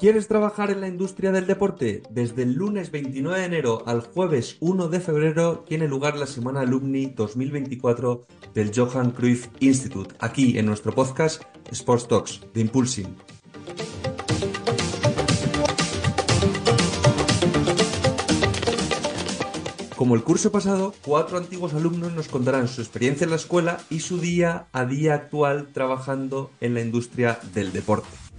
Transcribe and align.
¿Quieres 0.00 0.28
trabajar 0.28 0.70
en 0.70 0.80
la 0.80 0.88
industria 0.88 1.30
del 1.30 1.46
deporte? 1.46 2.02
Desde 2.08 2.44
el 2.44 2.54
lunes 2.54 2.90
29 2.90 3.38
de 3.38 3.44
enero 3.44 3.82
al 3.84 4.00
jueves 4.00 4.56
1 4.60 4.88
de 4.88 4.98
febrero 4.98 5.62
tiene 5.68 5.88
lugar 5.88 6.16
la 6.16 6.26
Semana 6.26 6.60
Alumni 6.60 7.12
2024 7.14 8.22
del 8.54 8.72
Johan 8.74 9.10
Cruyff 9.10 9.48
Institute, 9.60 10.14
aquí 10.18 10.58
en 10.58 10.64
nuestro 10.64 10.94
podcast 10.94 11.42
Sports 11.70 12.08
Talks 12.08 12.40
de 12.54 12.62
Impulsing. 12.62 13.14
Como 19.96 20.14
el 20.14 20.24
curso 20.24 20.50
pasado, 20.50 20.94
cuatro 21.04 21.36
antiguos 21.36 21.74
alumnos 21.74 22.14
nos 22.14 22.28
contarán 22.28 22.68
su 22.68 22.80
experiencia 22.80 23.24
en 23.24 23.30
la 23.32 23.36
escuela 23.36 23.78
y 23.90 24.00
su 24.00 24.18
día 24.18 24.64
a 24.72 24.86
día 24.86 25.12
actual 25.12 25.68
trabajando 25.74 26.50
en 26.62 26.72
la 26.72 26.80
industria 26.80 27.38
del 27.52 27.70
deporte. 27.74 28.29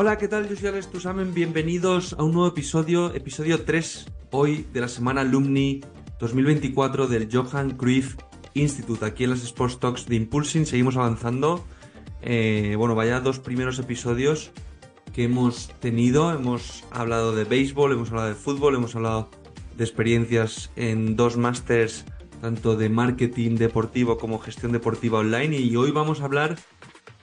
Hola, 0.00 0.16
¿qué 0.16 0.28
tal? 0.28 0.48
Yo 0.48 0.54
soy 0.54 0.68
Alex 0.68 0.92
Tusamen, 0.92 1.34
bienvenidos 1.34 2.12
a 2.16 2.22
un 2.22 2.30
nuevo 2.30 2.46
episodio, 2.46 3.12
episodio 3.12 3.64
3 3.64 4.06
hoy 4.30 4.64
de 4.72 4.80
la 4.80 4.86
semana 4.86 5.22
Alumni 5.22 5.80
2024 6.20 7.08
del 7.08 7.28
Johan 7.28 7.76
Cruyff 7.76 8.14
Institute, 8.54 9.04
aquí 9.04 9.24
en 9.24 9.30
las 9.30 9.42
Sports 9.42 9.80
Talks 9.80 10.06
de 10.06 10.14
Impulsing, 10.14 10.66
seguimos 10.66 10.96
avanzando. 10.96 11.64
Eh, 12.22 12.76
bueno, 12.78 12.94
vaya 12.94 13.18
dos 13.18 13.40
primeros 13.40 13.80
episodios 13.80 14.52
que 15.12 15.24
hemos 15.24 15.68
tenido. 15.80 16.32
Hemos 16.32 16.84
hablado 16.92 17.34
de 17.34 17.42
béisbol, 17.42 17.90
hemos 17.90 18.10
hablado 18.10 18.28
de 18.28 18.34
fútbol, 18.36 18.76
hemos 18.76 18.94
hablado 18.94 19.30
de 19.76 19.82
experiencias 19.82 20.70
en 20.76 21.16
dos 21.16 21.36
másters, 21.36 22.04
tanto 22.40 22.76
de 22.76 22.88
marketing 22.88 23.56
deportivo 23.56 24.16
como 24.16 24.38
gestión 24.38 24.70
deportiva 24.70 25.18
online. 25.18 25.58
Y 25.58 25.74
hoy 25.74 25.90
vamos 25.90 26.20
a 26.20 26.26
hablar 26.26 26.56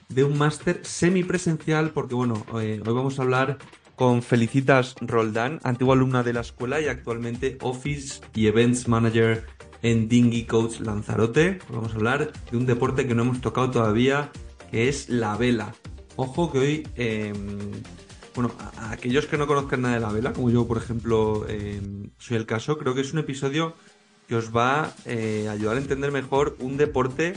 de 0.08 0.24
un 0.24 0.38
máster 0.38 0.80
semipresencial, 0.82 1.90
porque 1.90 2.14
bueno, 2.14 2.44
eh, 2.60 2.80
hoy 2.84 2.94
vamos 2.94 3.18
a 3.18 3.22
hablar 3.22 3.58
con 3.96 4.22
Felicitas 4.22 4.94
Roldán, 5.00 5.58
antigua 5.64 5.94
alumna 5.94 6.22
de 6.22 6.34
la 6.34 6.40
escuela 6.40 6.80
y 6.80 6.86
actualmente 6.86 7.58
Office 7.62 8.20
y 8.34 8.46
Events 8.46 8.88
Manager 8.88 9.46
en 9.82 10.08
Dingy 10.08 10.44
Coach 10.44 10.80
Lanzarote. 10.80 11.58
Vamos 11.70 11.92
a 11.92 11.96
hablar 11.96 12.32
de 12.50 12.56
un 12.56 12.66
deporte 12.66 13.06
que 13.06 13.14
no 13.14 13.22
hemos 13.22 13.40
tocado 13.40 13.70
todavía, 13.70 14.30
que 14.70 14.88
es 14.88 15.08
la 15.08 15.36
vela. 15.36 15.74
Ojo 16.16 16.52
que 16.52 16.58
hoy, 16.58 16.88
em, 16.96 17.72
bueno, 18.34 18.52
a, 18.58 18.92
aquellos 18.92 19.26
que 19.26 19.38
no 19.38 19.46
conozcan 19.46 19.82
nada 19.82 19.94
de 19.94 20.00
la 20.00 20.12
vela, 20.12 20.32
como 20.32 20.50
yo, 20.50 20.66
por 20.66 20.76
ejemplo, 20.76 21.46
em, 21.48 22.10
soy 22.18 22.36
el 22.36 22.46
caso, 22.46 22.78
creo 22.78 22.94
que 22.94 23.00
es 23.00 23.12
un 23.12 23.18
episodio 23.18 23.74
que 24.28 24.36
os 24.36 24.54
va 24.54 24.92
eh, 25.04 25.46
a 25.48 25.52
ayudar 25.52 25.76
a 25.76 25.80
entender 25.80 26.12
mejor 26.12 26.56
un 26.58 26.76
deporte 26.76 27.34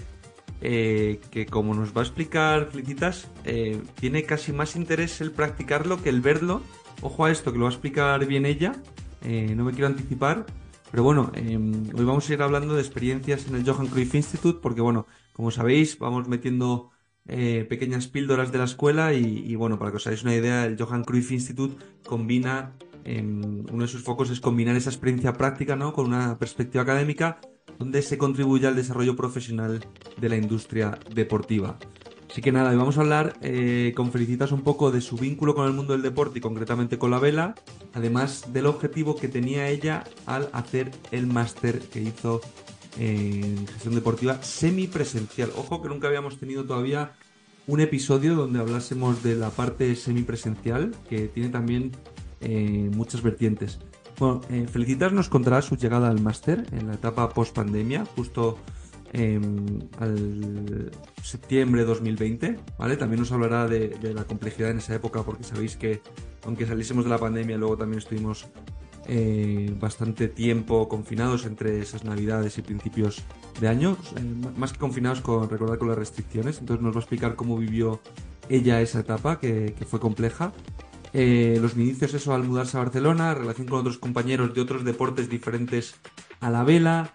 eh, 0.61 1.19
que, 1.31 1.45
como 1.45 1.73
nos 1.73 1.95
va 1.95 2.01
a 2.01 2.03
explicar 2.05 2.69
Felicitas, 2.71 3.29
eh, 3.45 3.81
tiene 3.99 4.23
casi 4.23 4.51
más 4.51 4.75
interés 4.75 5.21
el 5.21 5.31
practicarlo 5.31 6.01
que 6.01 6.09
el 6.09 6.21
verlo. 6.21 6.61
Ojo 7.01 7.25
a 7.25 7.31
esto, 7.31 7.51
que 7.51 7.57
lo 7.57 7.65
va 7.65 7.69
a 7.69 7.73
explicar 7.73 8.25
bien 8.25 8.45
ella, 8.45 8.75
no 9.21 9.63
me 9.63 9.71
quiero 9.71 9.87
anticipar. 9.87 10.45
Pero 10.91 11.03
bueno, 11.03 11.31
em, 11.35 11.89
hoy 11.93 12.03
vamos 12.03 12.29
a 12.29 12.33
ir 12.33 12.41
hablando 12.41 12.73
de 12.73 12.81
experiencias 12.81 13.47
en 13.47 13.55
el 13.55 13.63
Johan 13.63 13.87
Cruyff 13.87 14.15
Institute, 14.15 14.59
porque 14.61 14.81
bueno, 14.81 15.05
como 15.33 15.51
sabéis, 15.51 15.99
vamos 15.99 16.27
metiendo 16.27 16.91
eh, 17.27 17.65
pequeñas 17.69 18.07
píldoras 18.07 18.51
de 18.51 18.57
la 18.57 18.63
escuela 18.63 19.13
y, 19.13 19.55
bueno, 19.55 19.77
para 19.77 19.91
que 19.91 19.97
os 19.97 20.07
hagáis 20.07 20.23
una 20.23 20.35
idea, 20.35 20.65
el 20.65 20.81
Johan 20.81 21.03
Cruyff 21.03 21.31
Institute 21.31 21.83
combina, 22.05 22.73
uno 23.05 23.83
de 23.83 23.87
sus 23.87 24.03
focos 24.03 24.29
es 24.29 24.39
combinar 24.39 24.75
esa 24.75 24.89
experiencia 24.89 25.33
práctica 25.33 25.75
¿no? 25.75 25.93
con 25.93 26.05
una 26.05 26.37
perspectiva 26.37 26.83
académica 26.83 27.39
donde 27.79 28.01
se 28.01 28.17
contribuye 28.17 28.67
al 28.67 28.75
desarrollo 28.75 29.15
profesional 29.15 29.83
de 30.17 30.29
la 30.29 30.35
industria 30.35 30.99
deportiva. 31.13 31.79
Así 32.29 32.41
que 32.41 32.51
nada, 32.51 32.75
vamos 32.75 32.97
a 32.97 33.01
hablar 33.01 33.33
eh, 33.41 33.93
con 33.95 34.11
Felicitas 34.11 34.51
un 34.51 34.61
poco 34.61 34.91
de 34.91 35.01
su 35.01 35.15
vínculo 35.15 35.55
con 35.55 35.65
el 35.65 35.73
mundo 35.73 35.93
del 35.93 36.03
deporte 36.03 36.37
y 36.37 36.41
concretamente 36.41 36.99
con 36.99 37.09
la 37.09 37.17
vela, 37.17 37.55
además 37.93 38.53
del 38.53 38.67
objetivo 38.67 39.15
que 39.15 39.27
tenía 39.27 39.67
ella 39.69 40.03
al 40.27 40.49
hacer 40.53 40.91
el 41.11 41.25
máster 41.25 41.79
que 41.79 42.01
hizo 42.01 42.41
en 42.99 43.65
gestión 43.65 43.95
deportiva 43.95 44.43
semipresencial. 44.43 45.49
Ojo 45.57 45.81
que 45.81 45.89
nunca 45.89 46.07
habíamos 46.07 46.37
tenido 46.37 46.65
todavía 46.65 47.13
un 47.65 47.79
episodio 47.79 48.35
donde 48.35 48.59
hablásemos 48.59 49.23
de 49.23 49.35
la 49.35 49.49
parte 49.49 49.95
semipresencial, 49.95 50.91
que 51.09 51.27
tiene 51.27 51.49
también 51.49 51.91
eh, 52.41 52.89
muchas 52.93 53.21
vertientes. 53.21 53.79
Bueno, 54.19 54.41
eh, 54.49 54.67
Felicitas 54.69 55.13
nos 55.13 55.29
contará 55.29 55.61
su 55.61 55.77
llegada 55.77 56.09
al 56.09 56.21
máster 56.21 56.65
en 56.71 56.87
la 56.87 56.95
etapa 56.95 57.29
post 57.29 57.55
pandemia, 57.55 58.05
justo 58.05 58.57
em, 59.13 59.79
al 59.99 60.91
septiembre 61.23 61.81
de 61.81 61.87
2020, 61.87 62.59
¿vale? 62.77 62.97
También 62.97 63.21
nos 63.21 63.31
hablará 63.31 63.67
de, 63.67 63.89
de, 63.89 64.13
la 64.13 64.25
complejidad 64.25 64.71
en 64.71 64.79
esa 64.79 64.93
época, 64.93 65.23
porque 65.23 65.43
sabéis 65.43 65.77
que 65.77 66.01
aunque 66.45 66.65
saliésemos 66.65 67.05
de 67.05 67.09
la 67.09 67.17
pandemia, 67.17 67.57
luego 67.57 67.77
también 67.77 67.99
estuvimos 67.99 68.47
eh, 69.11 69.73
bastante 69.79 70.27
tiempo 70.27 70.87
confinados 70.87 71.47
entre 71.47 71.79
esas 71.79 72.03
navidades 72.03 72.59
y 72.59 72.61
principios 72.61 73.23
de 73.59 73.67
año, 73.67 73.97
eh, 74.15 74.21
más 74.55 74.71
que 74.71 74.77
confinados 74.77 75.21
con 75.21 75.49
recordar 75.49 75.79
con 75.79 75.87
las 75.87 75.97
restricciones. 75.97 76.59
Entonces 76.59 76.83
nos 76.83 76.93
va 76.93 76.99
a 76.99 77.01
explicar 77.01 77.35
cómo 77.35 77.57
vivió 77.57 77.99
ella 78.49 78.81
esa 78.81 78.99
etapa, 78.99 79.39
que, 79.39 79.73
fue 79.87 79.99
compleja. 79.99 80.53
Eh, 81.13 81.57
los 81.61 81.75
inicios, 81.75 82.13
eso, 82.13 82.33
al 82.33 82.43
mudarse 82.43 82.77
a 82.77 82.81
Barcelona, 82.81 83.33
relación 83.33 83.67
con 83.67 83.79
otros 83.79 83.97
compañeros 83.97 84.53
de 84.53 84.61
otros 84.61 84.83
deportes 84.83 85.29
diferentes 85.29 85.95
a 86.39 86.49
la 86.49 86.63
vela, 86.63 87.11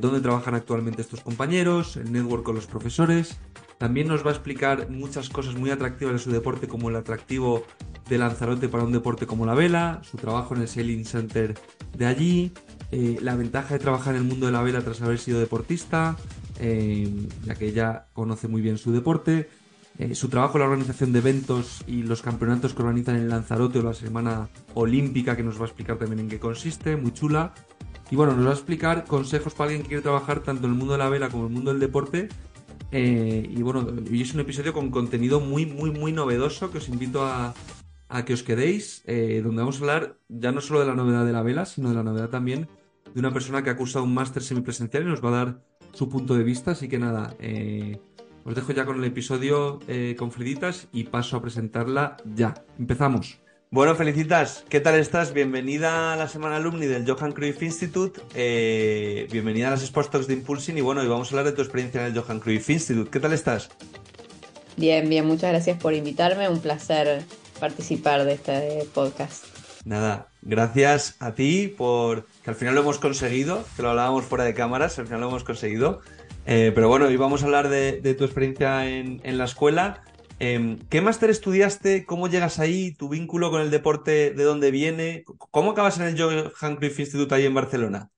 dónde 0.00 0.20
trabajan 0.20 0.54
actualmente 0.54 1.00
estos 1.00 1.22
compañeros, 1.22 1.96
el 1.96 2.12
network 2.12 2.42
con 2.42 2.54
los 2.54 2.66
profesores. 2.66 3.38
También 3.78 4.06
nos 4.06 4.24
va 4.24 4.30
a 4.30 4.34
explicar 4.34 4.90
muchas 4.90 5.30
cosas 5.30 5.54
muy 5.54 5.70
atractivas 5.70 6.12
de 6.12 6.18
su 6.18 6.30
deporte, 6.30 6.68
como 6.68 6.90
el 6.90 6.96
atractivo 6.96 7.64
de 8.08 8.18
Lanzarote 8.18 8.68
para 8.68 8.84
un 8.84 8.92
deporte 8.92 9.26
como 9.26 9.46
la 9.46 9.54
vela, 9.54 10.02
su 10.04 10.18
trabajo 10.18 10.54
en 10.54 10.62
el 10.62 10.68
Sailing 10.68 11.04
Center 11.04 11.54
de 11.96 12.06
allí, 12.06 12.52
eh, 12.90 13.18
la 13.22 13.34
ventaja 13.36 13.74
de 13.74 13.80
trabajar 13.80 14.14
en 14.14 14.22
el 14.22 14.28
mundo 14.28 14.46
de 14.46 14.52
la 14.52 14.62
vela 14.62 14.82
tras 14.82 15.00
haber 15.02 15.18
sido 15.18 15.40
deportista, 15.40 16.16
eh, 16.60 17.10
ya 17.44 17.54
que 17.54 17.66
ella 17.66 18.06
conoce 18.12 18.48
muy 18.48 18.62
bien 18.62 18.78
su 18.78 18.92
deporte, 18.92 19.48
eh, 19.98 20.14
su 20.14 20.28
trabajo 20.28 20.56
en 20.56 20.60
la 20.60 20.68
organización 20.68 21.12
de 21.12 21.18
eventos 21.18 21.82
y 21.86 22.02
los 22.02 22.22
campeonatos 22.22 22.74
que 22.74 22.82
organizan 22.82 23.16
en 23.16 23.28
Lanzarote 23.28 23.78
o 23.78 23.82
la 23.82 23.94
Semana 23.94 24.48
Olímpica, 24.74 25.36
que 25.36 25.42
nos 25.42 25.58
va 25.58 25.62
a 25.62 25.66
explicar 25.66 25.98
también 25.98 26.20
en 26.20 26.28
qué 26.28 26.38
consiste, 26.38 26.96
muy 26.96 27.12
chula. 27.12 27.54
Y 28.10 28.16
bueno, 28.16 28.34
nos 28.34 28.46
va 28.46 28.50
a 28.50 28.54
explicar 28.54 29.04
consejos 29.04 29.54
para 29.54 29.68
alguien 29.68 29.82
que 29.82 29.88
quiere 29.88 30.02
trabajar 30.02 30.40
tanto 30.40 30.66
en 30.66 30.72
el 30.72 30.78
mundo 30.78 30.92
de 30.92 30.98
la 30.98 31.08
vela 31.08 31.30
como 31.30 31.44
en 31.44 31.48
el 31.48 31.54
mundo 31.54 31.70
del 31.70 31.80
deporte. 31.80 32.28
y 32.92 33.62
bueno, 33.62 33.86
hoy 34.10 34.20
es 34.20 34.34
un 34.34 34.40
episodio 34.40 34.74
con 34.74 34.90
contenido 34.90 35.40
muy, 35.40 35.64
muy, 35.64 35.90
muy 35.90 36.12
novedoso 36.12 36.70
que 36.70 36.78
os 36.78 36.88
invito 36.90 37.24
a, 37.24 37.54
a 38.12 38.26
que 38.26 38.34
os 38.34 38.42
quedéis, 38.42 39.02
eh, 39.06 39.40
donde 39.42 39.62
vamos 39.62 39.76
a 39.76 39.80
hablar 39.80 40.18
ya 40.28 40.52
no 40.52 40.60
solo 40.60 40.80
de 40.80 40.86
la 40.86 40.94
novedad 40.94 41.24
de 41.24 41.32
la 41.32 41.42
vela, 41.42 41.64
sino 41.64 41.88
de 41.88 41.94
la 41.94 42.02
novedad 42.02 42.28
también 42.28 42.68
de 43.14 43.20
una 43.20 43.32
persona 43.32 43.62
que 43.64 43.70
ha 43.70 43.76
cursado 43.76 44.04
un 44.04 44.12
máster 44.12 44.42
semipresencial 44.42 45.02
y 45.02 45.06
nos 45.06 45.24
va 45.24 45.28
a 45.30 45.44
dar 45.44 45.62
su 45.92 46.10
punto 46.10 46.34
de 46.34 46.44
vista. 46.44 46.72
Así 46.72 46.88
que 46.88 46.98
nada, 46.98 47.34
eh, 47.38 47.98
os 48.44 48.54
dejo 48.54 48.72
ya 48.72 48.84
con 48.84 48.98
el 48.98 49.04
episodio 49.04 49.80
eh, 49.88 50.16
con 50.18 50.32
Freditas 50.32 50.88
y 50.92 51.04
paso 51.04 51.36
a 51.36 51.42
presentarla 51.42 52.16
ya. 52.24 52.54
Empezamos. 52.78 53.38
Bueno, 53.70 53.94
Felicitas, 53.94 54.64
¿qué 54.68 54.80
tal 54.80 54.96
estás? 54.96 55.32
Bienvenida 55.32 56.12
a 56.12 56.16
la 56.16 56.28
semana 56.28 56.56
alumni 56.56 56.84
del 56.84 57.10
Johan 57.10 57.32
Cruyff 57.32 57.62
Institute, 57.62 58.20
bienvenida 59.32 59.68
a 59.68 59.70
las 59.70 59.82
Sports 59.82 60.10
Talks 60.10 60.26
de 60.26 60.34
Impulsing 60.34 60.76
y 60.76 60.82
bueno, 60.82 61.00
hoy 61.00 61.08
vamos 61.08 61.28
a 61.28 61.30
hablar 61.30 61.46
de 61.46 61.52
tu 61.52 61.62
experiencia 61.62 62.06
en 62.06 62.14
el 62.14 62.20
Johan 62.20 62.38
Cruyff 62.38 62.68
Institute. 62.68 63.10
¿Qué 63.10 63.18
tal 63.18 63.32
estás? 63.32 63.70
Bien, 64.76 65.08
bien, 65.08 65.26
muchas 65.26 65.52
gracias 65.52 65.78
por 65.78 65.94
invitarme, 65.94 66.50
un 66.50 66.60
placer 66.60 67.22
participar 67.60 68.24
de 68.24 68.34
este 68.34 68.86
podcast. 68.92 69.46
Nada, 69.84 70.28
gracias 70.42 71.16
a 71.18 71.34
ti 71.34 71.68
por 71.68 72.26
que 72.44 72.50
al 72.50 72.56
final 72.56 72.74
lo 72.74 72.82
hemos 72.82 72.98
conseguido, 72.98 73.64
que 73.74 73.82
lo 73.82 73.90
hablábamos 73.90 74.24
fuera 74.24 74.44
de 74.44 74.54
cámaras, 74.54 74.98
al 74.98 75.06
final 75.06 75.20
lo 75.22 75.28
hemos 75.28 75.44
conseguido. 75.44 76.02
Eh, 76.46 76.72
pero 76.74 76.88
bueno, 76.88 77.06
hoy 77.06 77.16
vamos 77.16 77.42
a 77.42 77.46
hablar 77.46 77.68
de, 77.68 78.14
tu 78.14 78.24
experiencia 78.24 78.88
en, 78.88 79.38
la 79.38 79.44
escuela. 79.44 80.02
Em, 80.38 80.78
¿Qué 80.90 81.00
máster 81.00 81.30
estudiaste? 81.30 82.04
¿Cómo 82.04 82.28
llegas 82.28 82.58
ahí? 82.58 82.92
¿Tu 82.92 83.08
vínculo 83.08 83.50
con 83.50 83.60
el 83.60 83.70
deporte 83.70 84.32
de 84.32 84.44
dónde 84.44 84.70
viene? 84.70 85.24
¿Cómo 85.24 85.70
acabas 85.70 85.98
en 85.98 86.06
el 86.06 86.20
Johan 86.20 86.76
Cruyff 86.76 86.98
Institute 86.98 87.34
ahí 87.34 87.46
en 87.46 87.54
Barcelona? 87.54 88.10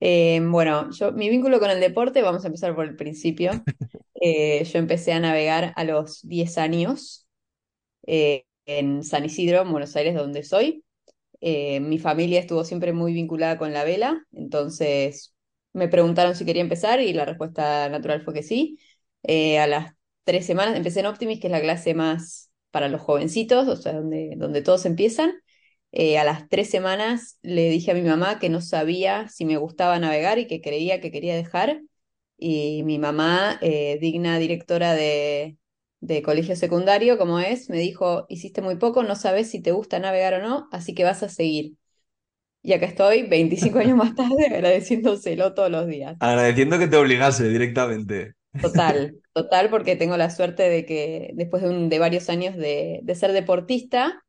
Em, 0.00 0.52
bueno, 0.52 0.90
yo, 0.92 1.12
mi 1.12 1.28
vínculo 1.28 1.58
con 1.58 1.70
el 1.70 1.80
deporte, 1.80 2.22
vamos 2.22 2.44
a 2.44 2.48
empezar 2.48 2.74
por 2.74 2.84
el 2.84 2.96
principio. 2.96 3.50
Eh, 4.20 4.64
yo 4.64 4.80
empecé 4.80 5.12
a 5.12 5.20
navegar 5.20 5.72
a 5.76 5.84
los 5.84 6.26
10 6.26 6.58
años 6.58 7.28
eh, 8.04 8.46
en 8.66 9.04
San 9.04 9.24
Isidro, 9.24 9.62
en 9.62 9.70
Buenos 9.70 9.94
Aires, 9.94 10.16
donde 10.16 10.42
soy. 10.42 10.82
Eh, 11.40 11.78
mi 11.78 11.98
familia 11.98 12.40
estuvo 12.40 12.64
siempre 12.64 12.92
muy 12.92 13.12
vinculada 13.12 13.58
con 13.58 13.72
la 13.72 13.84
vela, 13.84 14.26
entonces 14.32 15.36
me 15.78 15.88
preguntaron 15.88 16.36
si 16.36 16.44
quería 16.44 16.62
empezar 16.62 17.00
y 17.00 17.12
la 17.14 17.24
respuesta 17.24 17.88
natural 17.88 18.22
fue 18.22 18.34
que 18.34 18.42
sí. 18.42 18.78
Eh, 19.22 19.58
a 19.58 19.66
las 19.66 19.94
tres 20.24 20.46
semanas 20.46 20.76
empecé 20.76 21.00
en 21.00 21.06
Optimis, 21.06 21.40
que 21.40 21.48
es 21.48 21.52
la 21.52 21.60
clase 21.60 21.94
más 21.94 22.50
para 22.70 22.88
los 22.88 23.00
jovencitos, 23.00 23.68
o 23.68 23.76
sea, 23.76 23.94
donde, 23.94 24.34
donde 24.36 24.62
todos 24.62 24.86
empiezan. 24.86 25.32
a 26.18 26.24
las 26.24 26.48
tres 26.48 26.70
semanas 26.70 27.38
le 27.42 27.70
dije 27.70 27.90
a 27.92 27.94
mi 27.94 28.02
mamá 28.02 28.38
que 28.38 28.48
no 28.50 28.60
sabía 28.60 29.28
si 29.28 29.44
me 29.46 29.56
gustaba 29.56 29.98
navegar 29.98 30.38
y 30.38 30.46
que 30.46 30.60
creía 30.60 31.00
que 31.00 31.10
quería 31.10 31.34
dejar. 31.36 31.82
y 32.36 32.82
mi 32.84 32.98
mamá, 32.98 33.58
eh, 33.62 33.98
digna 34.00 34.38
directora 34.38 34.94
de, 34.94 35.58
de 36.00 36.22
colegio 36.22 36.54
secundario 36.56 37.18
como 37.18 37.38
es, 37.40 37.68
me 37.70 37.78
dijo, 37.78 38.26
hiciste 38.28 38.62
muy 38.62 38.76
poco, 38.76 39.02
no 39.02 39.16
sabes 39.16 39.50
si 39.50 39.60
te 39.62 39.72
gusta 39.72 39.98
navegar 39.98 40.34
o 40.34 40.42
no, 40.42 40.68
así 40.72 40.94
que 40.94 41.04
vas 41.04 41.22
a 41.22 41.28
seguir. 41.28 41.76
Y 42.62 42.72
acá 42.72 42.86
estoy, 42.86 43.22
25 43.24 43.78
años 43.78 43.96
más 43.96 44.14
tarde, 44.14 44.46
agradeciéndoselo 44.46 45.54
todos 45.54 45.70
los 45.70 45.86
días. 45.86 46.16
Agradeciendo 46.20 46.78
que 46.78 46.86
te 46.88 46.96
obligase 46.96 47.48
directamente. 47.48 48.34
Total, 48.60 49.16
total, 49.32 49.70
porque 49.70 49.94
tengo 49.96 50.16
la 50.16 50.30
suerte 50.30 50.64
de 50.68 50.84
que 50.84 51.30
después 51.34 51.62
de, 51.62 51.68
un, 51.70 51.88
de 51.88 51.98
varios 52.00 52.28
años 52.28 52.56
de, 52.56 53.00
de 53.02 53.14
ser 53.14 53.32
deportista, 53.32 54.24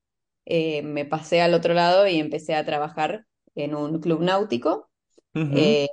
eh, 0.45 0.83
me 0.83 1.05
pasé 1.05 1.41
al 1.41 1.53
otro 1.55 1.73
lado 1.73 2.07
y 2.07 2.19
empecé 2.19 2.55
a 2.55 2.65
trabajar 2.65 3.25
en 3.55 3.75
un 3.75 3.99
club 4.01 4.21
náutico. 4.21 4.89
Eh, 5.51 5.87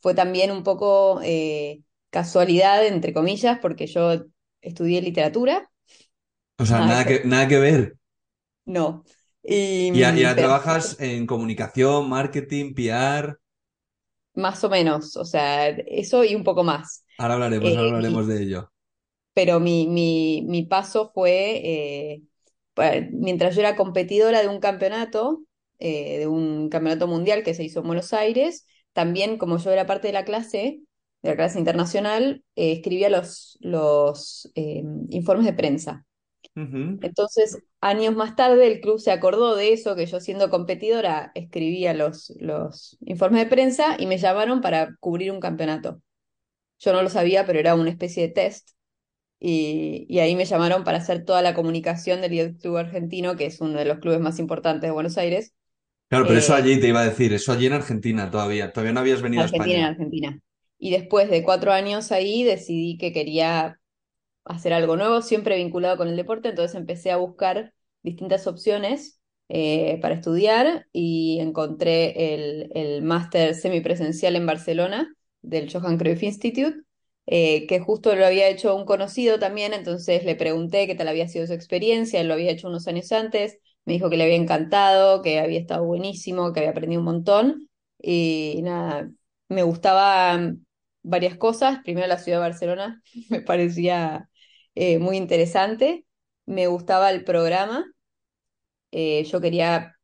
fue 0.00 0.14
también 0.14 0.50
un 0.50 0.62
poco 0.64 1.20
eh, 1.22 1.82
casualidad, 2.10 2.86
entre 2.86 3.12
comillas, 3.14 3.58
porque 3.60 3.86
yo 3.86 4.24
estudié 4.60 5.00
literatura. 5.02 5.70
O 6.62 6.64
sea, 6.66 6.80
Nada 6.80 6.86
nada 6.88 7.04
que, 7.06 7.22
nada 7.24 7.48
que 7.48 7.58
ver. 7.58 7.96
No. 8.64 9.04
Y, 9.42 9.92
Y 9.92 10.00
ya, 10.00 10.14
ya 10.16 10.34
pero 10.34 10.36
trabajas 10.36 10.96
en 11.00 11.24
comunicación, 11.26 12.08
marketing, 12.08 12.74
PR. 12.74 13.36
más 14.34 14.64
o 14.64 14.70
menos, 14.70 15.16
o 15.16 15.24
sea, 15.24 15.68
eso 15.68 16.24
y 16.24 16.34
un 16.34 16.44
poco 16.44 16.64
más. 16.64 17.04
Ahora 17.16 17.34
hablaremos, 17.34 17.74
Eh, 17.74 17.76
ahora 17.76 17.88
hablaremos 17.88 18.26
de 18.26 18.42
ello. 18.42 18.70
pero 19.34 19.60
mi, 19.60 19.86
mi, 19.88 20.42
mi 20.48 20.64
paso 20.66 21.10
fue, 21.14 21.60
eh, 21.64 22.22
mientras 23.12 23.54
yo 23.54 23.60
era 23.62 23.76
competidora 23.76 24.40
de 24.42 24.48
un 24.48 24.60
campeonato, 24.60 25.42
eh, 25.78 26.18
de 26.20 26.26
un 26.26 26.68
campeonato 26.68 27.06
mundial 27.06 27.42
que 27.42 27.54
se 27.54 27.64
hizo 27.64 27.80
en 27.80 27.86
Buenos 27.86 28.12
Aires, 28.12 28.66
también 28.92 29.38
como 29.38 29.58
yo 29.58 29.70
era 29.70 29.86
parte 29.86 30.08
de 30.08 30.12
la 30.14 30.24
clase, 30.24 30.80
de 31.22 31.30
la 31.30 31.36
clase 31.36 31.58
internacional, 31.58 32.44
eh, 32.56 32.72
escribía 32.72 33.08
los, 33.08 33.56
los 33.60 34.50
eh, 34.54 34.82
informes 35.10 35.46
de 35.46 35.52
prensa. 35.54 36.06
Entonces, 37.00 37.58
años 37.80 38.14
más 38.14 38.36
tarde, 38.36 38.66
el 38.68 38.80
club 38.80 38.98
se 39.00 39.10
acordó 39.10 39.56
de 39.56 39.72
eso, 39.72 39.96
que 39.96 40.06
yo 40.06 40.20
siendo 40.20 40.50
competidora 40.50 41.32
escribía 41.34 41.94
los, 41.94 42.32
los 42.38 42.96
informes 43.00 43.40
de 43.44 43.50
prensa 43.50 43.96
y 43.98 44.06
me 44.06 44.18
llamaron 44.18 44.60
para 44.60 44.96
cubrir 45.00 45.32
un 45.32 45.40
campeonato. 45.40 46.00
Yo 46.80 46.92
no 46.92 47.02
lo 47.02 47.10
sabía, 47.10 47.46
pero 47.46 47.58
era 47.60 47.74
una 47.76 47.90
especie 47.90 48.24
de 48.24 48.34
test. 48.34 48.70
Y, 49.40 50.06
y 50.08 50.20
ahí 50.20 50.36
me 50.36 50.46
llamaron 50.46 50.84
para 50.84 50.98
hacer 50.98 51.24
toda 51.24 51.42
la 51.42 51.54
comunicación 51.54 52.20
del 52.22 52.56
Club 52.58 52.78
Argentino, 52.78 53.36
que 53.36 53.46
es 53.46 53.60
uno 53.60 53.78
de 53.78 53.84
los 53.86 53.98
clubes 54.00 54.20
más 54.20 54.38
importantes 54.40 54.88
de 54.88 54.92
Buenos 54.92 55.18
Aires, 55.18 55.54
Claro, 56.08 56.26
pero 56.26 56.38
eso 56.38 56.54
eh, 56.54 56.54
allí 56.54 56.78
te 56.78 56.86
iba 56.88 57.00
a 57.00 57.04
decir, 57.04 57.32
eso 57.32 57.50
allí 57.52 57.66
en 57.66 57.72
Argentina 57.72 58.30
todavía. 58.30 58.72
Todavía 58.72 58.92
no 58.92 59.00
habías 59.00 59.22
venido 59.22 59.42
a 59.44 59.46
Argentina 59.46 59.80
en 59.80 59.84
España. 59.84 59.92
Argentina. 59.92 60.40
Y 60.78 60.90
después 60.90 61.30
de 61.30 61.42
cuatro 61.44 61.72
años 61.72 62.12
ahí 62.12 62.44
decidí 62.44 62.98
que 62.98 63.12
quería 63.12 63.80
hacer 64.44 64.72
algo 64.72 64.96
nuevo, 64.96 65.22
siempre 65.22 65.56
vinculado 65.56 65.96
con 65.96 66.08
el 66.08 66.16
deporte, 66.16 66.48
entonces 66.50 66.74
empecé 66.76 67.10
a 67.10 67.16
buscar 67.16 67.72
distintas 68.02 68.46
opciones 68.46 69.20
eh, 69.48 69.98
para 70.00 70.14
estudiar 70.16 70.86
y 70.92 71.38
encontré 71.40 72.34
el, 72.34 72.70
el 72.74 73.02
máster 73.02 73.54
semipresencial 73.54 74.36
en 74.36 74.46
Barcelona 74.46 75.14
del 75.42 75.70
Johan 75.72 75.98
Cruyff 75.98 76.22
Institute, 76.22 76.76
eh, 77.26 77.66
que 77.66 77.80
justo 77.80 78.14
lo 78.16 78.26
había 78.26 78.48
hecho 78.48 78.74
un 78.76 78.84
conocido 78.84 79.38
también, 79.38 79.72
entonces 79.74 80.24
le 80.24 80.34
pregunté 80.36 80.86
qué 80.86 80.94
tal 80.94 81.08
había 81.08 81.28
sido 81.28 81.46
su 81.46 81.52
experiencia, 81.52 82.20
él 82.20 82.28
lo 82.28 82.34
había 82.34 82.50
hecho 82.50 82.68
unos 82.68 82.88
años 82.88 83.12
antes, 83.12 83.58
me 83.84 83.92
dijo 83.94 84.10
que 84.10 84.16
le 84.16 84.24
había 84.24 84.36
encantado, 84.36 85.22
que 85.22 85.38
había 85.40 85.60
estado 85.60 85.84
buenísimo, 85.84 86.52
que 86.52 86.60
había 86.60 86.70
aprendido 86.70 87.00
un 87.00 87.06
montón 87.06 87.68
y 87.98 88.60
nada, 88.62 89.10
me 89.48 89.62
gustaban 89.62 90.66
varias 91.02 91.36
cosas, 91.36 91.80
primero 91.84 92.06
la 92.06 92.18
ciudad 92.18 92.38
de 92.38 92.42
Barcelona 92.48 93.02
me 93.30 93.40
parecía 93.40 94.28
eh, 94.74 94.98
muy 94.98 95.16
interesante. 95.16 96.06
Me 96.46 96.66
gustaba 96.66 97.10
el 97.10 97.24
programa. 97.24 97.84
Eh, 98.90 99.24
yo 99.24 99.40
quería 99.40 99.96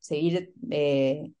seguir 0.00 0.52
eh, 0.70 1.32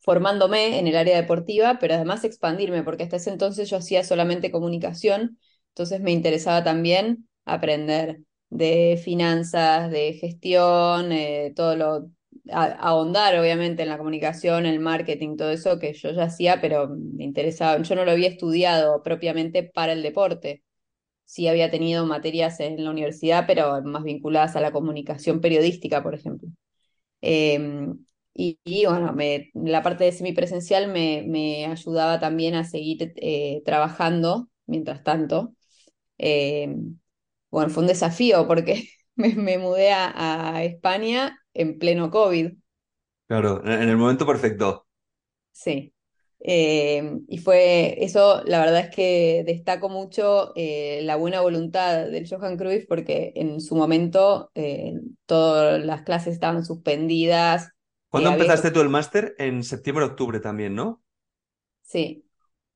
formándome 0.00 0.78
en 0.80 0.88
el 0.88 0.96
área 0.96 1.16
deportiva, 1.16 1.78
pero 1.80 1.94
además 1.94 2.24
expandirme, 2.24 2.84
porque 2.84 3.04
hasta 3.04 3.16
ese 3.16 3.30
entonces 3.30 3.70
yo 3.70 3.78
hacía 3.78 4.04
solamente 4.04 4.50
comunicación, 4.52 5.38
entonces 5.70 6.00
me 6.00 6.12
interesaba 6.12 6.64
también 6.64 7.28
aprender 7.46 8.20
de 8.50 9.00
finanzas, 9.02 9.90
de 9.90 10.14
gestión, 10.14 11.10
todo 11.56 11.76
lo, 11.76 12.10
ahondar 12.52 13.38
obviamente 13.38 13.82
en 13.82 13.88
la 13.90 13.98
comunicación, 13.98 14.66
el 14.66 14.80
marketing, 14.80 15.36
todo 15.36 15.50
eso 15.50 15.78
que 15.78 15.94
yo 15.94 16.12
ya 16.12 16.24
hacía, 16.24 16.60
pero 16.60 16.88
me 16.90 17.24
interesaba, 17.24 17.82
yo 17.82 17.94
no 17.94 18.04
lo 18.04 18.12
había 18.12 18.28
estudiado 18.28 19.02
propiamente 19.02 19.64
para 19.64 19.92
el 19.92 20.02
deporte 20.02 20.64
sí 21.24 21.48
había 21.48 21.70
tenido 21.70 22.06
materias 22.06 22.60
en 22.60 22.82
la 22.84 22.90
universidad, 22.90 23.46
pero 23.46 23.82
más 23.82 24.04
vinculadas 24.04 24.56
a 24.56 24.60
la 24.60 24.72
comunicación 24.72 25.40
periodística, 25.40 26.02
por 26.02 26.14
ejemplo. 26.14 26.48
Eh, 27.22 27.88
y, 28.34 28.58
y, 28.64 28.86
bueno, 28.86 29.12
me, 29.12 29.50
la 29.54 29.82
parte 29.82 30.04
de 30.04 30.12
semipresencial 30.12 30.88
me, 30.88 31.24
me 31.26 31.66
ayudaba 31.66 32.20
también 32.20 32.54
a 32.54 32.64
seguir 32.64 33.12
eh, 33.16 33.62
trabajando 33.64 34.48
mientras 34.66 35.04
tanto. 35.04 35.54
Eh, 36.18 36.74
bueno, 37.50 37.70
fue 37.70 37.82
un 37.84 37.88
desafío 37.88 38.46
porque 38.48 38.88
me, 39.16 39.34
me 39.34 39.58
mudé 39.58 39.92
a, 39.92 40.56
a 40.56 40.64
España 40.64 41.38
en 41.54 41.78
pleno 41.78 42.10
COVID. 42.10 42.52
Claro, 43.28 43.62
en 43.66 43.82
en 43.82 43.88
el 43.90 43.96
momento 43.98 44.24
perfecto. 44.26 44.86
Sí. 45.52 45.93
Eh, 46.46 47.20
y 47.26 47.38
fue 47.38 48.04
eso, 48.04 48.42
la 48.44 48.60
verdad 48.60 48.80
es 48.80 48.94
que 48.94 49.44
destaco 49.46 49.88
mucho 49.88 50.52
eh, 50.56 51.00
la 51.02 51.16
buena 51.16 51.40
voluntad 51.40 52.04
del 52.04 52.28
Johan 52.28 52.58
Cruyff 52.58 52.84
porque 52.86 53.32
en 53.34 53.62
su 53.62 53.74
momento 53.74 54.50
eh, 54.54 54.92
todas 55.24 55.82
las 55.82 56.02
clases 56.02 56.34
estaban 56.34 56.62
suspendidas. 56.64 57.70
¿Cuándo 58.10 58.28
había 58.28 58.44
empezaste 58.44 58.70
tú 58.70 58.80
el 58.82 58.90
máster? 58.90 59.34
En 59.38 59.64
septiembre, 59.64 60.04
octubre 60.04 60.38
también, 60.38 60.74
¿no? 60.74 61.02
Sí, 61.82 62.24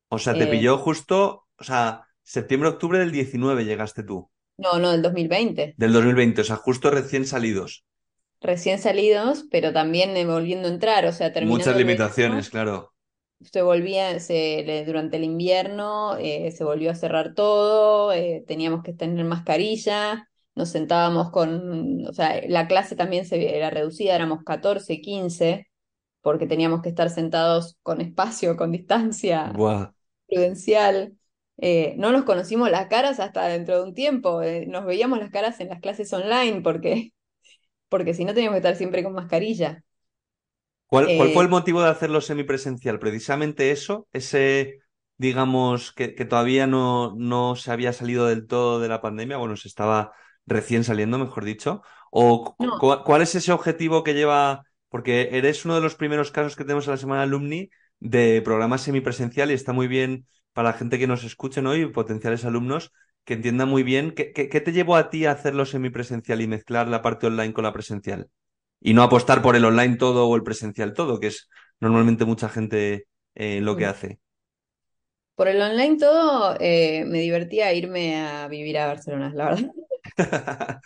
O 0.08 0.18
sea, 0.18 0.34
te 0.34 0.46
pilló 0.46 0.78
justo, 0.78 1.46
o 1.58 1.64
sea, 1.64 2.06
septiembre, 2.22 2.70
octubre 2.70 2.98
del 2.98 3.12
19 3.12 3.64
llegaste 3.64 4.02
tú, 4.02 4.30
no, 4.56 4.78
no, 4.78 4.90
del 4.92 5.02
2020. 5.02 5.74
del 5.76 5.92
2020, 5.92 6.40
o 6.40 6.44
sea, 6.44 6.56
justo 6.56 6.90
recién 6.90 7.26
salidos. 7.26 7.84
Recién 8.40 8.80
salidos, 8.80 9.44
pero 9.50 9.72
también 9.72 10.14
volviendo 10.26 10.66
a 10.68 10.72
entrar, 10.72 11.06
o 11.06 11.12
sea, 11.12 11.32
terminando 11.32 11.58
Muchas 11.58 11.76
limitaciones, 11.76 12.50
claro. 12.50 12.92
Se 13.40 13.62
volvía, 13.62 14.18
se, 14.20 14.62
le- 14.64 14.84
durante 14.84 15.16
el 15.16 15.24
invierno 15.24 16.16
eh, 16.18 16.50
se 16.52 16.64
volvió 16.64 16.90
a 16.90 16.94
cerrar 16.94 17.34
todo, 17.34 18.12
eh, 18.12 18.44
teníamos 18.46 18.82
que 18.82 18.92
tener 18.92 19.24
mascarilla, 19.24 20.28
nos 20.54 20.70
sentábamos 20.70 21.30
con, 21.30 22.06
o 22.06 22.12
sea, 22.12 22.40
la 22.48 22.66
clase 22.68 22.96
también 22.96 23.24
se, 23.26 23.56
era 23.56 23.70
reducida, 23.70 24.14
éramos 24.14 24.42
14, 24.44 25.00
15, 25.00 25.68
porque 26.22 26.46
teníamos 26.46 26.82
que 26.82 26.88
estar 26.90 27.10
sentados 27.10 27.78
con 27.82 28.00
espacio, 28.00 28.56
con 28.56 28.72
distancia 28.72 29.60
prudencial. 30.28 31.16
Eh, 31.58 31.94
no 31.98 32.12
nos 32.12 32.24
conocimos 32.24 32.70
las 32.70 32.88
caras 32.88 33.20
hasta 33.20 33.46
dentro 33.48 33.76
de 33.78 33.82
un 33.88 33.94
tiempo, 33.94 34.42
nos 34.68 34.84
veíamos 34.86 35.18
las 35.18 35.30
caras 35.30 35.60
en 35.60 35.68
las 35.68 35.80
clases 35.80 36.12
online, 36.12 36.60
porque, 36.62 37.12
porque 37.88 38.14
si 38.14 38.24
no 38.24 38.34
teníamos 38.34 38.56
que 38.56 38.58
estar 38.68 38.76
siempre 38.76 39.02
con 39.04 39.14
mascarilla. 39.14 39.84
¿Cuál, 40.88 41.14
cuál 41.14 41.30
fue 41.30 41.42
Eh, 41.42 41.44
el 41.44 41.50
motivo 41.50 41.82
de 41.82 41.90
hacerlo 41.90 42.20
semipresencial? 42.20 42.98
Precisamente 42.98 43.70
eso, 43.70 44.08
ese, 44.12 44.80
digamos, 45.18 45.92
que, 45.92 46.14
que 46.14 46.24
todavía 46.24 46.66
no, 46.66 47.14
no 47.16 47.56
se 47.56 47.70
había 47.72 47.92
salido 47.92 48.26
del 48.26 48.46
todo 48.46 48.80
de 48.80 48.88
la 48.88 49.00
pandemia, 49.02 49.36
bueno, 49.36 49.56
se 49.56 49.68
estaba 49.68 50.12
recién 50.46 50.84
saliendo, 50.84 51.18
mejor 51.18 51.44
dicho. 51.44 51.82
¿O 52.10 52.56
cu- 52.56 52.56
no, 52.60 52.78
cu- 52.78 53.02
cuál 53.04 53.22
es 53.22 53.34
ese 53.34 53.52
objetivo 53.52 54.02
que 54.02 54.14
lleva? 54.14 54.62
Porque 54.88 55.28
eres 55.32 55.64
uno 55.66 55.74
de 55.74 55.82
los 55.82 55.94
primeros 55.94 56.30
casos 56.32 56.56
que 56.56 56.64
tenemos 56.64 56.86
en 56.86 56.92
la 56.92 56.96
Semana 56.96 57.22
Alumni 57.22 57.70
de 58.00 58.40
programa 58.42 58.78
semipresencial 58.78 59.50
y 59.50 59.54
está 59.54 59.72
muy 59.74 59.88
bien 59.88 60.26
para 60.54 60.70
la 60.70 60.74
gente 60.78 60.98
que 60.98 61.06
nos 61.06 61.22
escuche, 61.24 61.60
¿no? 61.62 61.76
Y 61.76 61.86
potenciales 61.86 62.44
alumnos 62.46 62.92
que 63.24 63.34
entiendan 63.34 63.68
muy 63.68 63.82
bien 63.82 64.12
qué, 64.12 64.32
qué- 64.32 64.48
qué 64.48 64.60
te 64.62 64.72
llevó 64.72 64.96
a 64.96 65.10
ti 65.10 65.26
a 65.26 65.32
hacerlo 65.32 65.66
semipresencial 65.66 66.40
y 66.40 66.46
mezclar 66.48 66.88
la 66.88 67.02
parte 67.02 67.26
online 67.26 67.52
con 67.52 67.64
la 67.64 67.72
presencial. 67.74 68.30
Y 68.80 68.94
no 68.94 69.02
apostar 69.02 69.42
por 69.42 69.56
el 69.56 69.64
online 69.64 69.96
todo 69.96 70.28
o 70.28 70.36
el 70.36 70.42
presencial 70.42 70.94
todo, 70.94 71.20
que 71.20 71.28
es 71.28 71.48
normalmente 71.80 72.24
mucha 72.24 72.48
gente 72.48 73.06
eh, 73.34 73.60
lo 73.60 73.76
que 73.76 73.86
mm. 73.86 73.88
hace. 73.88 74.20
Por 75.34 75.48
el 75.48 75.62
online 75.62 75.98
todo, 75.98 76.56
eh, 76.58 77.04
me 77.06 77.20
divertía 77.20 77.72
irme 77.72 78.16
a 78.16 78.48
vivir 78.48 78.76
a 78.78 78.88
Barcelona, 78.88 79.32
la 79.34 79.44
verdad. 79.44 79.70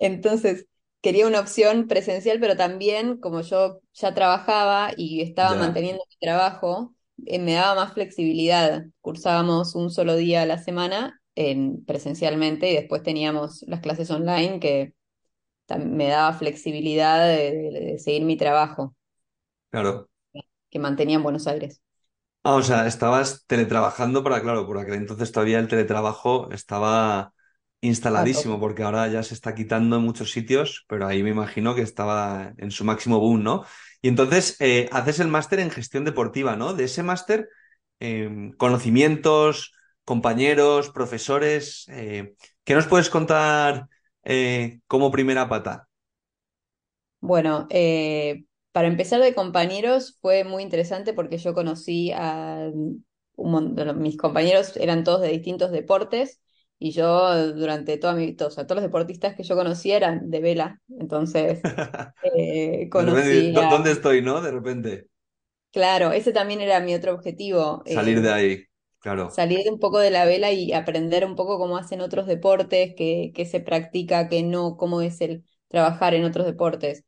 Entonces, 0.00 0.66
quería 1.00 1.28
una 1.28 1.38
opción 1.38 1.86
presencial, 1.86 2.40
pero 2.40 2.56
también 2.56 3.18
como 3.18 3.42
yo 3.42 3.80
ya 3.92 4.12
trabajaba 4.12 4.90
y 4.96 5.22
estaba 5.22 5.54
Ya, 5.54 5.60
manteniendo 5.60 6.02
mi 6.10 6.16
trabajo, 6.18 6.94
eh, 7.26 7.38
me 7.38 7.54
daba 7.54 7.76
más 7.84 7.94
flexibilidad. 7.94 8.86
Cursábamos 9.00 9.76
un 9.76 9.90
solo 9.90 10.16
día 10.16 10.42
a 10.42 10.46
la 10.46 10.58
semana 10.58 11.20
en, 11.36 11.84
presencialmente 11.84 12.70
y 12.72 12.74
después 12.74 13.04
teníamos 13.04 13.62
las 13.68 13.80
clases 13.80 14.10
online 14.10 14.58
que 14.58 14.94
me 15.78 16.08
daba 16.08 16.32
flexibilidad 16.34 17.26
de, 17.28 17.52
de- 17.52 17.80
de 17.92 17.98
seguir 17.98 18.24
mi 18.24 18.36
trabajo 18.36 18.94
claro. 19.70 20.08
que 20.70 20.78
mantenía 20.78 21.16
en 21.16 21.22
Buenos 21.24 21.46
Aires. 21.48 21.80
Ah, 22.42 22.54
o 22.54 22.62
sea, 22.62 22.86
estabas 22.86 23.44
teletrabajando 23.46 24.22
para, 24.22 24.40
claro, 24.40 24.66
por 24.66 24.78
aquel 24.78 24.94
entonces 24.94 25.32
todavía 25.32 25.58
el 25.58 25.66
teletrabajo 25.68 26.48
estaba 26.52 27.32
instaladísimo, 27.80 28.60
porque 28.60 28.84
ahora 28.84 29.08
ya 29.08 29.22
se 29.24 29.34
está 29.34 29.54
quitando 29.54 29.96
en 29.96 30.02
muchos 30.02 30.30
sitios, 30.30 30.84
pero 30.88 31.06
ahí 31.08 31.22
me 31.24 31.30
imagino 31.30 31.74
que 31.74 31.82
estaba 31.82 32.52
en 32.58 32.70
su 32.70 32.84
máximo 32.84 33.18
boom, 33.18 33.42
¿no? 33.42 33.64
Y 34.00 34.08
entonces 34.08 34.56
eh, 34.60 34.88
haces 34.92 35.18
el 35.18 35.26
máster 35.28 35.58
en 35.58 35.70
gestión 35.70 36.04
deportiva, 36.04 36.54
¿no? 36.56 36.72
De 36.74 36.84
ese 36.84 37.02
máster, 37.02 37.48
eh, 38.00 38.52
conocimientos, 38.58 39.72
compañeros, 40.04 40.90
profesores, 40.90 41.86
eh, 41.88 42.34
¿qué 42.64 42.74
nos 42.74 42.86
puedes 42.86 43.10
contar 43.10 43.88
eh, 44.26 44.80
como 44.88 45.12
primera 45.12 45.48
pata? 45.48 45.88
Bueno, 47.20 47.66
eh, 47.70 48.44
para 48.72 48.88
empezar 48.88 49.20
de 49.20 49.34
compañeros 49.34 50.18
fue 50.20 50.44
muy 50.44 50.62
interesante 50.62 51.12
porque 51.14 51.38
yo 51.38 51.54
conocí 51.54 52.12
a 52.14 52.70
un 52.72 53.04
montón, 53.50 54.00
mis 54.00 54.16
compañeros 54.16 54.76
eran 54.76 55.02
todos 55.04 55.22
de 55.22 55.28
distintos 55.30 55.70
deportes 55.72 56.40
y 56.78 56.92
yo 56.92 57.52
durante 57.54 57.98
toda 57.98 58.14
mi 58.14 58.26
vida, 58.26 58.46
o 58.46 58.50
sea, 58.50 58.66
todos 58.66 58.76
los 58.82 58.84
deportistas 58.90 59.34
que 59.34 59.42
yo 59.44 59.56
conocía 59.56 59.96
eran 59.96 60.30
de 60.30 60.40
vela, 60.40 60.80
entonces 61.00 61.62
eh, 62.22 62.88
repente, 62.94 63.44
conocí 63.44 63.52
¿dó- 63.52 63.66
a, 63.66 63.66
¿dónde 63.66 63.92
estoy, 63.92 64.22
no? 64.22 64.40
De 64.40 64.50
repente, 64.50 65.08
claro, 65.72 66.12
ese 66.12 66.32
también 66.32 66.60
era 66.60 66.80
mi 66.80 66.94
otro 66.94 67.14
objetivo, 67.14 67.82
salir 67.86 68.20
de 68.22 68.32
ahí, 68.32 68.64
claro. 69.06 69.30
salir 69.30 69.70
un 69.70 69.78
poco 69.78 69.98
de 69.98 70.10
la 70.10 70.24
vela 70.24 70.52
y 70.52 70.72
aprender 70.72 71.24
un 71.24 71.36
poco 71.36 71.58
cómo 71.58 71.76
hacen 71.76 72.00
otros 72.00 72.26
deportes, 72.26 72.94
qué, 72.96 73.32
qué 73.34 73.46
se 73.46 73.60
practica, 73.60 74.28
qué 74.28 74.42
no, 74.42 74.76
cómo 74.76 75.00
es 75.02 75.20
el 75.20 75.44
trabajar 75.68 76.14
en 76.14 76.24
otros 76.24 76.46
deportes. 76.46 77.04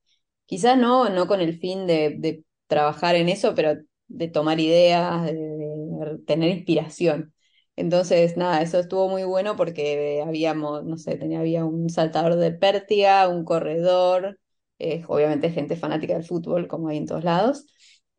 Quizás 0.47 0.78
no, 0.78 1.09
no 1.11 1.26
con 1.26 1.40
el 1.40 1.59
fin 1.59 1.87
de, 1.87 2.45
trabajar 2.67 3.17
en 3.17 3.28
eso, 3.28 3.55
pero 3.55 3.76
de 4.09 4.28
tomar 4.28 4.61
ideas, 4.61 5.25
de, 5.26 5.35
de 5.35 6.19
tener 6.26 6.50
inspiración. 6.50 7.35
Entonces, 7.76 8.37
nada, 8.37 8.62
eso 8.62 8.78
estuvo 8.81 9.09
muy 9.09 9.25
bueno 9.25 9.57
porque 9.57 10.23
habíamos, 10.26 10.85
no 10.85 10.99
sé, 10.99 11.17
tenía, 11.17 11.40
había 11.40 11.64
un 11.64 11.88
saltador 11.90 12.37
de 12.37 12.52
pértiga, 12.52 13.28
un 13.28 13.45
corredor, 13.45 14.38
eh, 14.78 15.05
obviamente 15.09 15.50
gente 15.50 15.76
fanática 15.76 16.14
del 16.14 16.25
fútbol, 16.25 16.69
como 16.69 16.88
hay 16.88 16.99
en 16.99 17.07
todos 17.07 17.25
lados 17.25 17.67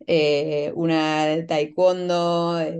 eh, 0.08 0.72
una 0.76 1.26
de 1.28 1.44
taekwondo, 1.44 2.60
eh, 2.62 2.78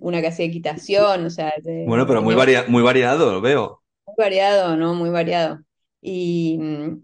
una 0.00 0.20
que 0.20 0.28
hacía 0.28 0.46
equitación, 0.46 1.26
o 1.26 1.30
sea, 1.30 1.52
Bueno, 1.84 2.06
de- 2.06 2.08
pero 2.08 2.22
muy 2.22 2.34
varia- 2.34 2.64
muy 2.68 2.82
variado, 2.82 3.30
lo 3.32 3.40
veo. 3.40 3.82
muy 4.06 4.14
variado, 4.18 4.76
¿no? 4.76 4.94
Muy 4.94 5.10
variado. 5.10 5.60
Y, 6.00 6.58
mm, 6.58 7.02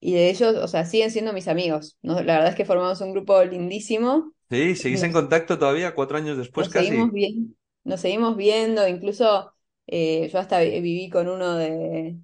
y 0.00 0.14
de 0.14 0.30
ellos, 0.30 0.56
o 0.56 0.68
sea, 0.68 0.84
siguen 0.86 1.10
siendo 1.10 1.32
mis 1.32 1.48
amigos, 1.48 1.98
¿no? 2.02 2.14
La 2.22 2.34
verdad 2.34 2.48
es 2.50 2.56
que 2.56 2.64
formamos 2.66 3.00
un 3.02 3.12
grupo 3.12 3.42
lindísimo, 3.44 4.34
Sí, 4.50 4.74
¿seguís 4.76 5.02
en 5.04 5.12
contacto 5.12 5.56
todavía, 5.58 5.94
cuatro 5.94 6.16
años 6.16 6.36
después 6.36 6.68
nos 6.68 6.72
seguimos 6.72 7.12
casi? 7.12 7.12
bien, 7.12 7.56
nos 7.84 8.00
seguimos 8.00 8.36
viendo, 8.36 8.86
incluso 8.88 9.52
eh, 9.86 10.28
yo 10.32 10.38
hasta 10.38 10.60
vi- 10.60 10.80
viví 10.80 11.10
con 11.10 11.28
uno 11.28 11.54
de, 11.56 12.18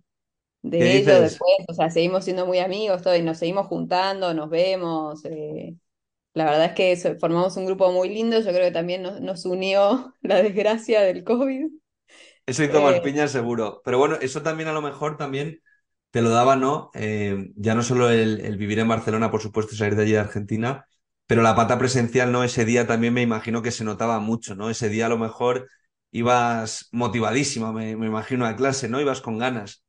¿Qué 0.76 0.84
de 0.84 0.98
ellos 0.98 1.20
dices? 1.20 1.46
después, 1.46 1.52
o 1.68 1.74
sea, 1.74 1.90
seguimos 1.90 2.24
siendo 2.24 2.46
muy 2.46 2.58
amigos, 2.60 3.02
todo, 3.02 3.16
y 3.16 3.22
nos 3.22 3.38
seguimos 3.38 3.66
juntando, 3.68 4.34
nos 4.34 4.50
vemos. 4.50 5.24
eh, 5.26 5.76
La 6.34 6.44
verdad 6.46 6.66
es 6.66 6.72
que 6.74 6.92
eso- 6.92 7.16
formamos 7.18 7.56
un 7.56 7.66
grupo 7.66 7.90
muy 7.92 8.08
lindo, 8.08 8.38
yo 8.40 8.46
creo 8.52 8.64
que 8.64 8.70
también 8.72 9.02
nos, 9.02 9.20
nos 9.20 9.44
unió 9.46 10.14
la 10.22 10.42
desgracia 10.42 11.00
del 11.02 11.24
COVID. 11.24 11.66
Eso 12.46 12.64
hizo 12.64 12.82
más 12.82 12.96
Eh, 12.96 13.00
piña 13.00 13.28
seguro. 13.28 13.80
Pero 13.84 13.98
bueno, 13.98 14.16
eso 14.20 14.42
también 14.42 14.68
a 14.68 14.72
lo 14.72 14.82
mejor 14.82 15.16
también 15.16 15.62
te 16.10 16.22
lo 16.22 16.30
daba, 16.30 16.56
¿no? 16.56 16.90
Eh, 16.94 17.52
ya 17.56 17.74
no 17.74 17.82
solo 17.82 18.10
el, 18.10 18.40
el 18.40 18.56
vivir 18.56 18.78
en 18.80 18.88
Barcelona, 18.88 19.30
por 19.30 19.40
supuesto, 19.42 19.74
salir 19.76 19.96
de 19.96 20.02
allí 20.02 20.12
de 20.12 20.18
Argentina, 20.18 20.86
pero 21.26 21.42
la 21.42 21.54
pata 21.56 21.78
presencial, 21.78 22.32
¿no? 22.32 22.44
Ese 22.44 22.64
día 22.64 22.86
también 22.86 23.14
me 23.14 23.22
imagino 23.22 23.62
que 23.62 23.70
se 23.70 23.84
notaba 23.84 24.18
mucho, 24.20 24.54
¿no? 24.54 24.70
Ese 24.70 24.88
día 24.88 25.06
a 25.06 25.08
lo 25.08 25.18
mejor 25.18 25.68
ibas 26.10 26.88
motivadísima, 26.92 27.72
me, 27.72 27.96
me 27.96 28.06
imagino, 28.06 28.44
a 28.46 28.56
clase, 28.56 28.88
¿no? 28.88 29.00
Ibas 29.00 29.20
con 29.22 29.38
ganas. 29.38 29.84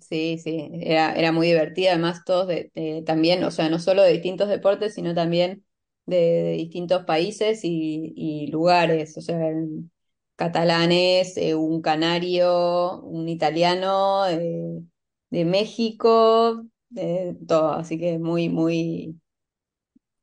sí, 0.00 0.38
sí, 0.42 0.70
era, 0.82 1.14
era 1.14 1.32
muy 1.32 1.46
divertida, 1.48 1.92
además 1.92 2.24
todos 2.24 2.48
de, 2.48 2.70
de- 2.74 3.02
también, 3.06 3.44
o 3.44 3.50
sea, 3.50 3.68
no 3.68 3.78
solo 3.78 4.02
de 4.02 4.12
distintos 4.12 4.48
deportes, 4.48 4.94
sino 4.94 5.14
también 5.14 5.64
de, 6.06 6.16
de 6.16 6.52
distintos 6.52 7.04
países 7.04 7.60
y, 7.64 8.12
y 8.16 8.46
lugares, 8.48 9.16
o 9.18 9.20
sea, 9.22 9.38
catalanes, 10.36 11.36
eh, 11.36 11.54
un 11.54 11.80
canario, 11.82 13.00
un 13.02 13.28
italiano, 13.28 14.26
eh, 14.28 14.82
de 15.30 15.44
México, 15.44 16.64
de 16.90 17.36
todo, 17.46 17.72
así 17.74 17.98
que 17.98 18.18
muy, 18.18 18.48
muy, 18.48 19.20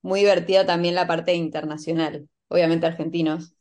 muy 0.02 0.22
divertida 0.22 0.66
también 0.66 0.96
la 0.96 1.08
parte 1.08 1.34
internacional, 1.36 2.30
obviamente 2.50 2.86
argentinos. 2.88 3.56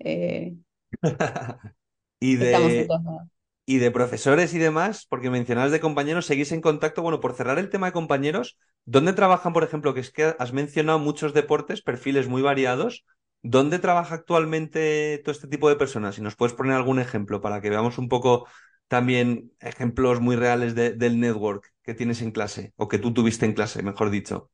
eh, 0.00 0.56
Y 2.20 2.36
Estamos 2.38 2.76
en 2.78 2.86
de, 2.86 2.86
todos 2.86 3.02
lados. 3.04 3.28
Y 3.66 3.78
de 3.78 3.90
profesores 3.90 4.52
y 4.54 4.58
demás, 4.58 5.06
porque 5.08 5.30
mencionabas 5.30 5.72
de 5.72 5.80
compañeros, 5.80 6.26
¿seguís 6.26 6.52
en 6.52 6.60
contacto? 6.60 7.02
Bueno, 7.02 7.20
por 7.20 7.34
cerrar 7.34 7.58
el 7.58 7.70
tema 7.70 7.86
de 7.86 7.92
compañeros, 7.92 8.58
¿dónde 8.84 9.12
trabajan, 9.14 9.52
por 9.52 9.64
ejemplo, 9.64 9.94
que 9.94 10.00
es 10.00 10.10
que 10.10 10.34
has 10.38 10.52
mencionado 10.52 10.98
muchos 10.98 11.32
deportes, 11.34 11.82
perfiles 11.82 12.28
muy 12.28 12.42
variados? 12.42 13.04
¿Dónde 13.42 13.78
trabaja 13.78 14.14
actualmente 14.16 15.20
todo 15.24 15.32
este 15.32 15.48
tipo 15.48 15.68
de 15.68 15.76
personas? 15.76 16.14
Si 16.16 16.22
nos 16.22 16.36
puedes 16.36 16.54
poner 16.54 16.74
algún 16.74 16.98
ejemplo 16.98 17.40
para 17.40 17.60
que 17.60 17.70
veamos 17.70 17.98
un 17.98 18.08
poco 18.08 18.46
también 18.88 19.52
ejemplos 19.60 20.20
muy 20.20 20.36
reales 20.36 20.74
de- 20.74 20.92
del 20.92 21.18
network 21.20 21.72
que 21.82 21.94
tienes 21.94 22.22
en 22.22 22.32
clase, 22.32 22.72
o 22.76 22.88
que 22.88 22.98
tú 22.98 23.12
tuviste 23.14 23.46
en 23.46 23.52
clase, 23.54 23.82
mejor 23.82 24.10
dicho. 24.10 24.50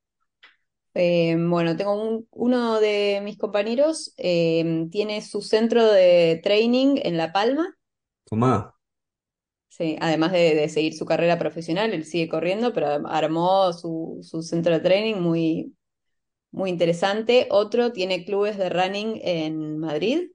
Eh, 0.94 1.36
bueno, 1.38 1.76
tengo 1.76 1.94
un- 1.94 2.26
uno 2.32 2.80
de 2.80 3.20
mis 3.22 3.38
compañeros, 3.38 4.12
eh, 4.16 4.86
tiene 4.90 5.22
su 5.22 5.40
centro 5.42 5.84
de 5.92 6.40
training 6.42 6.96
en 7.04 7.16
La 7.16 7.32
Palma, 7.32 7.76
Toma. 8.24 8.72
Sí, 9.80 9.96
además 10.00 10.32
de, 10.32 10.54
de 10.54 10.68
seguir 10.68 10.94
su 10.94 11.04
carrera 11.06 11.38
profesional, 11.38 11.92
él 11.94 12.04
sigue 12.04 12.28
corriendo, 12.28 12.72
pero 12.72 12.88
armó 13.08 13.72
su, 13.72 14.18
su 14.22 14.42
centro 14.42 14.72
de 14.74 14.80
training 14.80 15.16
muy, 15.16 15.74
muy 16.52 16.70
interesante. 16.70 17.48
Otro 17.50 17.92
tiene 17.92 18.24
clubes 18.24 18.58
de 18.58 18.70
running 18.70 19.20
en 19.24 19.78
Madrid 19.78 20.30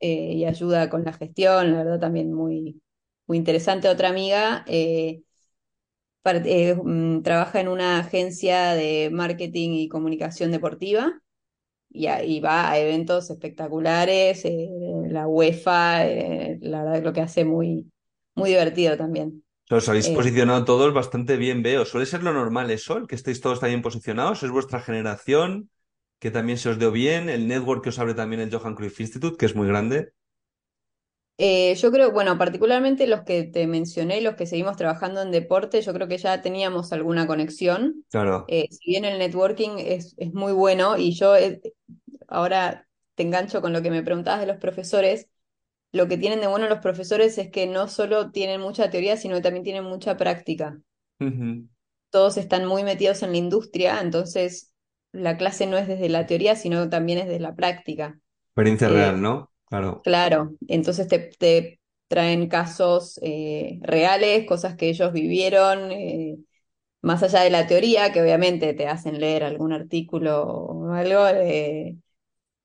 eh, 0.00 0.32
y 0.34 0.44
ayuda 0.44 0.90
con 0.90 1.04
la 1.04 1.12
gestión, 1.12 1.72
la 1.72 1.78
verdad 1.78 2.00
también 2.00 2.32
muy, 2.32 2.82
muy 3.26 3.38
interesante. 3.38 3.88
Otra 3.88 4.08
amiga 4.10 4.64
eh, 4.68 5.22
eh, 6.24 6.74
mm, 6.74 7.22
trabaja 7.22 7.60
en 7.60 7.68
una 7.68 7.98
agencia 8.00 8.74
de 8.74 9.10
marketing 9.12 9.70
y 9.72 9.88
comunicación 9.88 10.50
deportiva 10.50 11.20
y, 11.90 12.08
y 12.08 12.40
va 12.40 12.70
a 12.70 12.78
eventos 12.78 13.30
espectaculares, 13.30 14.44
la 15.10 15.28
UEFA, 15.28 16.04
la 16.60 16.84
verdad 16.84 17.04
lo 17.04 17.12
que 17.12 17.22
hace 17.22 17.44
muy, 17.44 17.90
muy 18.36 18.50
divertido 18.50 18.96
también. 18.96 19.44
Os 19.78 19.88
habéis 19.90 20.08
Eh, 20.08 20.16
posicionado 20.16 20.64
todos 20.70 20.92
bastante 21.00 21.34
bien, 21.44 21.58
veo. 21.68 21.84
¿Suele 21.84 22.06
ser 22.12 22.22
lo 22.24 22.32
normal 22.32 22.70
eso, 22.70 22.96
el 22.98 23.06
que 23.08 23.14
estéis 23.16 23.40
todos 23.40 23.60
tan 23.60 23.70
bien 23.70 23.82
posicionados? 23.88 24.42
¿Es 24.42 24.50
vuestra 24.50 24.80
generación 24.88 25.70
que 26.20 26.30
también 26.36 26.58
se 26.58 26.68
os 26.70 26.78
dio 26.80 26.90
bien? 26.92 27.28
¿El 27.28 27.46
network 27.48 27.82
que 27.82 27.90
os 27.90 27.98
abre 28.00 28.14
también 28.14 28.40
el 28.42 28.52
Johan 28.54 28.74
Cruyff 28.76 29.00
Institute, 29.00 29.36
que 29.38 29.46
es 29.46 29.54
muy 29.56 29.68
grande? 29.68 30.12
eh, 31.38 31.74
yo 31.76 31.90
creo, 31.92 32.12
bueno, 32.12 32.38
particularmente 32.38 33.06
los 33.06 33.22
que 33.22 33.44
te 33.44 33.66
mencioné, 33.66 34.20
los 34.22 34.36
que 34.36 34.46
seguimos 34.46 34.76
trabajando 34.76 35.20
en 35.22 35.30
deporte, 35.30 35.82
yo 35.82 35.92
creo 35.92 36.08
que 36.08 36.18
ya 36.18 36.40
teníamos 36.42 36.92
alguna 36.92 37.26
conexión. 37.26 38.04
Claro. 38.10 38.46
Eh, 38.46 38.68
si 38.70 38.90
bien 38.90 39.04
el 39.04 39.18
networking 39.18 39.78
es, 39.78 40.14
es 40.18 40.32
muy 40.32 40.52
bueno 40.52 40.96
y 40.96 41.12
yo 41.14 41.36
eh, 41.36 41.60
ahora 42.28 42.88
te 43.16 43.24
engancho 43.24 43.60
con 43.62 43.72
lo 43.72 43.82
que 43.82 43.90
me 43.90 44.02
preguntabas 44.04 44.40
de 44.40 44.46
los 44.46 44.58
profesores, 44.58 45.28
lo 45.92 46.08
que 46.08 46.18
tienen 46.18 46.40
de 46.40 46.46
bueno 46.48 46.68
los 46.68 46.80
profesores 46.80 47.38
es 47.38 47.50
que 47.50 47.66
no 47.66 47.88
solo 47.88 48.30
tienen 48.32 48.60
mucha 48.60 48.90
teoría, 48.90 49.16
sino 49.16 49.36
que 49.36 49.42
también 49.42 49.64
tienen 49.64 49.84
mucha 49.84 50.16
práctica. 50.16 50.78
Todos 52.10 52.36
están 52.36 52.64
muy 52.66 52.82
metidos 52.84 53.22
en 53.22 53.32
la 53.32 53.36
industria, 53.38 54.00
entonces 54.00 54.72
la 55.12 55.36
clase 55.36 55.66
no 55.66 55.76
es 55.78 55.88
desde 55.88 56.08
la 56.08 56.26
teoría, 56.26 56.56
sino 56.56 56.88
también 56.88 57.18
es 57.18 57.26
desde 57.26 57.40
la 57.40 57.54
práctica. 57.54 58.18
Experiencia 58.48 58.88
Eh, 58.88 58.88
real, 58.88 59.20
¿no? 59.22 59.52
Claro. 59.66 60.04
claro, 60.04 60.56
entonces 60.68 61.08
te, 61.08 61.18
te 61.38 61.80
traen 62.08 62.48
casos 62.48 63.20
eh, 63.22 63.78
reales, 63.82 64.46
cosas 64.46 64.76
que 64.76 64.88
ellos 64.90 65.12
vivieron, 65.12 65.92
eh, 65.92 66.38
más 67.02 67.22
allá 67.22 67.42
de 67.42 67.50
la 67.50 67.66
teoría, 67.68 68.12
que 68.12 68.22
obviamente 68.22 68.74
te 68.74 68.88
hacen 68.88 69.20
leer 69.20 69.44
algún 69.44 69.72
artículo 69.74 70.44
o 70.46 70.92
algo, 70.94 71.26
eh, 71.28 71.96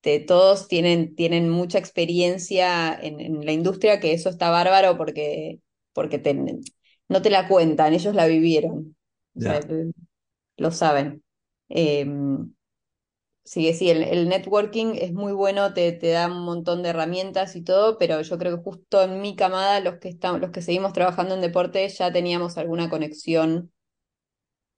te- 0.02 0.20
todos 0.20 0.68
tienen, 0.68 1.16
tienen 1.16 1.50
mucha 1.50 1.78
experiencia 1.80 2.94
en, 2.96 3.20
en 3.22 3.46
la 3.46 3.52
industria, 3.54 4.00
que 4.00 4.14
eso 4.14 4.30
está 4.30 4.50
bárbaro 4.50 4.98
porque, 4.98 5.62
porque 5.94 6.20
te- 6.20 6.34
no 7.10 7.22
te 7.22 7.30
la 7.30 7.48
cuentan, 7.48 7.94
ellos 7.94 8.16
la 8.16 8.28
vivieron, 8.28 8.96
o 9.36 9.42
sea, 9.42 9.58
el- 9.58 9.94
lo 10.58 10.72
saben. 10.72 11.24
Eh, 11.70 12.06
sí, 13.44 13.74
sí, 13.74 13.90
el, 13.90 14.04
el 14.04 14.30
networking 14.30 14.96
es 14.96 15.14
muy 15.14 15.34
bueno, 15.34 15.74
te, 15.74 15.92
te 15.92 16.10
da 16.10 16.28
un 16.28 16.44
montón 16.46 16.84
de 16.84 16.90
herramientas 16.90 17.56
y 17.56 17.64
todo, 17.64 17.98
pero 17.98 18.22
yo 18.22 18.38
creo 18.38 18.58
que 18.58 18.64
justo 18.64 19.02
en 19.04 19.22
mi 19.22 19.36
camada, 19.36 19.80
los 19.80 19.98
que 20.00 20.10
estamos, 20.10 20.42
los 20.42 20.52
que 20.52 20.62
seguimos 20.62 20.94
trabajando 20.94 21.36
en 21.36 21.42
deporte, 21.42 21.88
ya 21.90 22.12
teníamos 22.12 22.58
alguna 22.58 22.90
conexión 22.90 23.72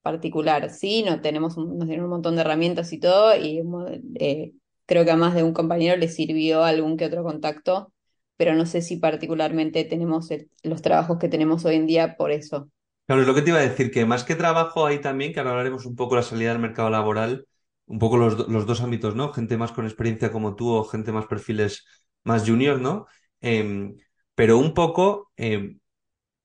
particular. 0.01 0.69
Sí, 0.69 1.03
no 1.03 1.21
tenemos 1.21 1.57
un, 1.57 1.77
nos 1.77 1.87
dieron 1.87 2.05
un 2.05 2.11
montón 2.11 2.35
de 2.35 2.41
herramientas 2.41 2.91
y 2.93 2.99
todo, 2.99 3.35
y 3.37 3.61
eh, 4.19 4.53
creo 4.85 5.05
que 5.05 5.11
a 5.11 5.15
más 5.15 5.33
de 5.35 5.43
un 5.43 5.53
compañero 5.53 5.97
le 5.97 6.07
sirvió 6.07 6.63
algún 6.63 6.97
que 6.97 7.05
otro 7.05 7.23
contacto, 7.23 7.93
pero 8.37 8.55
no 8.55 8.65
sé 8.65 8.81
si 8.81 8.97
particularmente 8.97 9.83
tenemos 9.85 10.29
los 10.63 10.81
trabajos 10.81 11.17
que 11.19 11.29
tenemos 11.29 11.65
hoy 11.65 11.75
en 11.75 11.87
día 11.87 12.15
por 12.17 12.31
eso. 12.31 12.69
Claro, 13.05 13.21
es 13.21 13.27
lo 13.27 13.35
que 13.35 13.41
te 13.41 13.49
iba 13.49 13.59
a 13.59 13.63
decir, 13.63 13.91
que 13.91 14.05
más 14.05 14.23
que 14.23 14.35
trabajo 14.35 14.85
hay 14.85 14.99
también, 14.99 15.33
que 15.33 15.39
ahora 15.39 15.51
hablaremos 15.51 15.85
un 15.85 15.95
poco 15.95 16.15
de 16.15 16.21
la 16.21 16.27
salida 16.27 16.51
del 16.51 16.59
mercado 16.59 16.89
laboral, 16.89 17.47
un 17.85 17.99
poco 17.99 18.17
los, 18.17 18.47
los 18.47 18.65
dos 18.65 18.81
ámbitos, 18.81 19.15
¿no? 19.15 19.33
Gente 19.33 19.57
más 19.57 19.73
con 19.73 19.85
experiencia 19.85 20.31
como 20.31 20.55
tú 20.55 20.69
o 20.69 20.85
gente 20.85 21.11
más 21.11 21.25
perfiles 21.27 21.85
más 22.23 22.47
junior, 22.47 22.79
¿no? 22.79 23.05
Em, 23.41 23.97
pero 24.35 24.57
un 24.57 24.73
poco 24.73 25.31
em, 25.35 25.79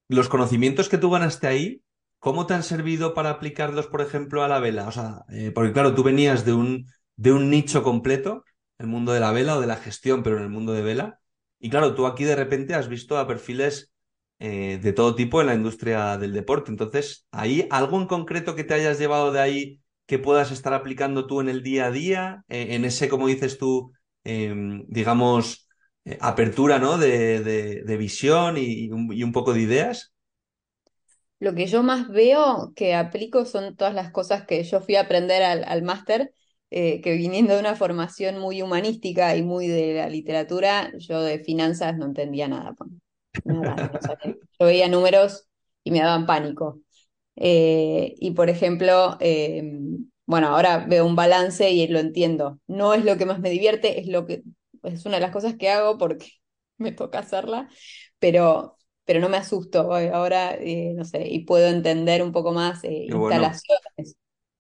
los 0.09 0.29
conocimientos 0.29 0.89
que 0.89 0.99
tú 0.99 1.11
ganaste 1.11 1.47
ahí, 1.47 1.83
¿cómo 2.19 2.47
te 2.47 2.55
han 2.55 2.63
servido 2.63 3.15
para 3.15 3.31
aplicarlos, 3.31 3.87
por 3.87 4.01
ejemplo, 4.01 4.43
a 4.43 4.49
la 4.49 4.61
vela? 4.61 4.89
O 4.89 4.93
sea, 4.93 5.25
eh, 5.31 5.53
porque 5.55 5.73
claro, 5.73 5.95
tú 5.95 6.03
venías 6.03 6.45
de 6.45 6.53
un, 6.55 6.87
de 7.19 7.33
un 7.33 7.51
nicho 7.51 7.83
completo, 7.83 8.45
el 8.79 8.87
mundo 8.87 9.13
de 9.13 9.21
la 9.21 9.33
vela 9.33 9.57
o 9.57 9.61
de 9.61 9.67
la 9.67 9.77
gestión, 9.77 10.23
pero 10.23 10.39
en 10.39 10.45
el 10.45 10.51
mundo 10.51 10.73
de 10.73 10.83
vela. 10.83 11.21
Y 11.59 11.69
claro, 11.69 11.95
tú 11.95 12.07
aquí 12.07 12.25
de 12.25 12.37
repente 12.37 12.75
has 12.75 12.89
visto 12.89 13.19
a 13.19 13.27
perfiles 13.27 13.93
eh, 14.39 14.79
de 14.81 14.93
todo 14.93 15.17
tipo 15.17 15.41
en 15.41 15.49
la 15.49 15.55
industria 15.55 16.17
del 16.17 16.33
deporte. 16.33 16.71
Entonces, 16.71 17.27
¿hay 17.33 17.67
algo 17.71 18.01
en 18.01 18.07
concreto 18.07 18.55
que 18.55 18.63
te 18.63 18.75
hayas 18.75 18.99
llevado 18.99 19.33
de 19.33 19.41
ahí 19.41 19.81
que 20.07 20.21
puedas 20.21 20.53
estar 20.53 20.73
aplicando 20.73 21.27
tú 21.27 21.41
en 21.41 21.49
el 21.49 21.65
día 21.65 21.87
a 21.87 21.91
día? 21.91 22.45
Eh, 22.49 22.69
en 22.71 22.85
ese, 22.85 23.09
como 23.09 23.27
dices 23.27 23.59
tú, 23.59 23.93
em, 24.23 24.85
digamos, 24.87 25.69
eh, 26.05 26.19
apertura 26.21 26.79
¿no? 26.79 26.99
de, 26.99 27.97
visión 27.99 28.57
y 28.59 28.91
un, 28.91 29.33
poco 29.33 29.55
de 29.55 29.63
ideas. 29.63 30.15
Lo 31.41 31.55
que 31.55 31.67
yo 31.67 31.83
más 31.83 32.09
veo 32.09 32.73
que 32.75 32.95
aplico 32.95 33.45
son 33.45 33.77
todas 33.77 33.95
las 33.95 34.11
cosas 34.11 34.45
que 34.45 34.63
yo 34.65 34.81
fui 34.81 34.97
a 34.97 35.03
aprender 35.03 35.43
al, 35.43 35.83
máster, 35.83 36.33
que 36.71 37.17
viniendo 37.17 37.55
de 37.55 37.61
una 37.61 37.77
formación 37.77 38.39
muy 38.39 38.63
humanística 38.63 39.37
y 39.37 39.43
muy 39.43 39.67
de 39.69 39.95
la 39.95 40.09
literatura, 40.09 40.93
yo 40.99 41.23
de 41.23 41.39
finanzas 41.39 41.97
no 41.97 42.07
entendía 42.07 42.49
nada. 42.49 42.75
Pues. 42.75 42.91
Yo 43.45 44.67
veía 44.67 44.89
números 44.89 45.49
y 45.85 45.91
me 45.91 46.01
daban 46.01 46.27
pánico. 46.27 46.81
Eh, 47.37 48.15
y 48.19 48.33
por 48.33 48.51
ejemplo, 48.51 49.17
eh, 49.21 49.63
bueno, 50.27 50.49
ahora 50.49 50.85
veo 50.89 51.07
un 51.07 51.17
balance 51.17 51.71
y 51.71 51.87
lo 51.87 51.99
entiendo. 51.99 52.59
No 52.67 52.95
es 52.95 53.05
lo 53.05 53.17
que 53.17 53.27
más 53.27 53.41
me 53.41 53.51
divierte, 53.51 54.01
es 54.01 54.09
lo 54.09 54.27
que 54.27 54.43
es 54.83 55.07
una 55.07 55.17
de 55.17 55.23
las 55.23 55.33
cosas 55.33 55.57
que 55.57 55.71
hago 55.71 55.99
porque 55.99 56.33
me 56.79 56.93
toca 56.93 57.21
hacerla, 57.21 57.69
pero, 58.19 58.77
pero 59.05 59.21
no 59.21 59.29
me 59.29 59.37
asusto. 59.37 59.93
Ahora, 59.95 60.55
eh, 60.55 60.93
no 60.97 61.05
sé, 61.05 61.29
y 61.29 61.45
puedo 61.45 61.69
entender 61.69 62.23
un 62.23 62.33
poco 62.33 62.53
más 62.53 62.83
instalaciones. 62.85 63.88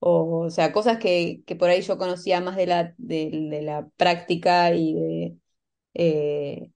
O, 0.00 0.48
sea, 0.50 0.72
cosas 0.72 0.98
que, 0.98 1.42
que, 1.46 1.56
por 1.56 1.70
ahí 1.70 1.82
yo 1.82 1.98
conocía 1.98 2.40
más 2.40 2.56
de 2.56 2.66
la, 2.66 2.94
de, 2.98 3.60
la 3.62 3.88
práctica 3.96 4.72
y 4.74 4.94
de, 4.94 6.72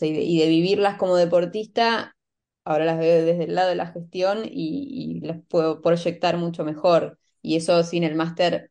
y 0.00 0.38
de 0.38 0.48
vivirlas 0.48 0.96
como 0.96 1.16
deportista, 1.16 2.16
ahora 2.64 2.84
las 2.84 2.98
veo 2.98 3.24
desde 3.24 3.44
el 3.44 3.54
lado 3.54 3.68
de 3.70 3.74
la 3.76 3.86
gestión 3.88 4.42
y, 4.44 5.20
las 5.22 5.38
puedo 5.48 5.80
proyectar 5.82 6.36
mucho 6.36 6.64
mejor. 6.64 7.18
Y 7.42 7.56
eso 7.56 7.82
sin 7.84 8.04
el 8.04 8.14
máster 8.14 8.70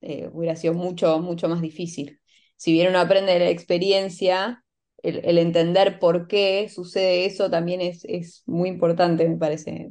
eh, 0.00 0.28
hubiera 0.32 0.56
sido 0.56 0.74
mucho, 0.74 1.20
mucho 1.20 1.48
más 1.48 1.62
difícil. 1.62 2.20
Si 2.56 2.72
bien 2.72 2.88
uno 2.88 3.00
aprende 3.00 3.32
de 3.32 3.40
la 3.40 3.50
experiencia, 3.50 4.64
el, 5.02 5.38
entender 5.38 5.98
por 5.98 6.28
qué 6.28 6.68
sucede 6.68 7.26
eso 7.26 7.50
también 7.50 7.80
es, 7.80 8.04
es 8.04 8.42
muy 8.46 8.68
importante, 8.68 9.28
me 9.28 9.36
parece. 9.36 9.90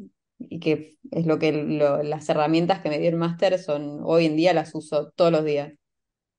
Y 0.50 0.60
que 0.60 0.98
es 1.12 1.26
lo 1.26 1.40
que 1.40 1.52
las 2.04 2.30
herramientas 2.30 2.80
que 2.82 2.90
me 2.90 3.00
dio 3.00 3.10
el 3.10 3.16
máster 3.16 3.58
son, 3.60 4.00
hoy 4.04 4.26
en 4.26 4.36
día 4.36 4.54
las 4.54 4.74
uso 4.76 5.12
todos 5.16 5.32
los 5.32 5.46
días. 5.46 5.74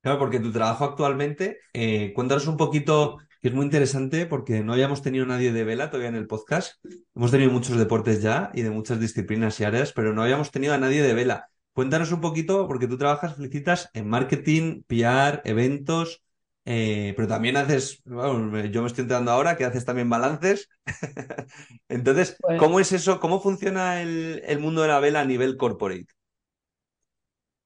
Claro, 0.02 0.18
porque 0.18 0.40
tu 0.40 0.50
trabajo 0.50 0.84
actualmente, 0.84 1.58
eh, 1.72 2.12
cuéntanos 2.14 2.46
un 2.48 2.56
poquito 2.56 3.18
que 3.40 3.48
es 3.48 3.54
muy 3.54 3.64
interesante 3.64 4.26
porque 4.26 4.62
no 4.62 4.72
habíamos 4.72 5.02
tenido 5.02 5.26
nadie 5.26 5.52
de 5.52 5.64
vela 5.64 5.90
todavía 5.90 6.08
en 6.08 6.16
el 6.16 6.26
podcast. 6.26 6.84
Hemos 7.14 7.30
tenido 7.30 7.50
muchos 7.50 7.76
deportes 7.76 8.22
ya 8.22 8.50
y 8.54 8.62
de 8.62 8.70
muchas 8.70 9.00
disciplinas 9.00 9.58
y 9.60 9.64
áreas, 9.64 9.92
pero 9.92 10.12
no 10.12 10.22
habíamos 10.22 10.50
tenido 10.50 10.74
a 10.74 10.78
nadie 10.78 11.02
de 11.02 11.12
vela. 11.12 11.48
Cuéntanos 11.72 12.12
un 12.12 12.20
poquito, 12.20 12.68
porque 12.68 12.86
tú 12.86 12.98
trabajas, 12.98 13.36
felicitas, 13.36 13.90
en 13.94 14.08
marketing, 14.08 14.82
PR, 14.86 15.40
eventos, 15.44 16.22
eh, 16.64 17.12
pero 17.16 17.26
también 17.26 17.56
haces, 17.56 18.02
yo 18.04 18.82
me 18.82 18.86
estoy 18.86 19.02
enterando 19.02 19.32
ahora 19.32 19.56
que 19.56 19.64
haces 19.64 19.84
también 19.84 20.08
balances. 20.08 20.68
Entonces, 21.88 22.36
¿cómo 22.58 22.78
es 22.78 22.92
eso? 22.92 23.18
¿Cómo 23.18 23.40
funciona 23.40 24.00
el, 24.00 24.58
mundo 24.60 24.82
de 24.82 24.88
la 24.88 25.00
vela 25.00 25.20
a 25.20 25.24
nivel 25.24 25.56
corporate? 25.56 26.06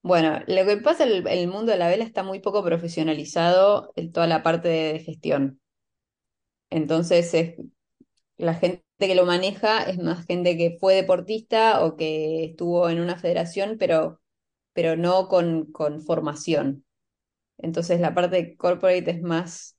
Bueno, 0.03 0.41
lo 0.47 0.65
que 0.65 0.77
pasa, 0.79 1.05
el, 1.05 1.27
el 1.27 1.49
mundo 1.49 1.73
de 1.73 1.79
la 1.79 1.89
vela 1.89 2.05
está 2.05 2.23
muy 2.23 2.41
poco 2.41 2.65
profesionalizado 2.65 3.93
en 3.97 4.13
toda 4.13 4.27
la 4.27 4.43
parte 4.43 4.69
de 4.69 5.01
gestión. 5.01 5.61
Entonces, 6.71 7.35
es, 7.35 7.55
la 8.39 8.55
gente 8.55 8.83
que 8.99 9.15
lo 9.15 9.27
maneja 9.27 9.83
es 9.83 9.99
más 9.99 10.25
gente 10.27 10.57
que 10.57 10.79
fue 10.81 10.95
deportista 10.95 11.85
o 11.85 11.97
que 11.97 12.47
estuvo 12.47 12.89
en 12.89 13.01
una 13.01 13.19
federación, 13.19 13.77
pero, 13.79 14.23
pero 14.73 14.97
no 14.97 15.29
con, 15.29 15.71
con 15.73 16.01
formación. 16.01 16.86
Entonces, 17.59 18.01
la 18.01 18.15
parte 18.15 18.57
corporate 18.57 19.11
es 19.11 19.23
más, 19.23 19.77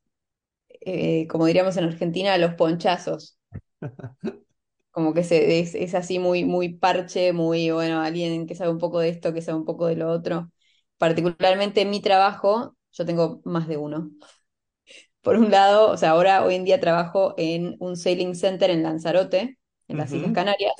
eh, 0.81 1.27
como 1.27 1.45
diríamos 1.45 1.77
en 1.77 1.85
Argentina, 1.85 2.37
los 2.37 2.55
ponchazos. 2.55 3.37
Como 4.91 5.13
que 5.13 5.23
se, 5.23 5.59
es, 5.59 5.75
es, 5.75 5.93
así 5.93 6.17
muy, 6.17 6.43
muy 6.43 6.69
parche, 6.69 7.31
muy, 7.31 7.69
bueno, 7.69 8.01
alguien 8.01 8.47
que 8.47 8.55
sabe 8.55 8.71
un 8.71 8.79
poco 8.79 8.99
de 8.99 9.09
esto, 9.09 9.31
que 9.31 9.43
sabe 9.43 9.59
un 9.59 9.65
poco 9.65 9.85
de 9.85 9.95
lo 9.95 10.09
otro. 10.09 10.51
Particularmente 10.97 11.81
en 11.81 11.91
mi 11.91 12.01
trabajo, 12.01 12.75
yo 12.93 13.05
tengo 13.05 13.41
más 13.45 13.67
de 13.67 13.77
uno. 13.77 14.09
Por 15.21 15.37
un 15.37 15.51
lado, 15.51 15.91
o 15.91 15.97
sea, 15.97 16.11
ahora 16.11 16.43
hoy 16.43 16.55
en 16.55 16.63
día 16.63 16.79
trabajo 16.79 17.35
en 17.37 17.75
un 17.79 17.95
sailing 17.95 18.33
center 18.35 18.71
en 18.71 18.81
Lanzarote, 18.81 19.59
en 19.87 19.97
las 19.97 20.11
Islas 20.13 20.31
Canarias, 20.33 20.73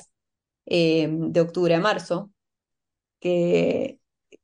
em, 0.66 1.32
de 1.32 1.40
octubre 1.40 1.74
a 1.74 1.80
marzo, 1.80 2.32
que, 3.20 3.97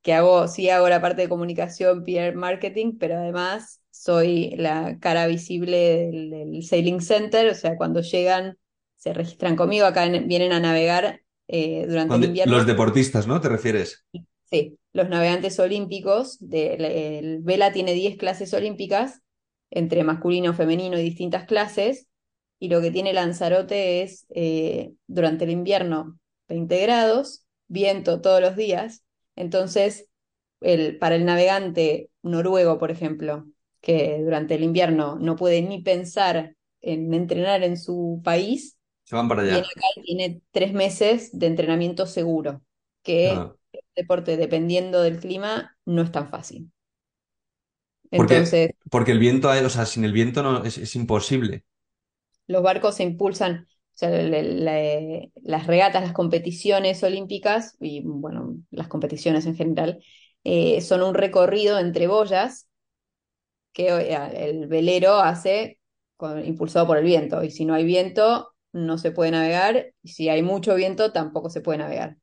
que 0.05 0.12
hago, 0.12 0.49
sí 0.49 0.69
hago 0.69 0.87
la 0.90 1.01
parte 1.01 1.23
de 1.23 1.31
comunicación, 1.31 2.05
PR 2.05 2.37
marketing, 2.37 2.99
pero 3.01 3.17
además 3.17 3.81
soy 3.90 4.51
la 4.51 4.99
cara 5.01 5.27
visible 5.27 6.11
del, 6.12 6.62
sailing 6.62 7.01
center, 7.01 7.49
o 7.49 7.55
sea, 7.55 7.77
cuando 7.79 8.03
llegan, 8.03 8.59
se 8.97 9.14
registran 9.14 9.57
conmigo, 9.57 9.87
acá 9.87 10.07
vienen 10.07 10.53
a 10.53 10.61
navegar 10.61 11.23
eh, 11.49 11.87
durante 11.88 12.17
el 12.17 12.25
invierno. 12.25 12.55
Los 12.55 12.67
deportistas, 12.67 13.27
¿no? 13.27 13.40
¿Te 13.40 13.49
refieres? 13.49 14.05
Sí, 14.45 14.79
los 14.93 15.09
navegantes 15.09 15.59
olímpicos, 15.59 16.37
de, 16.38 17.19
el 17.19 17.38
Vela 17.40 17.73
tiene 17.73 17.95
10 17.95 18.19
clases 18.19 18.53
olímpicas 18.53 19.23
entre 19.71 20.05
masculino, 20.05 20.53
femenino 20.53 20.99
y 20.99 21.03
distintas 21.03 21.47
clases. 21.47 22.09
Y 22.61 22.69
lo 22.69 22.83
que 22.83 22.90
tiene 22.90 23.14
Lanzarote 23.14 24.03
es 24.03 24.27
eh, 24.35 24.93
durante 25.07 25.45
el 25.45 25.51
invierno 25.51 26.19
20 26.49 26.79
grados, 26.83 27.47
viento 27.69 28.21
todos 28.21 28.43
los 28.43 28.55
días. 28.55 29.04
Entonces, 29.37 30.09
el, 30.61 30.99
para 30.99 31.16
el 31.16 31.25
navegante 31.25 32.11
noruego, 32.23 32.79
por 32.79 32.90
ejemplo, 32.90 33.47
que 33.81 34.20
durante 34.23 34.55
el 34.55 34.62
invierno 34.62 35.18
no 35.18 35.37
puede 35.37 35.62
ni 35.62 35.83
pensar 35.83 36.57
en 36.81 37.12
entrenar 37.12 37.62
en 37.62 37.77
su 37.77 38.20
país, 38.25 38.79
se 39.05 39.16
van 39.16 39.29
para 39.29 39.42
allá. 39.42 39.53
Viene 39.53 39.66
acá 39.66 39.87
y 39.97 40.03
tiene 40.03 40.42
tres 40.51 40.73
meses 40.73 41.38
de 41.38 41.47
entrenamiento 41.47 42.07
seguro, 42.07 42.62
que 43.03 43.31
el 43.31 43.81
deporte, 43.94 44.37
dependiendo 44.37 45.03
del 45.03 45.20
clima, 45.20 45.77
no 45.85 46.03
es 46.03 46.11
tan 46.11 46.29
fácil. 46.29 46.70
Porque, 48.11 48.75
porque 48.90 49.12
el 49.12 49.18
viento, 49.18 49.51
o 49.51 49.68
sea, 49.70 49.87
sin 49.87 50.05
el 50.05 50.12
viento 50.12 50.42
no, 50.42 50.64
es, 50.64 50.94
imposible. 50.94 51.64
Los 52.47 52.62
barcos 52.62 52.97
se 52.97 53.03
impulsan, 53.03 53.68
o 53.95 53.97
sea, 53.97 54.11
las 54.11 55.67
regatas, 55.67 56.03
las 56.03 56.13
competiciones 56.13 57.03
olímpicas 57.03 57.77
y, 57.81 58.03
bueno, 58.05 58.57
las 58.71 58.89
competiciones 58.89 59.47
en 59.47 59.57
general, 59.57 60.03
eh, 60.43 60.81
son 60.81 61.03
un 61.03 61.15
recorrido 61.15 61.79
entre 61.79 62.07
boyas 62.07 62.69
que 63.73 63.89
eh, 63.89 64.49
el 64.49 64.67
velero 64.67 65.15
hace 65.15 65.79
impulsado 66.45 66.87
por 66.87 66.99
el 66.99 67.05
viento. 67.05 67.43
Y 67.43 67.51
si 67.51 67.65
no 67.65 67.75
hay 67.75 67.85
viento, 67.85 68.55
no 68.73 68.99
se 68.99 69.13
puede 69.13 69.31
navegar. 69.31 69.93
Y 70.03 70.09
si 70.09 70.29
hay 70.29 70.43
mucho 70.43 70.75
viento, 70.75 71.13
tampoco 71.13 71.51
se 71.51 71.61
puede 71.61 71.79
navegar. 71.79 72.17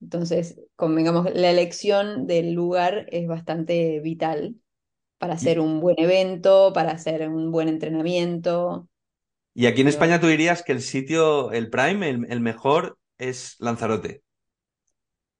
Entonces, 0.00 0.60
convengamos, 0.76 1.32
la 1.34 1.50
elección 1.50 2.26
del 2.26 2.52
lugar 2.52 3.06
es 3.10 3.26
bastante 3.26 4.00
vital 4.00 4.56
para 5.18 5.34
hacer 5.34 5.60
un 5.60 5.80
buen 5.80 5.98
evento, 5.98 6.72
para 6.72 6.92
hacer 6.92 7.28
un 7.28 7.50
buen 7.50 7.68
entrenamiento. 7.68 8.88
Y 9.58 9.66
aquí 9.66 9.80
en 9.80 9.88
España 9.88 10.20
tú 10.20 10.28
dirías 10.28 10.62
que 10.62 10.70
el 10.70 10.80
sitio, 10.80 11.50
el 11.50 11.68
Prime, 11.68 12.08
el, 12.08 12.40
mejor 12.40 12.96
es 13.18 13.56
Lanzarote. 13.58 14.22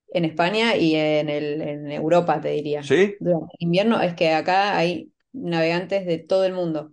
En 0.09 0.24
España 0.24 0.76
y 0.76 0.96
en, 0.96 1.28
el, 1.28 1.62
en 1.62 1.92
Europa, 1.92 2.40
te 2.40 2.48
diría. 2.48 2.83
¿Sí? 2.83 3.14
Durante 3.20 3.54
el 3.61 3.66
invierno 3.66 4.00
es 4.00 4.14
que 4.14 4.33
acá 4.33 4.76
hay 4.76 5.12
navegantes 5.33 6.04
de 6.04 6.18
todo 6.18 6.44
el 6.44 6.52
mundo. 6.52 6.90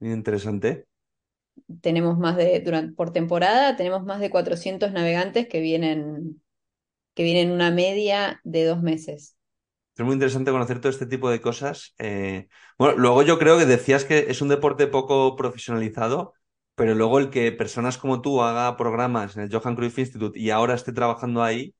Muy 0.00 0.12
interesante. 0.12 0.84
Tenemos 1.80 2.18
más 2.18 2.36
de, 2.36 2.60
durante, 2.60 2.92
por 2.92 3.10
temporada, 3.10 3.74
tenemos 3.76 4.04
más 4.04 4.20
de 4.20 4.28
400 4.28 4.92
navegantes 4.92 5.48
que 5.48 5.62
vienen, 5.62 6.42
que 7.14 7.22
vienen 7.22 7.52
una 7.52 7.70
media 7.70 8.42
de 8.44 8.66
dos 8.66 8.82
meses. 8.82 9.38
Es 9.96 10.04
muy 10.04 10.12
interesante 10.12 10.50
conocer 10.50 10.78
todo 10.82 10.90
este 10.90 11.06
tipo 11.06 11.30
de 11.30 11.40
cosas. 11.40 11.94
Eh, 11.96 12.48
bueno, 12.78 12.98
luego 12.98 13.22
yo 13.22 13.38
creo 13.38 13.56
que 13.56 13.64
decías 13.64 14.04
que 14.04 14.26
es 14.28 14.42
un 14.42 14.48
deporte 14.48 14.86
poco 14.88 15.36
profesionalizado, 15.36 16.34
pero 16.76 16.94
luego 16.94 17.18
el 17.20 17.30
que 17.30 17.52
personas 17.52 17.98
como 17.98 18.22
tú 18.22 18.42
haga 18.42 18.76
programas 18.78 19.36
en 19.36 19.44
el 19.44 19.50
Johan 19.52 19.76
Cruyff 19.76 19.98
Institute 19.98 20.38
y 20.40 20.50
ahora 20.50 20.74
esté 20.74 20.92
trabajando 20.94 21.42
ahí, 21.44 21.74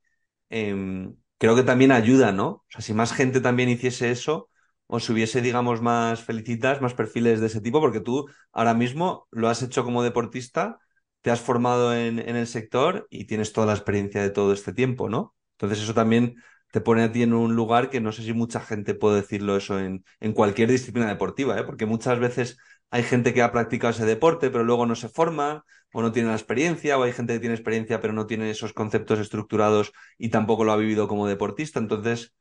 em, 0.51 1.17
creo 1.39 1.57
que 1.57 1.63
también 1.63 1.93
ayuda, 1.93 2.33
¿no? 2.33 2.49
O 2.49 2.65
sea, 2.71 2.81
si 2.83 2.95
más 2.95 3.13
gente 3.13 3.41
también 3.41 3.69
hiciese 3.69 4.11
eso, 4.11 4.51
o 4.87 5.01
si 5.01 5.13
hubiese, 5.13 5.43
digamos, 5.43 5.83
más 5.83 6.23
felicitas, 6.23 6.81
más 6.81 6.95
perfiles 6.95 7.41
de 7.41 7.47
ese 7.49 7.61
tipo, 7.61 7.81
porque 7.81 8.01
tú 8.01 8.27
ahora 8.53 8.75
mismo 8.75 9.27
lo 9.33 9.49
has 9.49 9.63
hecho 9.63 9.85
como 9.85 10.03
deportista, 10.03 10.79
te 11.21 11.31
has 11.31 11.41
formado 11.41 11.95
en, 11.95 12.19
en 12.21 12.37
el 12.37 12.47
sector 12.47 13.07
y 13.11 13.25
tienes 13.27 13.53
toda 13.53 13.67
la 13.67 13.73
experiencia 13.75 14.23
de 14.23 14.31
todo 14.31 14.53
este 14.53 14.73
tiempo, 14.73 15.09
¿no? 15.09 15.35
Entonces 15.55 15.83
eso 15.83 15.95
también 15.95 16.37
te 16.73 16.81
pone 16.81 17.03
a 17.03 17.13
ti 17.13 17.23
en 17.23 17.33
un 17.33 17.57
lugar 17.57 17.91
que 17.91 18.01
no 18.01 18.13
sé 18.13 18.23
si 18.23 18.33
mucha 18.33 18.61
gente 18.61 18.95
puede 18.95 19.17
decirlo 19.23 19.57
eso 19.57 19.79
en, 19.81 20.05
en 20.21 20.33
cualquier 20.33 20.71
disciplina 20.71 21.09
deportiva, 21.09 21.59
¿eh? 21.59 21.65
porque 21.65 21.87
muchas 21.87 22.19
veces 22.21 22.59
hay 22.91 23.03
gente 23.03 23.35
que 23.35 23.43
ha 23.43 23.53
practicado 23.53 23.93
ese 23.93 24.05
deporte 24.07 24.51
pero 24.51 24.65
luego 24.65 24.87
no 24.87 24.95
se 24.95 25.09
forma 25.09 25.65
o 25.93 26.03
no 26.03 26.13
tiene 26.13 26.29
la 26.29 26.35
experiencia, 26.35 26.99
o 26.99 27.03
hay 27.05 27.13
gente 27.13 27.33
que 27.35 27.41
tiene 27.41 27.55
experiencia 27.55 28.01
pero 28.01 28.13
no 28.13 28.27
tiene 28.27 28.51
esos 28.51 28.73
conceptos 28.73 29.19
estructurados 29.19 29.93
y 30.19 30.29
tampoco 30.31 30.65
lo 30.65 30.73
ha 30.73 30.77
vivido 30.77 31.09
como 31.09 31.27
deportista. 31.27 31.79
Entonces, 31.79 32.35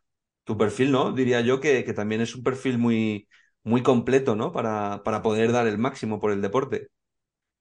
tu 0.44 0.58
perfil, 0.58 0.92
¿no? 0.92 1.12
Diría 1.14 1.42
yo 1.42 1.60
que, 1.62 1.84
que 1.86 1.94
también 1.94 2.22
es 2.22 2.36
un 2.36 2.44
perfil 2.44 2.78
muy, 2.78 3.28
muy 3.64 3.82
completo, 3.84 4.36
¿no? 4.36 4.52
Para, 4.52 5.04
para 5.04 5.22
poder 5.22 5.52
dar 5.52 5.68
el 5.68 5.78
máximo 5.78 6.20
por 6.20 6.32
el 6.32 6.42
deporte. 6.42 6.90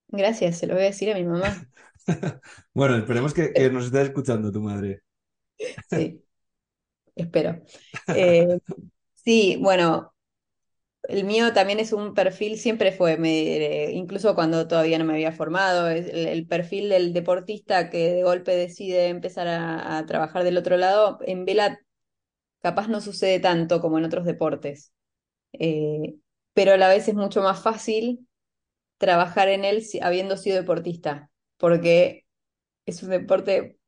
Gracias, 0.09 0.59
se 0.59 0.67
lo 0.67 0.75
voy 0.75 0.85
a 0.85 0.87
decir 0.87 1.11
a 1.13 1.15
mi 1.15 1.25
mamá. 1.25 1.67
bueno, 2.75 2.97
esperemos 2.97 3.35
que, 3.35 3.53
que 3.53 3.71
nos 3.71 3.87
esté 3.87 4.03
escuchando 4.03 4.53
tu 4.53 4.61
madre. 4.61 5.03
Sí, 5.91 6.23
espero. 7.17 7.63
Eh, 8.09 8.59
sí, 9.15 9.59
bueno, 9.61 10.14
el 11.09 11.25
mío 11.25 11.53
también 11.53 11.81
es 11.81 11.93
un 11.93 12.15
perfil, 12.15 12.59
siempre 12.59 12.93
fue, 12.93 13.17
me, 13.19 13.91
incluso 13.93 14.35
cuando 14.35 14.67
todavía 14.67 14.99
no 14.99 15.05
me 15.05 15.15
había 15.15 15.33
formado, 15.33 15.89
es 15.89 16.09
el, 16.09 16.47
perfil 16.47 16.89
del 16.89 17.13
deportista 17.13 17.91
que 17.91 18.13
de 18.13 18.23
golpe 18.23 18.57
decide 18.57 19.09
empezar 19.09 19.47
a, 19.49 20.05
trabajar 20.07 20.45
del 20.45 20.57
otro 20.59 20.77
lado, 20.77 21.19
en 21.23 21.45
vela 21.45 21.79
capaz 22.63 22.89
no 22.89 23.01
sucede 23.01 23.41
tanto 23.41 23.81
como 23.81 23.99
en 23.99 24.05
otros 24.05 24.25
deportes, 24.25 24.93
eh, 25.53 26.17
pero 26.55 26.73
a 26.73 26.77
la 26.79 26.89
vez 26.89 27.09
es 27.09 27.15
mucho 27.15 27.43
más 27.43 27.63
fácil 27.63 28.27
trabajar 28.99 29.49
en 29.49 29.65
él 29.65 29.85
habiendo 30.03 30.37
sido 30.37 30.57
deportista, 30.57 31.31
porque 31.59 32.27
es 32.87 33.03
un 33.03 33.11
deporte, 33.11 33.79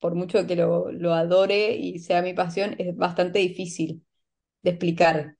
por 0.00 0.14
mucho 0.14 0.46
que 0.46 0.56
lo, 0.56 0.92
lo 0.92 1.14
adore 1.14 1.74
y 1.76 1.98
sea 2.00 2.22
mi 2.22 2.34
pasión, 2.34 2.76
es 2.78 2.96
bastante 2.96 3.40
difícil 3.40 4.04
de 4.62 4.70
explicar. 4.70 5.36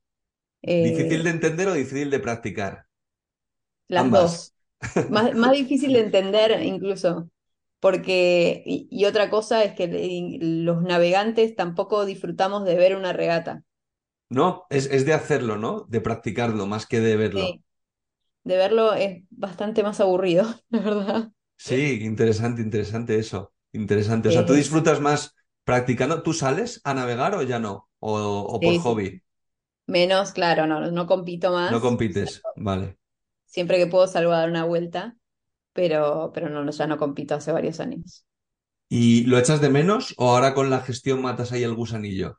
¿Difícil 0.86 1.20
Eh, 1.20 1.24
de 1.24 1.30
entender 1.36 1.66
o 1.68 1.74
difícil 1.80 2.08
de 2.10 2.24
practicar? 2.26 2.74
las 3.88 4.10
Ambas. 4.10 4.12
dos. 4.12 4.54
Más, 5.06 5.34
más 5.34 5.52
difícil 5.52 5.92
de 5.94 6.00
entender 6.00 6.62
incluso, 6.64 7.30
porque, 7.80 8.62
y, 8.66 8.88
y 8.90 9.04
otra 9.06 9.30
cosa 9.30 9.64
es 9.64 9.74
que 9.74 9.88
le- 9.88 10.38
los 10.64 10.82
navegantes 10.82 11.56
tampoco 11.56 12.06
disfrutamos 12.06 12.64
de 12.64 12.76
ver 12.76 12.96
una 12.96 13.12
regata. 13.12 13.64
No, 14.28 14.66
es, 14.70 14.86
es 14.86 15.06
de 15.06 15.12
hacerlo, 15.14 15.56
¿no? 15.56 15.82
De 15.88 16.00
practicarlo 16.00 16.66
más 16.66 16.86
que 16.86 16.98
de 17.00 17.16
verlo. 17.16 17.58
Sí, 17.58 17.64
de 18.44 18.56
verlo 18.58 18.94
es 18.94 19.24
bastante 19.30 19.82
más 19.84 20.00
aburrido, 20.00 20.44
la 20.70 20.80
verdad. 20.80 21.32
Sí, 21.56 22.00
interesante, 22.02 22.62
interesante 22.62 23.18
eso. 23.18 23.52
Interesante. 23.72 24.28
O 24.28 24.32
sea, 24.32 24.44
¿tú 24.46 24.54
disfrutas 24.54 25.00
más 25.00 25.34
practicando? 25.64 26.22
¿Tú 26.22 26.32
sales 26.32 26.80
a 26.84 26.94
navegar 26.94 27.34
o 27.34 27.42
ya 27.42 27.58
no? 27.58 27.88
¿O, 27.98 28.12
o 28.18 28.62
por 28.62 28.76
sí. 28.78 28.78
hobby? 28.78 29.22
Menos, 29.94 30.32
claro, 30.32 30.66
no, 30.66 30.90
no 30.90 31.06
compito 31.06 31.52
No 31.74 31.78
más. 31.78 31.80
compites. 31.80 32.46
Vale. 32.54 32.98
Siempre 33.46 33.76
que 33.78 33.86
puedo 33.86 34.06
salgo 34.06 34.32
a 34.32 34.38
dar 34.38 34.48
una 34.50 34.64
vuelta, 34.64 35.16
pero, 35.74 36.32
pero 36.34 36.48
no, 36.50 36.64
no, 36.64 36.70
ya 36.72 36.86
no 36.88 36.98
compito 36.98 37.34
hace 37.36 37.52
varios 37.52 37.80
años. 37.80 38.26
¿Y 38.90 39.24
lo 39.24 39.38
echas 39.38 39.62
de 39.62 39.70
menos 39.70 40.12
o 40.18 40.28
ahora 40.30 40.52
con 40.52 40.68
la 40.68 40.80
gestión 40.82 41.22
matas 41.22 41.50
ahí 41.52 41.62
el 41.62 41.74
gusanillo? 41.74 42.36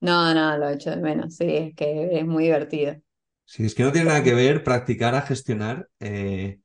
No, 0.00 0.34
no, 0.34 0.56
lo 0.58 0.68
echo 0.68 0.90
de 0.90 0.96
menos, 0.96 1.36
sí, 1.36 1.44
es 1.56 1.74
que 1.74 2.18
es 2.18 2.26
muy 2.26 2.44
divertido. 2.44 2.96
Sí, 3.44 3.64
es 3.66 3.74
que 3.74 3.82
no 3.82 3.92
tiene 3.92 4.08
nada 4.08 4.22
que 4.22 4.34
ver 4.34 4.64
practicar 4.64 5.14
a 5.14 5.22
gestionar, 5.22 5.88
eh, 6.00 6.60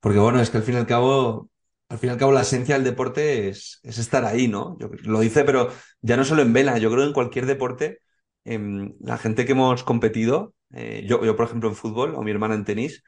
porque 0.00 0.18
bueno, 0.18 0.40
es 0.40 0.50
que 0.50 0.58
al 0.58 0.64
fin 0.64 0.76
y 0.76 0.78
al 0.78 0.86
cabo, 0.86 1.50
al 1.88 1.98
fin 1.98 2.10
y 2.10 2.12
al 2.12 2.18
cabo 2.18 2.32
la 2.32 2.42
esencia 2.42 2.76
del 2.76 2.84
deporte 2.84 3.48
es, 3.48 3.80
es 3.84 3.98
estar 3.98 4.24
ahí, 4.24 4.48
¿no? 4.48 4.78
Yo 4.80 4.90
lo 5.04 5.22
hice, 5.22 5.44
pero 5.44 5.70
ya 6.02 6.16
no 6.16 6.24
solo 6.24 6.42
en 6.42 6.52
vela, 6.52 6.78
yo 6.78 6.90
creo 6.90 7.02
que 7.04 7.08
en 7.08 7.14
cualquier 7.14 7.46
deporte, 7.46 8.00
em, 8.46 8.94
la 9.00 9.18
gente 9.18 9.44
que 9.44 9.52
hemos 9.52 9.82
competido, 9.84 10.54
eh, 10.72 11.04
yo, 11.06 11.24
yo 11.24 11.36
por 11.36 11.46
ejemplo 11.46 11.68
en 11.68 11.76
fútbol 11.76 12.14
o 12.14 12.22
mi 12.22 12.30
hermana 12.30 12.54
en 12.54 12.64
tenis, 12.64 13.02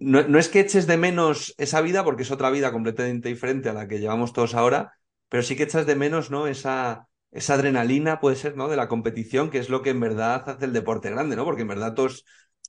no, 0.00 0.22
no 0.26 0.38
es 0.38 0.48
que 0.48 0.60
eches 0.60 0.86
de 0.86 0.96
menos 0.96 1.54
esa 1.58 1.80
vida, 1.80 2.04
porque 2.04 2.22
es 2.22 2.30
otra 2.30 2.50
vida 2.50 2.72
completamente 2.72 3.28
diferente 3.28 3.68
a 3.68 3.72
la 3.72 3.88
que 3.88 3.98
llevamos 3.98 4.32
todos 4.32 4.54
ahora, 4.54 4.92
pero 5.28 5.42
sí 5.42 5.56
que 5.56 5.64
echas 5.64 5.86
de 5.86 5.96
menos, 5.96 6.30
¿no? 6.30 6.46
Esa, 6.46 7.08
esa 7.32 7.54
adrenalina, 7.54 8.20
puede 8.20 8.36
ser, 8.36 8.56
¿no? 8.56 8.68
De 8.68 8.76
la 8.76 8.88
competición, 8.88 9.50
que 9.50 9.58
es 9.58 9.68
lo 9.68 9.82
que 9.82 9.90
en 9.90 10.00
verdad 10.00 10.48
hace 10.48 10.64
el 10.66 10.72
deporte 10.72 11.10
grande, 11.10 11.36
¿no? 11.36 11.44
Porque 11.44 11.62
en 11.62 11.68
verdad 11.68 11.94
todos, 11.94 12.24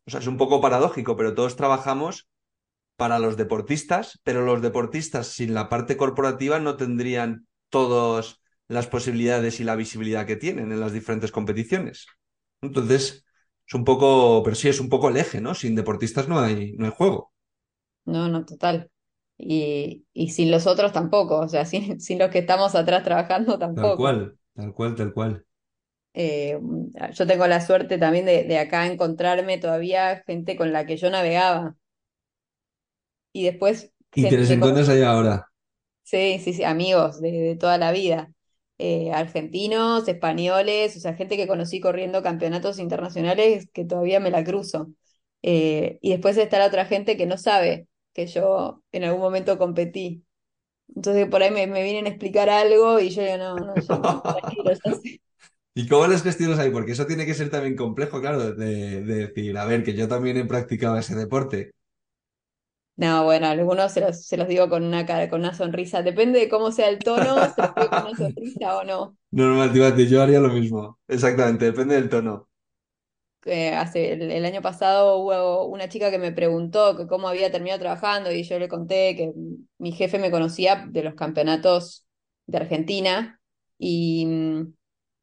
o 0.06 0.12
sea, 0.12 0.20
es 0.20 0.28
un 0.28 0.38
poco 0.38 0.62
paradójico, 0.62 1.16
pero 1.16 1.36
todos 1.36 1.56
trabajamos 1.56 2.28
para 2.96 3.20
los 3.20 3.38
deportistas, 3.38 4.20
pero 4.24 4.42
los 4.42 4.62
deportistas 4.62 5.28
sin 5.28 5.54
la 5.54 5.70
parte 5.70 5.98
corporativa 5.98 6.60
no 6.60 6.78
tendrían 6.78 7.48
todas 7.70 8.42
las 8.68 8.88
posibilidades 8.88 9.60
y 9.60 9.64
la 9.64 9.76
visibilidad 9.76 10.26
que 10.26 10.36
tienen 10.38 10.72
en 10.72 10.80
las 10.80 10.94
diferentes 10.94 11.32
competiciones. 11.32 12.08
Entonces, 12.62 13.26
es 13.68 13.74
un 13.74 13.84
poco, 13.86 14.44
pero 14.44 14.56
sí 14.56 14.70
es 14.70 14.80
un 14.80 14.90
poco 14.90 15.10
el 15.10 15.18
eje, 15.18 15.42
¿no? 15.42 15.56
Sin 15.56 15.76
deportistas 15.76 16.28
no 16.28 16.40
hay, 16.40 16.74
no 16.74 16.86
hay 16.86 16.92
juego. 16.96 17.34
No, 18.06 18.28
no, 18.30 18.46
total. 18.46 18.92
Y, 19.38 20.06
y 20.14 20.30
sin 20.32 20.52
los 20.52 20.68
otros 20.68 20.94
tampoco, 20.94 21.40
o 21.40 21.48
sea, 21.50 21.66
sin, 21.66 22.00
sin 22.02 22.20
los 22.20 22.30
que 22.32 22.40
estamos 22.40 22.76
atrás 22.76 23.04
trabajando 23.04 23.58
Tal 23.74 23.94
tampoco. 23.94 23.94
cual, 23.94 24.38
tal 24.54 24.74
cual, 24.74 24.96
tal 24.96 25.14
cual. 25.14 25.46
Eh, 26.14 26.58
yo 27.14 27.28
tengo 27.28 27.46
la 27.48 27.60
suerte 27.62 27.98
también 27.98 28.26
de, 28.26 28.44
de 28.46 28.58
acá 28.58 28.86
encontrarme 28.88 29.58
todavía 29.58 30.24
gente 30.26 30.56
con 30.56 30.72
la 30.74 30.86
que 30.86 30.96
yo 30.98 31.10
navegaba 31.10 31.76
y 33.34 33.44
después 33.46 33.92
Y 34.16 34.28
te 34.28 34.38
les 34.38 34.50
encuentras 34.50 34.90
ahí 34.90 35.04
ahora. 35.04 35.48
Sí, 36.04 36.40
sí, 36.44 36.54
sí, 36.54 36.64
amigos 36.64 37.20
de, 37.22 37.32
de 37.32 37.56
toda 37.58 37.78
la 37.78 37.92
vida. 37.92 38.32
Eh, 38.78 39.12
argentinos, 39.14 40.08
españoles, 40.08 40.98
o 40.98 41.00
sea, 41.00 41.14
gente 41.16 41.38
que 41.38 41.48
conocí 41.48 41.80
corriendo 41.80 42.22
campeonatos 42.24 42.80
internacionales 42.80 43.68
que 43.74 43.86
todavía 43.86 44.20
me 44.20 44.32
la 44.32 44.44
cruzo. 44.44 44.90
Eh, 45.44 45.98
y 46.02 46.12
después 46.12 46.38
está 46.38 46.60
la 46.60 46.68
otra 46.68 46.86
gente 46.86 47.18
que 47.18 47.26
no 47.26 47.38
sabe 47.38 47.88
que 48.14 48.28
yo 48.28 48.84
en 48.92 49.04
algún 49.06 49.22
momento 49.22 49.58
competí. 49.58 50.26
Entonces 50.96 51.28
por 51.30 51.44
ahí 51.44 51.52
me, 51.52 51.68
me 51.68 51.84
vienen 51.84 52.06
a 52.08 52.10
explicar 52.10 52.50
algo 52.50 53.00
y 53.00 53.10
yo 53.12 53.24
digo, 53.24 53.38
no, 53.38 53.56
no, 53.66 53.80
yo 53.80 54.22
tranquilo, 54.26 54.72
ya 54.74 54.94
sé. 54.96 55.22
¿Y 55.74 55.88
cómo 55.88 56.08
les 56.08 56.24
gestionas 56.24 56.60
ahí? 56.60 56.70
Porque 56.72 56.94
eso 56.94 57.06
tiene 57.06 57.26
que 57.26 57.34
ser 57.34 57.50
también 57.50 57.76
complejo, 57.76 58.22
claro, 58.22 58.54
de, 58.56 59.04
de 59.04 59.16
decir, 59.28 59.58
a 59.58 59.66
ver, 59.66 59.84
que 59.84 59.94
yo 59.94 60.08
también 60.08 60.38
he 60.38 60.46
practicado 60.46 60.98
ese 60.98 61.16
deporte. 61.16 61.72
No, 62.98 63.26
bueno, 63.26 63.48
algunos 63.48 63.92
se 63.92 64.00
los, 64.02 64.26
se 64.26 64.38
los 64.38 64.48
digo 64.48 64.70
con 64.70 64.84
una 64.84 65.06
cara, 65.06 65.30
con 65.30 65.42
una 65.42 65.54
sonrisa. 65.54 66.02
Depende 66.02 66.40
de 66.40 66.50
cómo 66.50 66.72
sea 66.72 66.88
el 66.90 67.04
tono, 67.04 67.50
se 67.50 67.62
los 67.62 67.76
digo 67.76 67.92
con 67.92 68.04
una 68.04 68.16
sonrisa 68.16 68.78
o 68.78 68.84
no. 68.86 69.18
Normal, 69.32 69.72
yo 70.08 70.22
haría 70.24 70.40
lo 70.40 70.50
mismo. 70.50 71.00
Exactamente, 71.08 71.66
depende 71.66 71.94
del 71.96 72.10
tono. 72.10 72.50
eh, 73.46 73.74
hace 73.76 74.14
el, 74.14 74.32
el 74.32 74.46
año 74.46 74.62
pasado 74.62 75.18
hubo 75.20 75.66
una 75.68 75.88
chica 75.90 76.10
que 76.12 76.18
me 76.18 76.32
preguntó 76.32 76.98
que 76.98 77.08
cómo 77.08 77.28
había 77.28 77.52
terminado 77.52 77.80
trabajando 77.82 78.32
y 78.32 78.44
yo 78.44 78.58
le 78.60 78.68
conté 78.68 79.16
que 79.16 79.34
mi 79.78 79.92
jefe 79.92 80.18
me 80.20 80.32
conocía 80.32 80.86
de 80.90 81.04
los 81.04 81.14
campeonatos 81.16 82.08
de 82.48 82.58
Argentina 82.58 83.40
y, 83.78 84.28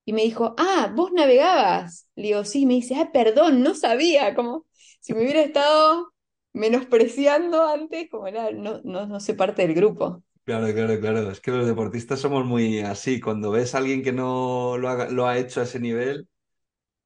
y 0.05 0.13
me 0.13 0.23
dijo, 0.23 0.55
ah, 0.59 0.93
vos 0.95 1.13
navegabas. 1.13 2.09
Le 2.17 2.25
digo, 2.29 2.45
sí, 2.45 2.67
me 2.67 2.75
dice, 2.75 2.97
ah, 2.97 3.11
perdón, 3.13 3.63
no 3.63 3.75
sabía, 3.75 4.35
como 4.35 4.67
si 5.01 5.15
me 5.15 5.23
hubiera 5.23 5.43
estado 5.43 6.12
menospreciando 6.53 7.67
antes, 7.69 8.09
como 8.11 8.27
era, 8.29 8.51
no, 8.53 8.81
no, 8.85 9.07
no 9.07 9.21
sé 9.21 9.35
parte 9.35 9.63
del 9.67 9.75
grupo. 9.75 10.23
Claro, 10.45 10.73
claro, 10.75 10.99
claro. 11.01 11.31
Es 11.31 11.41
que 11.41 11.53
los 11.53 11.67
deportistas 11.67 12.19
somos 12.21 12.45
muy 12.45 12.81
así. 12.81 13.21
Cuando 13.21 13.53
ves 13.53 13.75
a 13.75 13.79
alguien 13.79 14.03
que 14.03 14.13
no 14.13 14.77
lo 14.77 14.89
ha, 14.89 15.09
lo 15.09 15.27
ha 15.29 15.39
hecho 15.39 15.61
a 15.61 15.65
ese 15.65 15.79
nivel, 15.79 16.29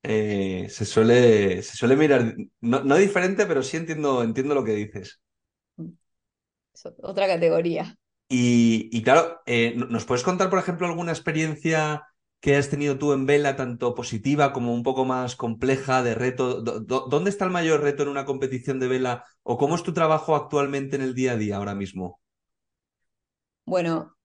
eh, 0.02 0.68
se 0.70 0.84
suele, 0.86 1.62
se 1.62 1.76
suele 1.76 1.96
mirar, 1.96 2.34
no, 2.60 2.84
no 2.84 2.96
diferente, 2.96 3.46
pero 3.46 3.62
sí 3.62 3.76
entiendo, 3.78 4.22
entiendo 4.24 4.54
lo 4.54 4.64
que 4.64 4.72
dices. 4.74 5.20
Es 6.74 6.86
otra 7.02 7.26
categoría. 7.26 7.98
Y, 8.28 8.88
y 8.92 9.02
claro, 9.02 9.40
eh, 9.46 9.74
¿nos 9.76 10.04
puedes 10.04 10.24
contar, 10.24 10.50
por 10.50 10.58
ejemplo, 10.58 10.86
alguna 10.86 11.12
experiencia 11.12 12.02
que 12.40 12.56
has 12.56 12.70
tenido 12.70 12.98
tú 12.98 13.12
en 13.12 13.26
vela, 13.26 13.56
tanto 13.56 13.94
positiva 13.94 14.52
como 14.52 14.72
un 14.74 14.82
poco 14.82 15.04
más 15.04 15.36
compleja, 15.36 16.02
de 16.02 16.14
reto? 16.14 16.60
¿Dónde 16.62 17.30
está 17.30 17.44
el 17.44 17.50
mayor 17.50 17.82
reto 17.82 18.02
en 18.04 18.08
una 18.10 18.24
competición 18.26 18.78
de 18.80 18.88
vela? 18.88 19.24
¿O 19.42 19.58
cómo 19.58 19.74
es 19.76 19.82
tu 19.82 19.92
trabajo 19.94 20.36
actualmente 20.36 20.96
en 20.96 21.02
el 21.02 21.14
día 21.14 21.32
a 21.32 21.36
día 21.36 21.56
ahora 21.56 21.74
mismo? 21.74 22.20
Bueno, 23.64 24.16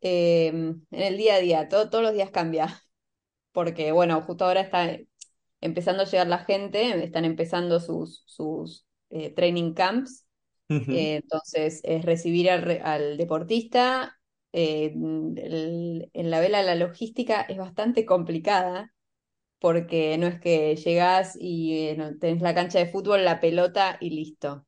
eh, 0.00 0.48
en 0.48 0.86
el 0.90 1.16
día 1.16 1.36
a 1.36 1.38
día, 1.40 1.68
todo- 1.68 1.90
todos 1.90 2.04
los 2.04 2.12
días 2.14 2.30
cambia. 2.30 2.82
porque 3.52 3.92
bueno, 3.92 4.22
justo 4.22 4.46
ahora 4.46 4.62
está 4.62 4.98
empezando 5.62 6.02
a 6.04 6.06
llegar 6.06 6.28
la 6.28 6.40
gente, 6.40 7.04
están 7.04 7.24
empezando 7.26 7.80
sus, 7.80 8.24
sus 8.26 8.86
eh, 9.10 9.34
training 9.34 9.74
camps, 9.74 10.26
eh, 10.90 11.16
entonces 11.16 11.80
es 11.84 12.04
recibir 12.06 12.50
al, 12.50 12.70
al 12.84 13.18
deportista. 13.18 14.17
Eh, 14.52 14.92
en 14.94 16.30
la 16.30 16.40
vela 16.40 16.62
la 16.62 16.74
logística 16.74 17.42
es 17.42 17.58
bastante 17.58 18.04
complicada 18.06 18.92
porque 19.58 20.16
no 20.18 20.26
es 20.26 20.40
que 20.40 20.76
llegás 20.76 21.36
y 21.40 21.88
eh, 21.88 22.14
tenés 22.20 22.42
la 22.42 22.54
cancha 22.54 22.78
de 22.78 22.86
fútbol, 22.86 23.24
la 23.24 23.40
pelota 23.40 23.96
y 24.00 24.10
listo. 24.10 24.66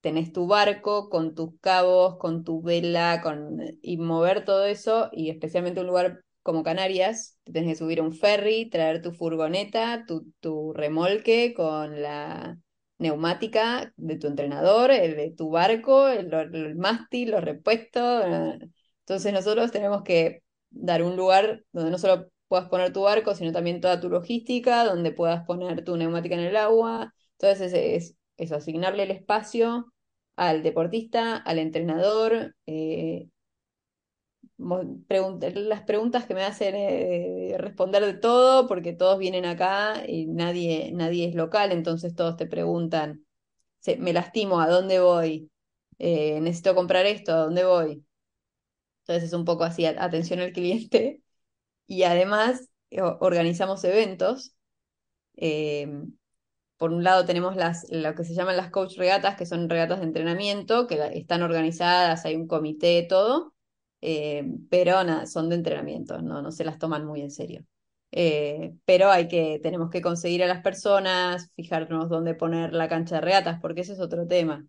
Tenés 0.00 0.32
tu 0.32 0.46
barco 0.46 1.08
con 1.08 1.34
tus 1.34 1.58
cabos, 1.60 2.16
con 2.18 2.44
tu 2.44 2.62
vela, 2.62 3.20
con, 3.22 3.58
y 3.82 3.96
mover 3.98 4.44
todo 4.44 4.66
eso, 4.66 5.10
y 5.12 5.30
especialmente 5.30 5.80
un 5.80 5.88
lugar 5.88 6.20
como 6.42 6.62
Canarias, 6.62 7.38
te 7.44 7.52
tenés 7.52 7.70
que 7.70 7.76
subir 7.76 8.00
a 8.00 8.04
un 8.04 8.12
ferry, 8.14 8.70
traer 8.70 9.02
tu 9.02 9.12
furgoneta, 9.12 10.04
tu, 10.06 10.32
tu 10.40 10.72
remolque 10.72 11.54
con 11.54 12.00
la 12.02 12.56
neumática 12.98 13.92
de 13.96 14.16
tu 14.16 14.28
entrenador, 14.28 14.90
el 14.92 15.16
de 15.16 15.32
tu 15.32 15.50
barco, 15.50 16.08
el, 16.08 16.76
mástil, 16.76 17.32
los 17.32 17.42
repuestos. 17.42 18.24
eh. 18.26 18.58
Entonces 19.06 19.32
nosotros 19.32 19.70
tenemos 19.72 20.02
que 20.02 20.42
dar 20.70 21.02
un 21.02 21.16
lugar 21.16 21.64
donde 21.72 21.90
no 21.90 21.98
solo 21.98 22.28
puedas 22.48 22.68
poner 22.68 22.92
tu 22.92 23.02
barco, 23.02 23.34
sino 23.34 23.52
también 23.52 23.80
toda 23.80 24.00
tu 24.00 24.08
logística, 24.10 24.84
donde 24.84 25.12
puedas 25.12 25.44
poner 25.46 25.84
tu 25.84 25.96
neumática 25.96 26.34
en 26.34 26.40
el 26.42 26.56
agua. 26.56 27.14
Entonces 27.38 27.72
es, 27.74 28.16
es 28.36 28.52
asignarle 28.52 29.04
el 29.04 29.10
espacio 29.12 29.92
al 30.36 30.62
deportista, 30.62 31.36
al 31.36 31.58
entrenador, 31.58 32.54
eh, 32.66 33.28
las 34.58 35.82
preguntas 35.82 36.26
que 36.26 36.34
me 36.34 36.42
hacen 36.44 36.74
eh, 36.76 37.54
responder 37.58 38.04
de 38.04 38.14
todo, 38.14 38.66
porque 38.66 38.92
todos 38.92 39.18
vienen 39.18 39.44
acá 39.44 40.02
y 40.06 40.26
nadie, 40.26 40.90
nadie 40.92 41.28
es 41.28 41.34
local, 41.34 41.72
entonces 41.72 42.14
todos 42.14 42.36
te 42.36 42.46
preguntan, 42.46 43.24
"Se- 43.80 43.98
me 43.98 44.14
lastimo, 44.14 44.60
¿a 44.60 44.68
dónde 44.70 45.00
voy? 45.00 45.50
Eh, 46.00 46.40
necesito 46.42 46.76
comprar 46.76 47.06
esto, 47.06 47.32
¿a 47.34 47.38
dónde 47.46 47.64
voy? 47.66 48.05
Entonces 49.06 49.24
es 49.24 49.32
un 49.34 49.44
poco 49.44 49.64
así, 49.64 49.86
atención 49.86 50.40
al 50.40 50.52
cliente. 50.52 51.22
Y 51.86 52.04
además 52.04 52.68
organizamos 53.20 53.84
eventos. 53.84 54.54
eh, 55.36 55.88
por 56.76 56.92
un 56.92 57.04
lado 57.04 57.24
tenemos 57.24 57.56
las, 57.56 57.86
lo 57.90 58.14
que 58.14 58.24
se 58.24 58.34
llaman 58.34 58.56
las 58.56 58.70
coach 58.70 58.96
regatas, 58.98 59.36
que 59.36 59.46
son 59.46 59.68
regatas 59.70 60.00
de 60.00 60.06
entrenamiento, 60.06 60.86
que 60.86 60.96
están 61.14 61.42
organizadas, 61.42 62.24
hay 62.26 62.36
un 62.36 62.46
comité, 62.46 63.06
todo, 63.08 63.54
eh, 64.02 64.44
pero 64.70 64.96
son 65.26 65.48
de 65.48 65.56
entrenamiento, 65.56 66.20
no, 66.22 66.42
no 66.42 66.52
se 66.52 66.64
las 66.64 66.78
toman 66.78 67.06
muy 67.06 67.22
en 67.22 67.30
serio. 67.30 67.64
Eh, 68.12 68.74
pero 68.84 69.10
hay 69.10 69.26
que, 69.28 69.58
tenemos 69.62 69.90
que 69.90 70.02
conseguir 70.02 70.42
a 70.44 70.46
las 70.46 70.62
personas, 70.62 71.50
fijarnos 71.56 72.08
dónde 72.08 72.34
poner 72.34 72.72
la 72.72 72.88
cancha 72.88 73.16
de 73.16 73.20
regatas, 73.22 73.58
porque 73.60 73.80
ese 73.82 73.94
es 73.94 74.00
otro 74.00 74.26
tema. 74.26 74.66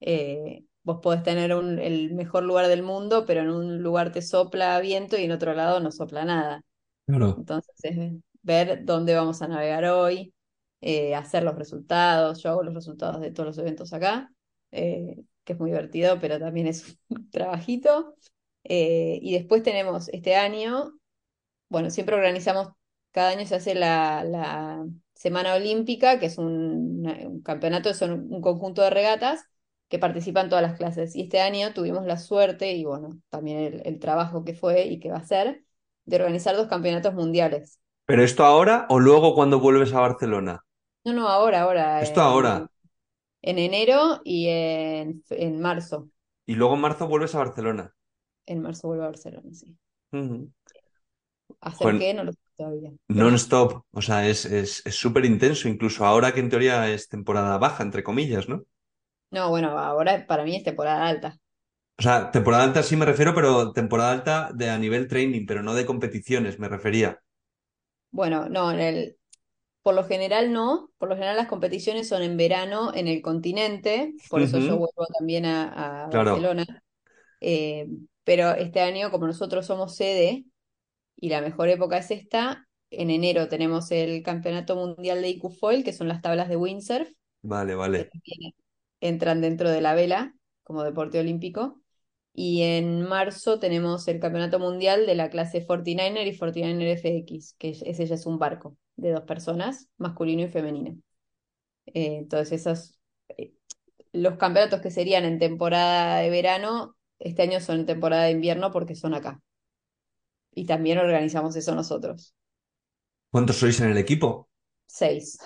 Eh, 0.00 0.64
vos 0.86 1.00
podés 1.02 1.22
tener 1.24 1.54
un- 1.54 1.78
el 1.80 2.14
mejor 2.14 2.44
lugar 2.44 2.68
del 2.68 2.82
mundo, 2.84 3.26
pero 3.26 3.42
en 3.42 3.50
un 3.50 3.82
lugar 3.82 4.12
te 4.12 4.22
sopla 4.22 4.80
viento 4.80 5.18
y 5.18 5.24
en 5.24 5.32
otro 5.32 5.54
lado 5.54 5.80
no 5.80 5.92
sopla 5.92 6.24
nada. 6.26 6.62
Claro. 7.06 7.30
Entonces 7.36 7.74
es 7.82 8.12
ver 8.42 8.84
dónde 8.84 9.14
vamos 9.14 9.42
a 9.42 9.48
navegar 9.48 9.84
hoy, 9.86 10.34
eh, 10.80 11.14
hacer 11.14 11.42
los 11.44 11.56
resultados. 11.56 12.42
Yo 12.42 12.50
hago 12.50 12.62
los 12.62 12.74
resultados 12.74 13.20
de 13.20 13.30
todos 13.32 13.48
los 13.48 13.58
eventos 13.58 13.92
acá, 13.92 14.30
eh, 14.72 15.22
que 15.44 15.52
es 15.54 15.58
muy 15.58 15.70
divertido, 15.70 16.18
pero 16.20 16.38
también 16.38 16.66
es 16.68 16.98
un 17.08 17.30
trabajito. 17.30 18.16
Eh, 18.64 19.18
y 19.22 19.34
después 19.34 19.62
tenemos 19.62 20.08
este 20.10 20.36
año, 20.36 20.92
bueno, 21.68 21.90
siempre 21.90 22.16
organizamos, 22.16 22.68
cada 23.12 23.30
año 23.30 23.46
se 23.46 23.56
hace 23.56 23.74
la, 23.74 24.24
la 24.24 24.86
Semana 25.14 25.54
Olímpica, 25.54 26.18
que 26.20 26.26
es 26.26 26.38
un, 26.38 27.06
un 27.26 27.42
campeonato, 27.42 27.92
son 27.94 28.32
un 28.32 28.40
conjunto 28.40 28.82
de 28.82 28.90
regatas 28.90 29.44
que 29.88 29.98
participan 29.98 30.48
todas 30.48 30.62
las 30.62 30.76
clases. 30.78 31.14
Y 31.16 31.22
este 31.22 31.40
año 31.40 31.72
tuvimos 31.74 32.06
la 32.06 32.16
suerte 32.18 32.72
y 32.74 32.84
bueno, 32.84 33.20
también 33.30 33.58
el, 33.60 33.82
el 33.86 33.98
trabajo 34.00 34.44
que 34.44 34.54
fue 34.54 34.86
y 34.86 35.00
que 35.00 35.10
va 35.10 35.18
a 35.18 35.24
ser 35.26 35.64
de 36.04 36.16
organizar 36.16 36.56
dos 36.56 36.68
campeonatos 36.68 37.14
mundiales. 37.14 37.80
¿Pero 38.04 38.24
esto 38.24 38.44
ahora 38.44 38.86
o 38.88 38.98
luego 38.98 39.32
cuando 39.36 39.60
vuelves 39.60 39.92
a 39.94 40.00
Barcelona? 40.00 40.64
No, 41.04 41.12
no, 41.12 41.28
ahora, 41.28 41.62
ahora, 41.62 42.00
Esto 42.00 42.20
ahora. 42.22 42.66
en 43.42 43.58
enero 43.58 44.20
y 44.24 44.48
en, 44.48 45.24
en 45.30 45.60
marzo. 45.60 46.10
Y 46.44 46.56
luego 46.56 46.74
en 46.74 46.80
marzo 46.80 47.06
vuelves 47.06 47.36
a 47.36 47.38
Barcelona. 47.38 47.94
En 48.46 48.60
marzo 48.60 48.88
vuelvo 48.88 49.04
a 49.04 49.06
Barcelona, 49.06 49.54
sí. 49.54 49.78
¿Hacer 51.60 51.94
qué? 51.96 52.14
No 52.14 52.24
lo 52.24 52.32
sé 52.32 52.38
todavía. 52.56 52.92
non-stop. 53.08 53.84
O 53.92 54.02
sea, 54.02 54.28
es, 54.28 54.44
es, 54.44 54.82
es 54.86 54.94
súper 54.94 55.24
intenso, 55.24 55.68
incluso 55.68 56.04
ahora 56.06 56.32
que 56.32 56.40
en 56.40 56.50
teoría 56.50 56.88
es 56.90 57.08
temporada 57.08 57.58
baja, 57.58 57.82
entre 57.82 58.02
comillas, 58.04 58.48
¿no? 58.48 58.64
No, 59.30 59.50
bueno, 59.50 59.78
ahora 59.78 60.26
para 60.26 60.42
mí 60.44 60.56
es 60.56 60.64
temporada 60.64 61.06
alta. 61.06 61.38
O 61.98 62.02
sea, 62.02 62.30
temporada 62.30 62.64
alta 62.64 62.82
sí 62.82 62.96
me 62.96 63.04
refiero, 63.04 63.34
pero 63.34 63.72
temporada 63.74 64.12
alta 64.12 64.50
de 64.54 64.70
a 64.70 64.78
nivel 64.78 65.08
training, 65.08 65.44
pero 65.46 65.62
no 65.62 65.74
de 65.74 65.84
competiciones, 65.86 66.58
me 66.58 66.68
refería. 66.70 67.20
Bueno, 68.10 68.48
no, 68.48 68.70
en 68.72 68.80
el, 68.80 69.18
por 69.82 69.94
lo 69.94 70.04
general 70.04 70.52
no. 70.52 70.90
Por 70.98 71.08
lo 71.08 71.16
general 71.16 71.36
las 71.36 71.48
competiciones 71.48 72.08
son 72.08 72.22
en 72.22 72.36
verano 72.36 72.92
en 72.94 73.08
el 73.08 73.22
continente, 73.22 74.14
por 74.28 74.42
eso 74.42 74.60
yo 74.60 74.76
vuelvo 74.78 75.06
también 75.18 75.46
a, 75.46 76.06
a 76.06 76.10
Claro, 76.10 76.34
Barcelona. 76.34 76.66
Eh, 77.40 77.88
pero 78.24 78.52
este 78.52 78.80
año, 78.82 79.10
como 79.10 79.26
nosotros 79.26 79.66
somos 79.66 79.96
sede 79.96 80.46
y 81.16 81.30
la 81.30 81.42
mejor 81.42 81.68
época 81.70 81.98
es 81.98 82.10
esta, 82.12 82.68
en 82.90 83.10
enero 83.10 83.48
tenemos 83.48 83.90
el 83.92 84.22
Campeonato 84.22 84.76
Mundial 84.76 85.22
de 85.22 85.30
IQ 85.30 85.50
Foil, 85.50 85.84
que 85.84 85.92
son 85.94 86.08
las 86.08 86.22
tablas 86.22 86.48
de 86.48 86.56
windsurf, 86.56 87.08
vale, 87.42 87.74
vale. 87.74 88.14
Entran 89.00 89.40
dentro 89.40 89.70
de 89.70 89.80
la 89.80 89.94
vela 89.94 90.34
como 90.64 90.82
deporte 90.84 91.18
olímpico. 91.20 91.80
Y 92.34 92.62
en 92.62 93.02
marzo 93.02 93.58
tenemos 93.60 94.06
el 94.08 94.20
Campeonato 94.20 94.58
Mundial 94.58 95.06
de 95.06 95.14
la 95.14 95.30
clase 95.30 95.64
49er 95.66 96.26
y 96.26 96.36
49er 96.38 96.88
FX, 96.98 97.54
que 97.58 97.70
es- 97.70 97.82
ese 97.82 98.06
ya 98.06 98.14
es 98.16 98.26
un 98.26 98.38
barco 98.38 98.76
de 98.96 99.12
dos 99.12 99.22
personas, 99.24 99.88
masculino 99.98 100.42
y 100.42 100.48
femenino. 100.48 100.96
Eh, 101.86 102.16
entonces, 102.18 102.60
esos, 102.62 102.98
eh, 103.38 103.54
los 104.12 104.36
campeonatos 104.38 104.80
que 104.82 104.90
serían 104.90 105.24
en 105.24 105.38
temporada 105.38 106.18
de 106.20 106.30
verano, 106.30 106.96
este 107.18 107.42
año 107.42 107.60
son 107.60 107.80
en 107.80 107.86
temporada 107.86 108.24
de 108.24 108.32
invierno 108.32 108.72
porque 108.72 108.94
son 108.96 109.14
acá. 109.14 109.42
Y 110.56 110.66
también 110.66 110.98
organizamos 110.98 111.54
eso 111.54 111.72
nosotros. 111.76 112.34
¿Cuántos 113.32 113.56
sois 113.60 113.78
en 113.80 113.90
el 113.92 113.98
equipo? 113.98 114.48
Seis. 114.88 115.38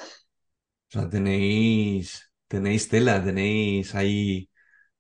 O 0.89 0.93
sea, 0.93 1.09
tenéis, 1.09 2.30
tenéis 2.53 2.89
tela, 2.93 3.15
tenéis 3.25 3.95
ahí 3.95 4.51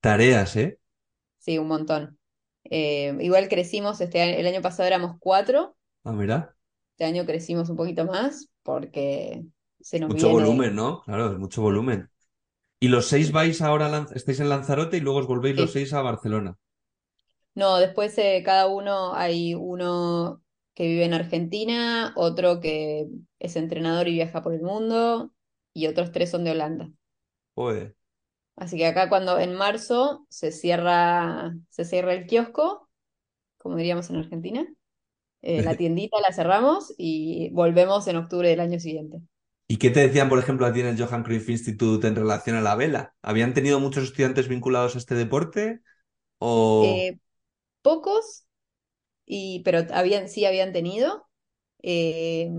tareas, 0.01 0.57
¿eh? 0.57 0.81
Sí, 1.39 1.59
un 1.59 1.69
montón. 1.69 2.19
Eh, 2.65 3.17
igual 3.21 3.49
crecimos, 3.49 4.01
este 4.01 4.21
año- 4.23 4.37
el 4.39 4.47
año 4.47 4.63
pasado 4.63 4.87
éramos 4.87 5.17
cuatro, 5.21 5.77
Ah, 6.05 6.13
mira, 6.13 6.57
este 6.93 7.05
año 7.05 7.27
crecimos 7.27 7.69
un 7.71 7.77
poquito 7.77 8.05
más 8.05 8.49
porque 8.63 9.45
se 9.81 9.99
nos 10.01 10.13
mucho 10.13 10.29
viene. 10.31 10.31
volumen, 10.31 10.75
¿no? 10.75 11.01
Claro, 11.03 11.33
es 11.33 11.39
mucho 11.39 11.63
volumen. 11.63 12.11
Y 12.81 12.89
los 12.89 13.07
seis 13.09 13.33
vais 13.33 13.63
ahora, 13.63 14.07
estáis 14.15 14.41
en 14.41 14.49
Lanzarote 14.51 14.97
y 14.99 15.01
luego 15.01 15.21
os 15.21 15.29
volvéis 15.29 15.57
los 15.57 15.73
seis 15.73 15.93
a 15.95 16.03
Barcelona. 16.03 16.57
No, 17.55 17.79
después 17.79 18.17
eh, 18.19 18.43
cada 18.45 18.67
uno 18.69 19.15
hay 19.15 19.55
uno 19.55 20.43
que 20.75 20.85
vive 20.87 21.05
en 21.05 21.15
Argentina, 21.15 22.13
otro 22.17 22.61
que 22.61 23.09
es 23.39 23.57
entrenador 23.57 24.09
y 24.09 24.13
viaja 24.15 24.43
por 24.43 24.55
el 24.55 24.63
mundo, 24.63 25.33
y 25.75 25.87
otros 25.87 26.13
tres 26.13 26.31
son 26.31 26.45
de 26.45 26.53
Holanda. 26.53 26.91
Joder, 27.57 27.95
Así 28.57 28.77
que 28.79 28.87
acá 28.87 29.09
cuando 29.09 29.39
en 29.39 29.55
marzo 29.55 30.27
se 30.29 30.53
cierra, 30.53 31.55
se 31.71 31.85
cierra 31.85 32.13
el 32.15 32.27
kiosco, 32.27 32.89
como 33.59 33.77
diríamos 33.77 34.11
en 34.11 34.17
Argentina, 34.19 34.67
eh, 35.43 35.63
la 35.63 35.77
tiendita 35.79 36.19
la 36.21 36.33
cerramos 36.35 36.95
y 36.99 37.51
volvemos 37.53 38.07
en 38.09 38.17
octubre 38.17 38.49
del 38.51 38.61
año 38.61 38.81
siguiente. 38.81 39.21
¿Y 39.69 39.79
qué 39.79 39.91
te 39.91 40.01
decían, 40.01 40.29
por 40.29 40.39
ejemplo, 40.41 40.67
a 40.67 40.73
ti 40.73 40.81
en 40.81 40.87
el 40.89 41.01
Johan 41.01 41.23
Cruyff 41.23 41.49
Institute 41.49 42.07
en 42.07 42.17
relación 42.17 42.57
a 42.57 42.61
la 42.61 42.75
vela? 42.75 43.15
¿Habían 43.23 43.55
tenido 43.55 43.79
muchos 43.81 44.05
estudiantes 44.05 44.49
vinculados 44.49 44.97
a 44.97 44.99
este 44.99 45.15
deporte? 45.15 45.81
¿O 46.39 47.09
Eh, 47.09 47.19
pocos, 47.83 48.47
y, 49.27 49.63
pero 49.65 49.81
habían, 49.95 50.29
sí 50.29 50.45
habían 50.47 50.73
tenido. 50.73 51.29
eh, 51.83 52.51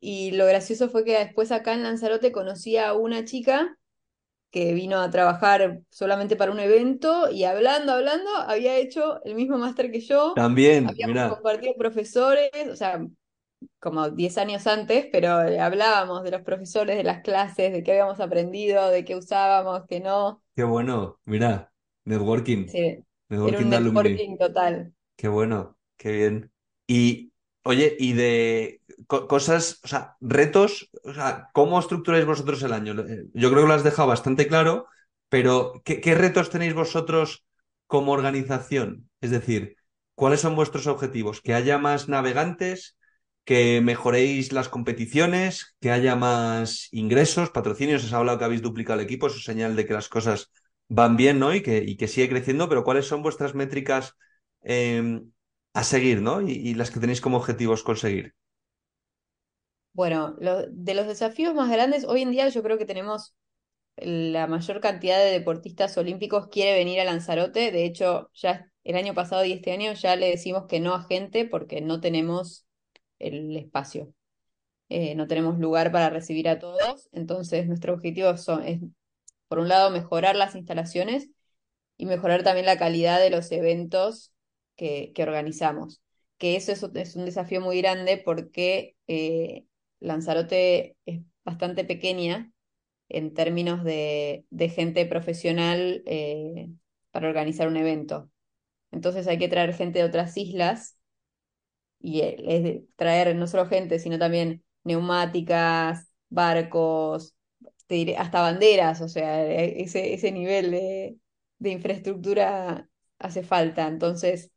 y 0.00 0.32
lo 0.32 0.46
gracioso 0.46 0.90
fue 0.90 1.04
que 1.04 1.18
después 1.18 1.52
acá 1.52 1.74
en 1.74 1.82
Lanzarote 1.84 2.32
conocí 2.32 2.76
a 2.78 2.94
una 2.94 3.24
chica 3.24 3.78
que 4.54 4.72
vino 4.72 5.00
a 5.00 5.10
trabajar 5.10 5.80
solamente 5.90 6.36
para 6.36 6.52
un 6.52 6.60
evento 6.60 7.28
y 7.30 7.42
hablando, 7.44 7.92
hablando, 7.92 8.30
había 8.36 8.76
hecho 8.76 9.20
el 9.24 9.34
mismo 9.34 9.58
máster 9.58 9.90
que 9.90 10.00
yo, 10.00 10.46
también? 10.84 10.84
habíamos 10.84 11.24
compartido 11.24 11.74
profesores, 11.76 12.50
o 12.70 12.76
sea, 12.76 13.04
como 13.80 14.10
10 14.10 14.38
años 14.38 14.66
antes, 14.68 15.06
pero 15.12 15.30
hablábamos 15.32 16.24
de 16.24 16.32
los 16.32 16.42
profesores, 16.42 16.96
de 16.96 17.04
las 17.04 17.22
clases, 17.22 17.72
de 17.72 17.82
qué 17.84 17.92
habíamos 17.92 18.20
aprendido, 18.20 18.88
de 18.90 19.04
qué 19.04 19.16
usábamos, 19.16 19.84
qué 19.88 20.00
no. 20.00 20.42
qué 20.56 20.64
bueno, 20.64 21.20
mira, 21.24 21.72
networking, 22.04 22.72
Sí, 22.72 23.02
era 23.42 23.58
networking 23.58 23.64
un 23.64 23.70
networking 23.70 24.36
total. 24.38 24.92
Qué 25.16 25.28
bueno, 25.28 25.78
qué 25.96 26.12
bien. 26.12 26.52
Y 26.86 27.32
Oye, 27.66 27.96
y 27.98 28.12
de 28.12 28.80
co- 29.06 29.26
cosas, 29.26 29.80
o 29.84 29.88
sea, 29.88 30.16
retos, 30.20 30.90
o 31.02 31.14
sea, 31.14 31.48
¿cómo 31.54 31.78
estructuráis 31.80 32.26
vosotros 32.26 32.62
el 32.62 32.72
año? 32.74 32.92
Eh, 33.00 33.26
Yo 33.32 33.50
creo 33.50 33.62
que 33.62 33.68
lo 33.68 33.74
has 33.74 33.84
dejado 33.84 34.08
bastante 34.08 34.46
claro, 34.46 34.86
pero 35.30 35.80
¿qué, 35.84 36.14
retos 36.14 36.50
tenéis 36.50 36.74
vosotros 36.74 37.44
como 37.86 38.12
organización? 38.12 39.08
Es 39.22 39.30
decir, 39.30 39.76
¿cuáles 40.14 40.40
son 40.40 40.56
vuestros 40.56 40.86
objetivos? 40.86 41.40
¿Que 41.40 41.54
haya 41.54 41.78
más 41.78 42.08
navegantes? 42.08 42.96
¿Que 43.44 43.80
mejoréis 43.82 44.52
las 44.52 44.68
competiciones? 44.68 45.74
¿Que 45.80 45.90
haya 45.90 46.16
más 46.16 46.88
ingresos, 46.92 47.50
patrocinios? 47.50 48.04
Os 48.04 48.12
ha 48.12 48.18
hablado 48.18 48.38
que 48.38 48.44
habéis 48.44 48.62
duplicado 48.62 49.00
el 49.00 49.06
equipo, 49.06 49.26
eso 49.26 49.36
es 49.38 49.44
señal 49.44 49.74
de 49.76 49.86
que 49.86 49.94
las 49.94 50.08
cosas 50.10 50.50
van 50.88 51.16
bien, 51.16 51.38
¿no? 51.38 51.54
Y 51.54 51.62
que, 51.62 51.78
y 51.78 51.96
que 51.96 52.08
sigue 52.08 52.28
creciendo, 52.28 52.68
pero 52.68 52.84
¿cuáles 52.84 53.06
son 53.06 53.22
vuestras 53.22 53.54
métricas? 53.54 54.14
em, 54.62 55.30
a 55.74 55.82
seguir, 55.82 56.22
¿no? 56.22 56.40
Y, 56.40 56.72
las 56.74 56.90
que 56.90 57.00
tenéis 57.00 57.20
como 57.20 57.36
objetivos 57.36 57.82
conseguir. 57.82 58.34
Bueno, 59.92 60.34
de 60.36 60.94
los 60.94 61.06
desafíos 61.06 61.54
más 61.54 61.70
grandes, 61.70 62.04
hoy 62.04 62.22
en 62.22 62.30
día 62.30 62.48
yo 62.48 62.62
creo 62.62 62.78
que 62.78 62.86
tenemos 62.86 63.34
la 63.96 64.46
mayor 64.46 64.80
cantidad 64.80 65.18
de 65.18 65.30
deportistas 65.30 65.96
olímpicos 65.98 66.48
quiere 66.48 66.72
venir 66.72 67.00
a 67.00 67.04
Lanzarote. 67.04 67.70
De 67.70 67.84
hecho, 67.84 68.30
ya 68.34 68.70
el 68.84 68.96
año 68.96 69.14
pasado 69.14 69.44
y 69.44 69.52
este 69.52 69.72
año 69.72 69.92
ya 69.92 70.16
le 70.16 70.28
decimos 70.28 70.64
que 70.68 70.80
no 70.80 70.94
a 70.94 71.04
gente 71.04 71.44
porque 71.44 71.80
no 71.80 72.00
tenemos 72.00 72.66
el 73.18 73.56
espacio. 73.56 74.12
Eh, 74.88 75.14
no 75.14 75.26
tenemos 75.26 75.58
lugar 75.58 75.90
para 75.92 76.10
recibir 76.10 76.48
a 76.48 76.58
todos. 76.58 77.08
Entonces, 77.12 77.66
nuestro 77.66 77.94
objetivo 77.94 78.36
son, 78.36 78.64
es, 78.64 78.80
por 79.48 79.58
un 79.58 79.68
lado, 79.68 79.90
mejorar 79.90 80.36
las 80.36 80.54
instalaciones 80.54 81.30
y 81.96 82.06
mejorar 82.06 82.42
también 82.44 82.66
la 82.66 82.78
calidad 82.78 83.20
de 83.20 83.30
los 83.30 83.50
eventos 83.52 84.33
que, 84.76 85.12
organizamos. 85.22 86.02
Que 86.38 86.56
eso 86.56 86.72
es, 86.72 86.82
un- 86.82 86.96
es 86.96 87.16
un 87.16 87.24
desafío 87.26 87.60
muy 87.60 87.78
grande 87.80 88.18
porque 88.24 88.96
eh, 89.06 89.66
Lanzarote 90.00 90.96
es 91.06 91.22
bastante 91.44 91.84
pequeña 91.84 92.52
en 93.08 93.34
términos 93.34 93.84
de, 93.84 94.46
gente 94.70 95.06
profesional 95.06 96.02
eh, 96.06 96.70
para 97.12 97.28
organizar 97.28 97.68
un 97.68 97.76
evento. 97.76 98.30
Entonces 98.92 99.26
hay 99.28 99.38
que 99.38 99.48
traer 99.48 99.74
gente 99.74 100.00
de 100.00 100.04
otras 100.06 100.36
islas 100.36 100.98
y 102.00 102.20
eh, 102.20 102.84
traer 102.96 103.34
no 103.36 103.46
solo 103.46 103.66
gente, 103.66 103.98
sino 103.98 104.18
también 104.18 104.64
neumáticas, 104.84 106.08
barcos, 106.28 107.34
hasta 108.18 108.40
banderas, 108.42 109.00
o 109.00 109.08
sea, 109.08 109.44
e- 109.46 109.82
ese, 109.82 110.14
ese 110.14 110.32
nivel 110.32 110.70
de, 110.72 111.18
de 111.58 111.70
infraestructura 111.70 112.88
hace 113.18 113.42
falta. 113.42 113.86
Entonces, 113.88 114.50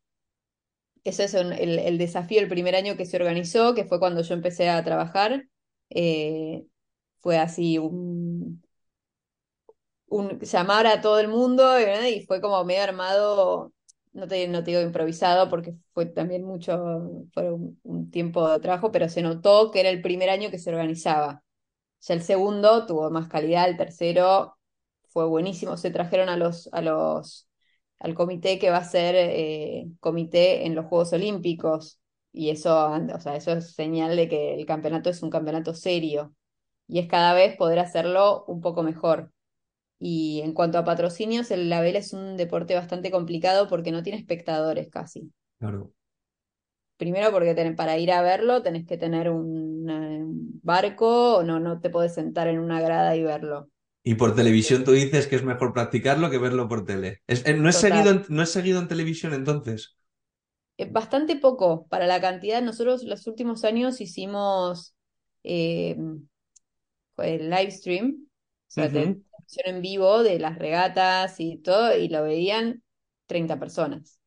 eso 1.09 1.23
es 1.23 1.33
el, 1.33 1.97
desafío 1.97 2.39
el 2.41 2.47
primer 2.49 2.75
año 2.75 2.97
que 2.97 3.05
se 3.05 3.17
organizó, 3.17 3.73
que 3.75 3.85
fue 3.85 3.99
cuando 3.99 4.21
yo 4.21 4.33
empecé 4.33 4.69
a 4.69 4.83
trabajar. 4.83 5.47
eh, 5.89 6.65
fue 7.21 7.37
así 7.37 7.77
un, 7.77 8.61
llamar 10.41 10.87
a 10.87 11.01
todo 11.01 11.19
el 11.19 11.27
mundo 11.27 11.63
y 11.79 12.25
fue 12.25 12.41
como 12.41 12.63
medio 12.63 12.83
armado, 12.83 13.73
no 14.13 14.27
te, 14.27 14.47
digo 14.63 14.81
improvisado 14.81 15.49
porque 15.49 15.75
fue 15.93 16.05
también 16.07 16.43
mucho, 16.43 17.25
fue 17.33 17.51
un, 17.51 18.09
tiempo 18.11 18.49
de 18.49 18.59
trabajo, 18.59 18.91
pero 18.91 19.09
se 19.09 19.21
notó 19.21 19.71
que 19.71 19.81
era 19.81 19.89
el 19.89 20.01
primer 20.01 20.29
año 20.29 20.49
que 20.51 20.59
se 20.59 20.69
organizaba. 20.69 21.43
Ya 22.01 22.13
el 22.15 22.23
segundo 22.23 22.85
tuvo 22.85 23.09
más 23.11 23.27
calidad, 23.29 23.69
el 23.69 23.77
tercero 23.77 24.57
fue 25.09 25.25
buenísimo. 25.27 25.77
Se 25.77 25.91
trajeron 25.91 26.29
a 26.29 26.37
los, 26.37 27.46
al 27.99 28.13
comité 28.15 28.60
que 28.60 28.69
va 28.69 28.77
a 28.77 28.83
ser 28.83 29.15
eh, 29.17 29.88
comité 29.99 30.65
en 30.65 30.75
los 30.75 30.86
Juegos 30.88 31.13
Olímpicos. 31.13 31.99
Y 32.31 32.49
eso, 32.51 32.75
o 33.15 33.19
sea, 33.19 33.36
eso 33.36 33.51
es 33.53 33.73
señal 33.73 34.15
de 34.15 34.29
que 34.29 34.55
el 34.55 34.65
campeonato 34.65 35.10
es 35.10 35.23
un 35.23 35.29
campeonato 35.31 35.73
serio. 35.73 36.36
Y 36.88 36.99
es 36.99 37.07
cada 37.07 37.33
vez 37.33 37.57
poder 37.57 37.79
hacerlo 37.79 38.45
un 38.47 38.62
poco 38.62 38.83
mejor. 38.83 39.31
Y 39.99 40.41
en 40.43 40.53
cuanto 40.53 40.77
a 40.79 40.86
patrocinios, 40.86 41.51
el, 41.51 41.69
la 41.69 41.81
vela 41.81 41.99
es 41.99 42.13
un 42.13 42.38
deporte 42.38 42.75
bastante 42.75 43.12
complicado 43.12 43.67
porque 43.69 43.91
no 43.91 44.03
tiene 44.03 44.19
espectadores 44.19 44.89
casi. 44.89 45.31
Claro. 45.60 45.93
Primero 47.01 47.31
porque 47.31 47.53
ten- 47.55 47.75
para 47.75 47.97
ir 48.03 48.12
a 48.12 48.21
verlo 48.21 48.62
tenés 48.63 48.86
que 48.88 48.97
tener 48.97 49.29
un, 49.29 49.89
eh, 49.89 50.23
un 50.23 50.60
barco 50.63 51.38
o 51.38 51.43
no, 51.43 51.60
no 51.60 51.79
te 51.81 51.89
podés 51.89 52.13
sentar 52.15 52.47
en 52.47 52.60
una 52.60 52.81
grada 52.81 53.15
y 53.15 53.23
verlo. 53.23 53.69
Y 54.09 54.15
por 54.15 54.33
televisión 54.35 54.83
tú 54.85 54.91
dices 54.93 55.27
que 55.27 55.35
es 55.35 55.43
mejor 55.43 55.73
practicarlo 55.73 56.29
que 56.31 56.37
verlo 56.39 56.67
por 56.67 56.85
tele. 56.85 57.21
Es- 57.27 57.45
eh, 57.45 57.53
¿no 57.53 57.69
es 57.69 57.75
seguido 57.77 58.11
Total. 58.11 58.25
no 58.29 58.41
es 58.43 58.51
seguido 58.51 58.79
en 58.79 58.87
televisión 58.87 59.33
entonces? 59.33 59.97
Eh, 60.77 60.89
bastante 60.91 61.35
poco 61.37 61.87
para 61.87 62.05
la 62.07 62.21
cantidad. 62.21 62.61
Nosotros 62.61 63.03
los 63.03 63.25
últimos 63.27 63.63
años 63.63 63.99
hicimos 64.01 64.95
eh, 65.43 65.95
el 67.17 67.49
live 67.49 67.71
stream, 67.71 68.27
o 68.27 68.71
sea, 68.71 68.85
en 69.65 69.81
vivo 69.81 70.23
de 70.23 70.39
las 70.39 70.57
regatas 70.59 71.39
y 71.39 71.57
todo, 71.57 71.95
y 71.97 72.09
lo 72.09 72.23
veían 72.23 72.83
30 73.27 73.59
personas. 73.59 74.19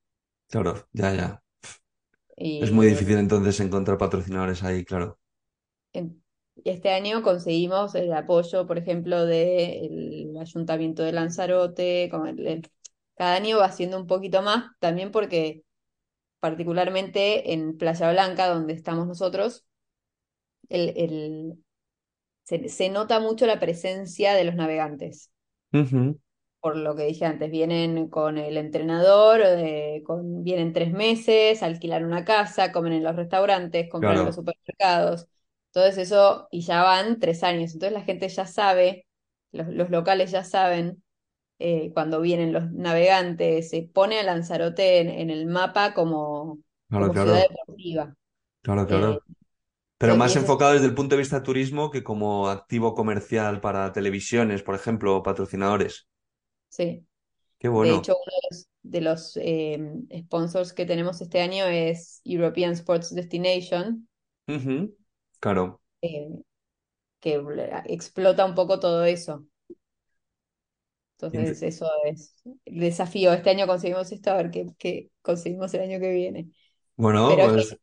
Claro, 0.48 0.86
ya, 0.92 1.12
ya. 1.14 1.42
Es 2.60 2.70
muy 2.70 2.86
difícil 2.86 3.18
entonces 3.18 3.58
encontrar 3.58 3.98
patrocinadores 3.98 4.62
ahí, 4.62 4.84
claro. 4.84 5.18
En- 5.92 6.19
Este 6.64 6.90
año 6.90 7.22
conseguimos 7.22 7.94
el 7.94 8.12
apoyo, 8.12 8.66
por 8.66 8.78
ejemplo, 8.78 9.24
del 9.26 10.36
Ayuntamiento 10.40 11.02
de 11.02 11.12
Lanzarote. 11.12 12.08
con 12.10 12.26
el- 12.28 12.46
el- 12.46 12.70
cada 13.16 13.34
año 13.36 13.58
va 13.58 13.70
siendo 13.72 13.98
un 13.98 14.06
poquito 14.06 14.42
más, 14.42 14.70
también 14.78 15.10
porque 15.12 15.62
particularmente 16.40 17.52
en 17.54 17.78
Playa 17.78 18.10
Blanca, 18.12 18.48
donde 18.48 18.74
estamos 18.74 19.06
nosotros, 19.08 19.66
el, 20.68 20.92
el- 20.96 21.64
se, 22.44 22.68
se 22.70 22.88
nota 22.90 23.20
mucho 23.20 23.46
la 23.46 23.60
presencia 23.60 24.34
de 24.34 24.44
los 24.44 24.54
navegantes. 24.56 25.30
Por 26.60 26.76
lo 26.76 26.94
que 26.94 27.04
dije 27.06 27.24
antes, 27.24 27.50
vienen 27.50 28.08
con 28.10 28.36
el 28.36 28.58
entrenador, 28.58 29.40
eh, 29.42 30.02
con, 30.06 30.44
vienen 30.44 30.74
tres 30.74 30.92
meses, 30.92 31.62
alquilan 31.62 32.04
una 32.04 32.24
casa, 32.26 32.70
comen 32.70 32.92
en 32.92 33.02
los 33.04 33.16
restaurantes, 33.16 33.88
compran 33.90 34.18
en 34.18 34.24
los 34.26 34.34
supermercados, 34.34 35.26
todo 35.72 35.86
eso, 35.86 36.48
y 36.50 36.62
ya 36.62 36.82
van 36.82 37.18
tres 37.20 37.42
años. 37.44 37.72
Entonces 37.74 37.92
la 37.98 38.04
gente 38.04 38.28
ya 38.28 38.46
sabe, 38.46 39.06
los, 39.52 39.68
los 39.68 39.90
locales 39.90 40.30
ya 40.30 40.44
saben 40.44 41.02
eh, 41.58 41.92
cuando 41.94 42.20
vienen 42.20 42.52
los 42.52 42.70
navegantes, 42.72 43.70
se 43.70 43.82
pone 43.84 44.18
a 44.20 44.24
Lanzarote 44.24 45.00
en, 45.00 45.10
en 45.10 45.30
el 45.30 45.46
mapa 45.46 45.94
como, 45.94 46.60
claro, 46.88 47.10
como 47.10 47.16
ciudad 47.16 47.42
deportiva. 47.48 48.14
claro, 48.62 48.86
Eh, 48.86 49.18
claro. 49.18 49.24
Pero 49.98 50.16
y 50.16 50.16
más 50.16 50.36
es, 50.36 50.36
enfocado 50.36 50.72
desde 50.74 50.86
el 50.86 50.94
punto 50.96 51.16
de 51.16 51.20
vista 51.20 51.38
de 51.40 51.44
turismo 51.46 51.90
que 51.90 52.04
como 52.04 52.48
activo 52.50 52.94
comercial 52.94 53.60
para 53.62 53.92
televisiones, 53.92 54.62
por 54.62 54.74
ejemplo, 54.76 55.16
o 55.16 55.22
patrocinadores. 55.24 56.08
sí. 56.68 57.06
Qué 57.58 57.68
De 57.72 57.94
bueno. 57.94 57.96
hecho, 57.96 58.14
uno 58.16 58.32
de 58.42 58.48
los, 58.50 58.68
de 58.82 59.00
los, 59.02 59.38
eh, 59.42 60.22
sponsors 60.26 60.72
que 60.72 60.86
tenemos 60.86 61.20
este 61.22 61.40
año 61.42 61.66
es 61.66 62.20
European 62.24 62.72
Sports 62.72 63.14
Destination, 63.14 64.08
Ujú. 64.48 64.92
Claro. 65.40 65.80
eh, 66.02 66.42
que 67.20 67.42
explota 67.86 68.44
un 68.46 68.54
poco 68.56 68.80
todo 68.80 69.04
eso. 69.04 69.46
Entonces, 71.18 71.62
eso 71.62 71.86
es 72.06 72.34
el 72.64 72.80
desafío. 72.80 73.32
Este 73.32 73.50
año 73.50 73.66
conseguimos 73.66 74.10
esto, 74.12 74.30
a 74.30 74.36
ver 74.36 74.50
qué, 74.50 74.66
qué 74.78 75.10
conseguimos 75.22 75.72
el 75.74 75.82
año 75.82 76.00
que 76.00 76.12
viene. 76.12 76.50
Bueno, 76.96 77.38
Pero 77.38 77.40
pues 77.40 77.78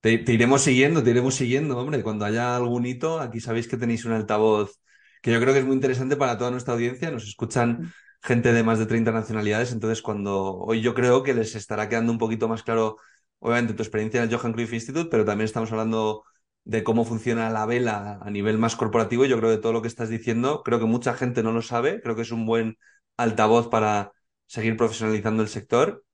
te, 0.00 0.18
te 0.18 0.32
iremos 0.32 0.62
siguiendo, 0.62 1.02
te 1.02 1.10
iremos 1.10 1.34
siguiendo, 1.34 1.78
hombre. 1.78 2.02
Cuando 2.02 2.24
haya 2.24 2.56
algún 2.56 2.86
hito, 2.86 3.20
aquí 3.20 3.40
sabéis 3.40 3.68
que 3.68 3.76
tenéis 3.76 4.04
un 4.04 4.12
altavoz 4.12 4.80
que 5.22 5.32
yo 5.32 5.40
creo 5.40 5.52
que 5.54 5.60
es 5.60 5.66
muy 5.66 5.74
interesante 5.76 6.16
para 6.16 6.38
toda 6.38 6.50
nuestra 6.50 6.74
audiencia. 6.74 7.10
Nos 7.10 7.24
escuchan 7.28 7.82
gente 8.22 8.52
de 8.52 8.62
más 8.64 8.78
de 8.78 8.86
30 8.86 9.12
nacionalidades, 9.12 9.72
entonces 9.72 10.02
cuando 10.02 10.54
hoy 10.56 10.80
yo 10.80 10.94
creo 10.94 11.22
que 11.22 11.34
les 11.34 11.54
estará 11.54 11.88
quedando 11.88 12.12
un 12.12 12.18
poquito 12.18 12.48
más 12.48 12.62
claro, 12.62 12.96
obviamente, 13.40 13.74
tu 13.74 13.82
experiencia 13.82 14.22
en 14.22 14.30
el 14.30 14.36
Johan 14.36 14.52
Cruyff 14.52 14.72
Institute, 14.72 15.08
pero 15.10 15.24
también 15.24 15.44
estamos 15.46 15.70
hablando 15.72 16.24
de 16.64 16.84
cómo 16.84 17.04
funciona 17.04 17.50
la 17.50 17.66
vela 17.66 18.18
a 18.22 18.30
nivel 18.30 18.58
más 18.58 18.76
corporativo. 18.76 19.24
Yo 19.24 19.38
creo 19.38 19.50
que 19.50 19.62
todo 19.62 19.72
lo 19.72 19.82
que 19.82 19.88
estás 19.88 20.08
diciendo, 20.08 20.62
creo 20.64 20.78
que 20.78 20.86
mucha 20.86 21.14
gente 21.14 21.42
no 21.42 21.52
lo 21.52 21.62
sabe, 21.62 22.00
creo 22.00 22.16
que 22.16 22.22
es 22.22 22.32
un 22.32 22.46
buen 22.46 22.78
altavoz 23.16 23.68
para 23.68 24.12
seguir 24.46 24.76
profesionalizando 24.76 25.42
el 25.42 25.48
sector. 25.48 26.04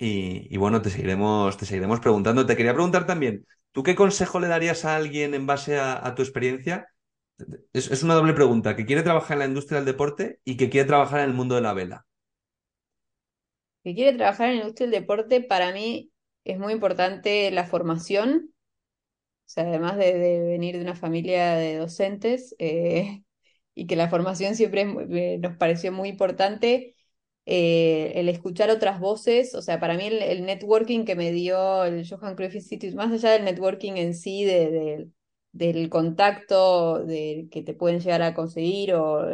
Y, 0.00 0.56
bueno, 0.58 0.80
te 0.82 0.90
seguiremos, 0.90 1.56
te 1.56 1.66
seguiremos 1.66 2.00
preguntando. 2.00 2.46
Te 2.46 2.56
quería 2.56 2.74
preguntar 2.74 3.06
también, 3.06 3.46
¿tú 3.72 3.82
qué 3.82 3.94
consejo 3.96 4.38
le 4.40 4.46
darías 4.48 4.84
a 4.84 4.96
alguien 4.96 5.34
en 5.34 5.46
base 5.46 5.78
a, 5.78 6.06
a 6.06 6.14
tu 6.14 6.22
experiencia? 6.22 6.88
Es, 7.72 7.90
es 7.90 8.02
una 8.02 8.14
doble 8.14 8.34
pregunta, 8.34 8.76
que 8.76 8.86
quiere 8.86 9.02
trabajar 9.02 9.34
en 9.36 9.38
la 9.40 9.46
industria 9.46 9.78
del 9.78 9.86
deporte 9.86 10.40
y 10.44 10.56
que 10.56 10.70
quiere 10.70 10.86
trabajar 10.88 11.20
en 11.20 11.30
el 11.30 11.34
mundo 11.36 11.54
de 11.56 11.62
la 11.62 11.74
vela. 11.74 12.06
que 13.84 13.94
quiere 13.94 14.16
trabajar 14.16 14.48
en 14.48 14.56
la 14.56 14.60
industria 14.62 14.88
del 14.88 15.00
deporte, 15.00 15.40
para 15.40 15.72
mí 15.72 16.10
es 16.44 16.58
muy 16.58 16.72
importante 16.72 17.50
la 17.50 17.66
formación. 17.66 18.52
Sea, 19.48 19.64
además 19.64 19.96
de, 19.96 20.12
venir 20.48 20.76
de 20.76 20.82
una 20.82 20.94
familia 20.94 21.54
de 21.56 21.76
docentes, 21.76 22.54
eh, 22.58 23.22
y 23.74 23.86
que 23.86 23.96
la 23.96 24.08
formación 24.10 24.54
siempre 24.56 24.82
eh, 24.82 25.38
nos 25.38 25.56
pareció 25.56 25.92
muy 25.92 26.10
importante, 26.10 26.96
eh, 27.46 28.12
el 28.16 28.28
escuchar 28.28 28.70
otras 28.70 29.00
voces, 29.00 29.54
o 29.54 29.62
sea, 29.62 29.80
para 29.80 29.96
mí 29.96 30.06
el, 30.06 30.44
networking 30.44 31.04
que 31.04 31.16
me 31.16 31.32
dio 31.32 31.84
el 31.84 32.06
Johan 32.08 32.36
Cruyff 32.36 32.54
Institute, 32.54 32.94
más 32.94 33.10
allá 33.12 33.30
del 33.32 33.44
networking 33.44 33.94
en 33.94 34.14
sí, 34.14 34.44
de, 34.44 35.08
del 35.52 35.88
contacto 35.88 37.04
de, 37.04 37.48
que 37.50 37.62
te 37.62 37.74
pueden 37.74 38.00
llegar 38.00 38.22
a 38.22 38.34
conseguir 38.34 38.94
o, 38.94 39.24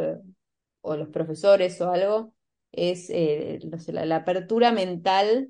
o 0.85 0.95
los 0.95 1.09
profesores 1.09 1.81
o 1.81 1.91
algo, 1.91 2.33
es 2.71 3.09
eh, 3.09 3.59
la, 3.87 4.15
apertura 4.17 4.71
mental 4.71 5.49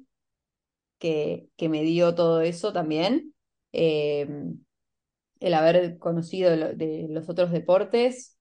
que, 0.98 1.50
que, 1.58 1.70
me 1.70 1.84
dio 1.84 2.16
todo 2.16 2.42
eso 2.42 2.74
también. 2.74 3.35
Eh, 3.76 4.28
el 5.40 5.54
haber 5.54 5.98
conocido 6.00 6.50
de 6.52 7.08
los 7.10 7.30
otros 7.30 7.52
deportes, 7.52 8.38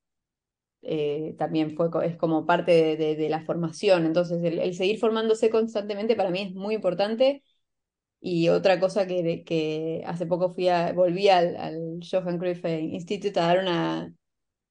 eh, 0.83 1.35
también 1.39 1.77
fue, 1.77 1.89
es 2.05 2.17
como 2.17 2.47
parte 2.47 2.97
de, 2.97 3.29
la 3.29 3.45
formación. 3.45 4.07
Entonces, 4.07 4.43
el, 4.45 4.75
seguir 4.75 4.99
formándose 4.99 5.51
constantemente 5.51 6.17
para 6.17 6.31
mí 6.31 6.43
es 6.43 6.55
muy 6.55 6.75
importante. 6.75 7.43
Y 8.21 8.49
otra 8.49 8.81
cosa 8.81 9.07
que, 9.07 9.45
que 9.45 10.03
hace 10.07 10.27
poco 10.27 10.51
fui 10.51 10.69
a, 10.69 10.93
volví 10.93 11.29
al, 11.29 11.57
al 11.57 12.01
Johan 12.11 12.39
Cruyff 12.39 12.65
Institute 12.65 13.39
a 13.39 13.47
dar 13.47 13.59
una, 13.59 14.15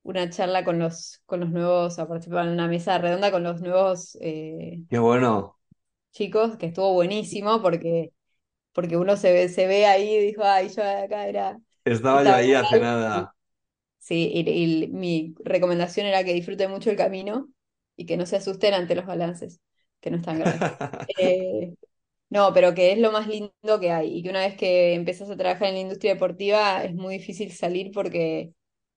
una 0.03 0.29
charla 0.29 0.63
con 0.63 0.79
los, 0.79 1.21
con 1.25 1.39
los 1.39 1.49
nuevos, 1.49 1.97
a 1.97 2.07
participar 2.07 2.47
en 2.47 2.53
una 2.53 2.67
mesa 2.67 2.97
redonda 2.97 3.31
con 3.31 3.43
los 3.43 3.61
nuevos 3.61 4.17
eh, 4.21 4.83
Qué 4.89 4.99
bueno. 4.99 5.57
chicos, 6.11 6.57
que 6.57 6.67
estuvo 6.67 6.93
buenísimo 6.93 7.61
porque, 7.61 8.11
porque 8.73 8.97
uno 8.97 9.15
se 9.15 9.31
ve, 9.31 9.49
se 9.49 9.67
ve 9.67 9.85
ahí 9.85 10.15
y 10.15 10.25
dijo, 10.25 10.43
ay, 10.43 10.69
yo 10.69 10.83
acá 10.83 11.27
era... 11.27 11.57
Estaba 11.85 12.23
yo 12.23 12.33
ahí 12.33 12.53
hace 12.53 12.79
nada. 12.79 13.35
Sí, 13.99 14.31
y, 14.33 14.87
mi 14.87 15.33
recomendación 15.45 16.07
era 16.07 16.23
que 16.23 16.33
disfruten 16.33 16.69
mucho 16.69 16.89
el 16.89 16.97
camino 16.97 17.49
y 17.95 18.05
que 18.05 18.17
no 18.17 18.25
se 18.25 18.35
asusten 18.35 18.73
ante 18.73 18.95
los 18.95 19.05
balances, 19.05 19.61
que 20.01 20.11
no 20.11 20.17
están 20.17 20.39
graves. 20.39 20.59
Eh, 21.17 21.73
no, 22.29 22.51
pero 22.53 22.73
que 22.73 22.91
es 22.91 22.97
lo 22.97 23.11
más 23.11 23.27
lindo 23.27 23.79
que 23.79 23.91
hay 23.91 24.17
y 24.17 24.23
que 24.23 24.29
una 24.29 24.39
vez 24.39 24.57
que 24.57 24.95
empezás 24.95 25.29
a 25.29 25.37
trabajar 25.37 25.67
en 25.67 25.75
la 25.75 25.81
industria 25.81 26.15
deportiva 26.15 26.83
es 26.83 26.95
muy 26.95 27.19
difícil 27.19 27.51
salir 27.51 27.91
porque, 27.93 28.53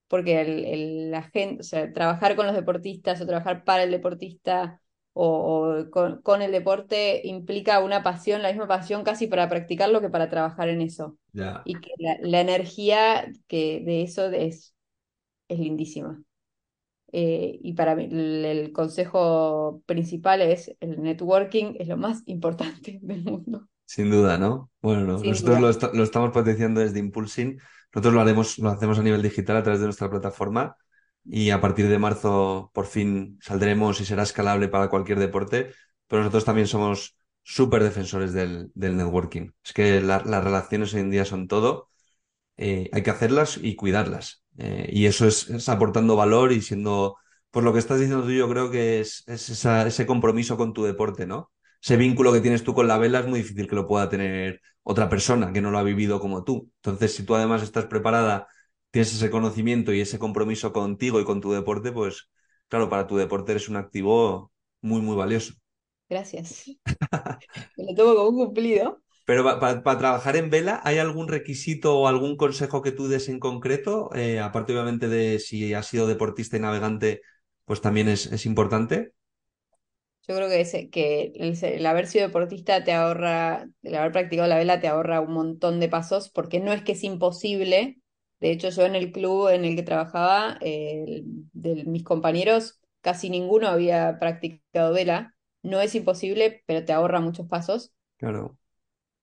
porque 0.09 0.41
el, 0.41 1.11
la 1.11 1.23
gente, 1.25 1.61
o 1.61 1.65
sea, 1.65 1.93
trabajar 1.93 2.35
con 2.35 2.47
los 2.47 2.57
deportistas 2.57 3.21
o 3.21 3.27
trabajar 3.27 3.65
para 3.65 3.83
el 3.83 3.91
deportista 3.91 4.81
o, 5.19 5.87
con, 5.91 6.43
el 6.43 6.53
deporte 6.53 7.23
implica 7.25 7.81
una 7.81 8.03
pasión, 8.03 8.43
la 8.43 8.51
misma 8.51 8.69
pasión 8.69 9.03
casi 9.03 9.27
para 9.27 9.49
practicarlo 9.49 10.01
que 10.01 10.11
para 10.11 10.29
trabajar 10.29 10.69
en 10.69 10.83
eso. 10.83 11.17
Y 11.65 11.75
que 11.75 11.91
la, 11.99 12.17
la 12.23 12.41
energía 12.41 13.27
que 13.47 13.83
de 13.85 14.03
eso 14.03 14.27
es 14.27 14.77
es 15.49 15.59
lindísima. 15.59 16.23
Eh, 17.13 17.59
y 17.63 17.73
para 17.75 17.95
mí 17.95 18.09
el, 18.11 18.73
consejo 18.73 19.83
principal 19.87 20.43
es 20.43 20.75
el 20.81 21.03
networking 21.03 21.75
es 21.79 21.89
lo 21.89 21.97
más 21.97 22.23
importante 22.27 22.99
del 23.03 23.25
mundo. 23.25 23.69
Sin 23.85 24.11
duda, 24.11 24.37
¿no? 24.37 24.71
Bueno, 24.83 25.19
nosotros 25.23 25.93
Lo, 25.95 26.03
estamos 26.03 26.33
potenciando 26.33 26.81
desde 26.81 26.99
Impulsing. 26.99 27.61
Nosotros 27.95 28.15
lo 28.15 28.21
haremos, 28.21 28.59
lo 28.59 28.71
hacemos 28.71 28.99
a 28.99 29.03
nivel 29.03 29.23
digital 29.23 29.57
a 29.57 29.63
través 29.63 29.81
de 29.81 29.87
nuestra 29.87 30.11
plataforma 30.11 30.77
y 31.29 31.51
a 31.51 31.61
partir 31.61 31.89
de 31.89 31.99
marzo 31.99 32.71
por 32.75 32.87
fin 32.87 33.39
saldremos 33.43 34.01
y 34.01 34.05
será 34.05 34.23
escalable 34.23 34.69
para 34.69 34.89
cualquier 34.89 35.19
deporte. 35.19 35.73
Pero 36.07 36.23
nosotros 36.23 36.45
también 36.45 36.67
somos 36.67 37.17
súper 37.43 37.83
defensores 37.83 38.33
del, 38.33 38.71
networking. 38.75 39.51
Es 39.65 39.73
que 39.73 40.01
las 40.01 40.25
relaciones 40.25 40.95
hoy 40.95 41.01
en 41.01 41.11
día 41.11 41.25
son 41.25 41.49
todo. 41.49 41.91
Eh, 42.57 42.89
hay 42.93 43.03
que 43.03 43.11
hacerlas 43.11 43.59
y 43.63 43.77
cuidarlas. 43.77 44.43
Eh, 44.59 44.89
y 44.93 45.07
eso 45.07 45.27
es, 45.27 45.69
aportando 45.69 46.17
valor 46.17 46.53
y 46.53 46.63
siendo, 46.63 47.17
por 47.51 47.65
lo 47.65 47.73
que 47.73 47.79
estás 47.79 48.01
diciendo 48.01 48.25
tú, 48.25 48.33
yo 48.33 48.49
creo 48.49 48.71
que 48.71 49.01
es, 49.01 49.25
ese 49.29 50.07
compromiso 50.07 50.57
con 50.57 50.73
tu 50.73 50.85
deporte, 50.85 51.27
¿no? 51.27 51.53
Ese 51.83 51.97
vínculo 51.97 52.33
que 52.33 52.41
tienes 52.41 52.65
tú 52.65 52.75
con 52.75 52.89
la 52.89 52.99
vela 52.99 53.21
es 53.21 53.27
muy 53.27 53.41
difícil 53.41 53.69
que 53.69 53.77
lo 53.77 53.87
pueda 53.87 54.09
tener 54.09 54.61
otra 54.83 55.09
persona 55.09 55.53
que 55.53 55.61
no 55.61 55.71
lo 55.71 55.79
ha 55.79 55.83
vivido 55.83 56.21
como 56.21 56.45
tú. 56.45 56.71
Entonces, 56.77 57.15
si 57.15 57.25
tú 57.25 57.35
además 57.35 57.63
estás 57.63 57.87
preparada, 57.87 58.49
tienes 58.91 59.15
ese 59.15 59.31
conocimiento 59.31 59.93
y 59.93 60.01
ese 60.01 60.19
compromiso 60.19 60.73
contigo 60.73 61.21
y 61.21 61.25
con 61.25 61.41
tu 61.41 61.53
deporte, 61.53 61.93
pues 61.93 62.31
claro, 62.69 62.89
para 62.89 63.07
tu 63.07 63.17
deporte 63.17 63.53
eres 63.53 63.69
un 63.69 63.77
activo 63.77 64.53
muy, 64.81 65.01
muy 65.01 65.17
valioso. 65.17 65.55
Gracias. 66.09 66.71
Me 67.77 67.85
lo 67.85 67.95
tomo 67.95 68.15
como 68.15 68.29
un 68.31 68.47
cumplido. 68.47 69.03
Pero 69.27 69.43
para, 69.59 69.83
trabajar 69.83 70.37
en 70.37 70.51
vela, 70.51 70.81
¿hay 70.85 70.99
algún 70.99 71.27
requisito 71.27 71.99
o 71.99 72.07
algún 72.07 72.37
consejo 72.37 72.81
que 72.81 72.93
tú 72.93 73.09
des 73.09 73.29
en 73.29 73.41
concreto? 73.41 74.09
Eh, 74.15 74.39
aparte, 74.39 74.73
obviamente, 74.73 75.09
de 75.09 75.41
si 75.41 75.75
has 75.75 75.87
sido 75.87 76.07
deportista 76.07 76.57
y 76.57 76.61
navegante, 76.61 77.23
pues 77.65 77.81
también 77.81 78.07
es, 78.07 78.47
importante. 78.47 79.15
Yo 80.29 80.37
creo 80.37 80.49
que, 80.49 80.91
que 80.91 81.33
el, 81.35 81.87
haber 81.87 82.07
sido 82.07 82.29
deportista 82.29 82.85
te 82.85 82.93
ahorra, 82.93 83.69
el 83.83 83.95
haber 83.97 84.13
practicado 84.13 84.49
la 84.49 84.59
vela 84.59 84.81
te 84.81 84.87
ahorra 84.87 85.21
un 85.21 85.33
montón 85.33 85.81
de 85.81 85.89
pasos, 85.89 86.31
porque 86.31 86.61
no 86.61 86.73
es 86.73 86.83
que 86.83 86.93
es 86.93 87.03
imposible. 87.03 87.99
De 88.41 88.51
hecho, 88.51 88.69
yo 88.69 88.85
en 88.85 88.95
el 88.95 89.13
club 89.13 89.49
en 89.49 89.65
el 89.65 89.77
que 89.77 89.83
trabajaba, 89.83 90.59
de 90.61 91.25
mis 91.87 92.05
compañeros, 92.05 92.81
casi 93.01 93.31
ninguno 93.31 93.69
había 93.69 94.19
practicado 94.19 94.93
vela. 94.93 95.35
No 95.63 95.81
es 95.81 95.95
imposible, 95.95 96.63
pero 96.67 96.85
te 96.85 96.93
ahorra 96.93 97.21
muchos 97.21 97.47
pasos. 97.47 97.93
Claro 98.19 98.57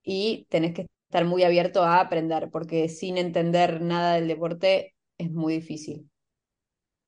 y 0.04 0.46
tenés 0.50 0.74
que 0.74 0.86
estar 1.08 1.24
muy 1.24 1.42
abierto 1.42 1.82
a 1.82 2.00
aprender, 2.00 2.50
porque 2.50 2.88
sin 2.88 3.16
entender 3.18 3.80
nada 3.80 4.14
del 4.14 4.28
deporte 4.28 4.94
es 5.18 5.30
muy 5.30 5.54
difícil. 5.54 6.08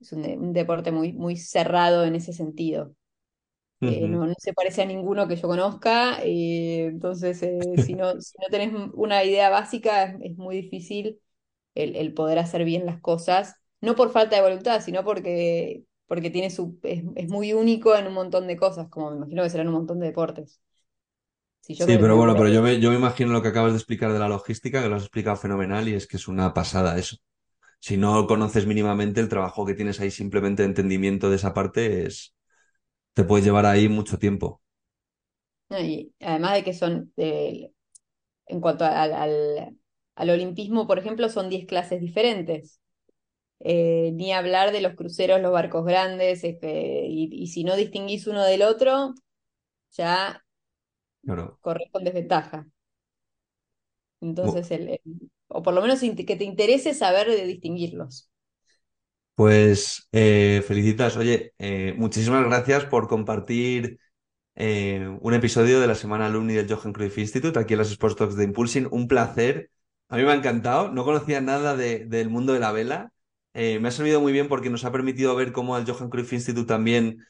Es 0.01 0.13
un, 0.13 0.53
deporte 0.53 0.91
muy, 0.91 1.13
muy 1.13 1.37
cerrado 1.37 2.05
en 2.05 2.15
ese 2.15 2.33
sentido. 2.33 2.95
Eh, 3.83 4.09
no, 4.09 4.27
se 4.39 4.55
parece 4.55 4.83
a 4.83 4.87
ninguno 4.87 5.29
que 5.29 5.37
yo 5.37 5.49
conozca, 5.49 6.19
eh, 6.25 6.87
entonces 6.87 7.43
eh, 7.43 7.59
si, 7.85 7.93
no, 7.93 8.19
si 8.23 8.35
no 8.41 8.49
tenés 8.51 8.73
una 8.95 9.23
idea 9.23 9.51
básica 9.51 10.17
es, 10.23 10.37
muy 10.39 10.63
difícil 10.63 11.21
el, 11.77 12.15
poder 12.15 12.39
hacer 12.39 12.65
bien 12.65 12.87
las 12.87 13.01
cosas, 13.01 13.57
no 13.81 13.95
por 13.95 14.11
falta 14.11 14.37
de 14.37 14.43
voluntad, 14.43 14.81
sino 14.83 15.05
porque, 15.05 15.85
porque 16.07 16.31
tiene 16.31 16.51
su, 16.51 16.79
es, 16.83 17.05
es 17.15 17.29
muy 17.29 17.53
único 17.53 17.97
en 17.97 18.07
un 18.07 18.15
montón 18.15 18.47
de 18.47 18.57
cosas, 18.57 18.89
como 18.89 19.11
me 19.11 19.17
imagino 19.19 19.43
que 19.43 19.51
serán 19.51 19.69
un 19.69 19.75
montón 19.75 20.01
de 20.01 20.07
deportes 20.07 20.61
sí, 21.75 21.99
pero 22.01 22.17
bueno, 22.17 22.35
pero 22.37 22.49
yo 22.49 22.63
me, 22.63 22.81
yo 22.81 22.91
me 22.91 22.97
imagino 22.97 23.33
lo 23.33 23.43
que 23.43 23.49
acabas 23.49 23.73
de 23.73 23.79
explicar 23.79 24.13
de 24.13 24.19
la 24.19 24.29
logística, 24.29 24.83
que 24.83 24.89
lo 24.89 24.97
has 24.97 25.03
explicado 25.03 25.37
fenomenal 25.37 25.89
y 25.89 25.95
es 25.95 26.07
que 26.07 26.17
es 26.17 26.29
una 26.29 26.55
pasada 26.55 26.99
eso. 26.99 27.17
Si 27.81 27.97
no 27.97 28.27
conoces 28.27 28.67
mínimamente 28.67 29.21
el 29.21 29.29
trabajo 29.29 29.67
que 29.67 29.75
tienes 29.75 30.01
ahí, 30.01 30.11
simplemente 30.11 30.63
de 30.63 30.69
entendimiento 30.69 31.29
de 31.29 31.37
esa 31.37 31.55
parte, 31.55 32.07
es, 32.07 32.35
te 33.15 33.25
puedes 33.25 33.45
llevar 33.45 33.67
ahí 33.67 33.89
mucho 33.89 34.19
tiempo. 34.19 34.63
y 35.71 36.13
además 36.21 36.55
de 36.55 36.65
que 36.65 36.73
son, 36.73 37.13
eh, 37.17 37.71
en 38.47 38.61
cuanto 38.61 38.85
al, 38.85 39.13
al, 39.13 39.77
olimpismo, 40.17 40.87
por 40.87 40.99
ejemplo, 40.99 41.29
son 41.29 41.49
10 41.49 41.67
clases 41.67 42.01
diferentes. 42.01 42.81
Eh, 43.61 44.11
ni 44.15 44.33
hablar 44.33 44.73
de 44.73 44.83
los 44.83 44.95
cruceros, 44.95 45.41
los 45.41 45.53
barcos 45.53 45.85
grandes, 45.85 46.45
y, 46.45 46.59
y, 46.63 47.47
si 47.47 47.65
no 47.65 47.75
distinguís 47.75 48.27
uno 48.27 48.45
del 48.45 48.63
otro, 48.63 49.15
ya 49.93 50.45
correr 51.61 51.89
con 51.91 52.05
desventaja. 52.05 52.67
Entonces, 54.21 54.71
el, 54.71 55.01
o 55.49 55.63
por 55.63 55.75
lo 55.75 55.81
menos 55.81 56.01
que 56.01 56.37
te 56.37 56.45
interese 56.45 56.95
saber 56.95 57.29
de 57.29 57.47
distinguirlos. 57.47 58.31
Pues 59.35 60.09
eh, 60.13 60.63
felicitas. 60.67 61.17
Oye, 61.17 61.53
eh, 61.59 61.95
muchísimas 61.97 62.45
gracias 62.45 62.85
por 62.87 63.09
compartir 63.09 63.99
un 64.59 65.35
episodio 65.35 65.81
de 65.81 65.87
la 65.87 65.95
semana 65.95 66.27
alumni 66.27 66.55
del 66.55 66.73
Johan 66.73 66.95
Cruyff 66.95 67.19
Institute 67.19 67.59
aquí 67.59 67.75
en 67.75 67.79
las 67.79 67.91
Sports 67.91 68.17
Talks 68.17 68.37
de 68.37 68.45
Impulsing. 68.45 68.89
Un 68.91 69.07
placer. 69.07 69.71
A 70.09 70.17
mí 70.17 70.23
me 70.23 70.31
ha 70.31 70.35
encantado. 70.35 70.91
No 70.93 71.05
conocía 71.05 71.41
nada 71.41 71.77
del 71.77 72.29
mundo 72.31 72.53
de 72.53 72.61
la 72.61 72.73
vela. 72.73 73.13
me 73.55 73.89
ha 73.89 73.91
servido 73.91 74.21
muy 74.21 74.33
bien 74.33 74.49
porque 74.49 74.71
nos 74.71 74.85
ha 74.85 74.93
permitido 74.93 75.35
ver 75.37 75.53
cómo 75.53 75.77
el 75.77 75.91
Johan 75.91 76.11
Cruyff 76.11 76.33
Institute 76.33 76.67
también 76.67 77.27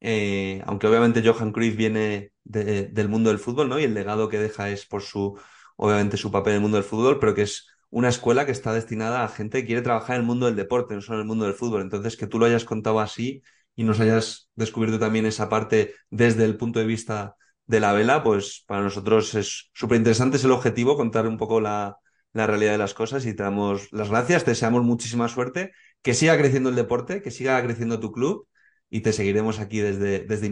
eh, 0.00 0.62
aunque 0.66 0.86
obviamente 0.86 1.22
Johan 1.26 1.52
Cruyff 1.52 1.76
viene 1.76 2.32
del 2.44 3.08
mundo 3.08 3.30
del 3.30 3.38
fútbol, 3.38 3.68
¿no? 3.68 3.78
Y 3.78 3.84
el 3.84 3.94
legado 3.94 4.28
que 4.28 4.38
deja 4.38 4.70
es 4.70 4.86
por 4.86 5.02
su, 5.02 5.38
obviamente, 5.76 6.16
su 6.16 6.30
papel 6.30 6.52
en 6.52 6.56
el 6.56 6.62
mundo 6.62 6.76
del 6.76 6.84
fútbol, 6.84 7.18
pero 7.18 7.34
que 7.34 7.42
es 7.42 7.68
una 7.90 8.08
escuela 8.08 8.46
que 8.46 8.52
está 8.52 8.72
destinada 8.72 9.24
a 9.24 9.28
gente 9.28 9.60
que 9.60 9.66
quiere 9.66 9.82
trabajar 9.82 10.16
en 10.16 10.22
el 10.22 10.26
mundo 10.26 10.46
del 10.46 10.56
deporte, 10.56 10.94
no 10.94 11.00
solo 11.00 11.18
en 11.18 11.22
el 11.22 11.28
mundo 11.28 11.44
del 11.46 11.54
fútbol. 11.54 11.82
Entonces, 11.82 12.16
que 12.16 12.26
tú 12.26 12.38
lo 12.38 12.46
hayas 12.46 12.64
contado 12.64 13.00
así 13.00 13.42
y 13.74 13.84
nos 13.84 14.00
hayas 14.00 14.50
descubierto 14.54 14.98
también 14.98 15.26
esa 15.26 15.48
parte 15.48 15.94
desde 16.10 16.44
el 16.44 16.56
punto 16.56 16.78
de 16.80 16.86
vista 16.86 17.36
de 17.66 17.80
la 17.80 17.92
vela, 17.92 18.22
pues 18.22 18.64
para 18.66 18.82
nosotros 18.82 19.34
es 19.34 19.70
súper 19.74 19.98
interesante, 19.98 20.36
es 20.38 20.44
el 20.44 20.52
objetivo, 20.52 20.96
contar 20.96 21.26
un 21.26 21.36
poco 21.36 21.60
la, 21.60 21.98
la 22.32 22.46
realidad 22.46 22.72
de 22.72 22.78
las 22.78 22.94
cosas 22.94 23.26
y 23.26 23.34
te 23.34 23.42
damos 23.42 23.92
las 23.92 24.10
gracias, 24.10 24.44
te 24.44 24.52
deseamos 24.52 24.82
muchísima 24.82 25.28
suerte, 25.28 25.72
que 26.02 26.14
siga 26.14 26.36
creciendo 26.36 26.68
el 26.68 26.76
deporte, 26.76 27.22
que 27.22 27.30
siga 27.30 27.62
creciendo 27.62 28.00
tu 28.00 28.12
club 28.12 28.46
y 28.90 29.00
te 29.00 29.12
seguiremos 29.12 29.60
aquí 29.60 29.80
desde, 29.80 30.20
desde. 30.20 30.48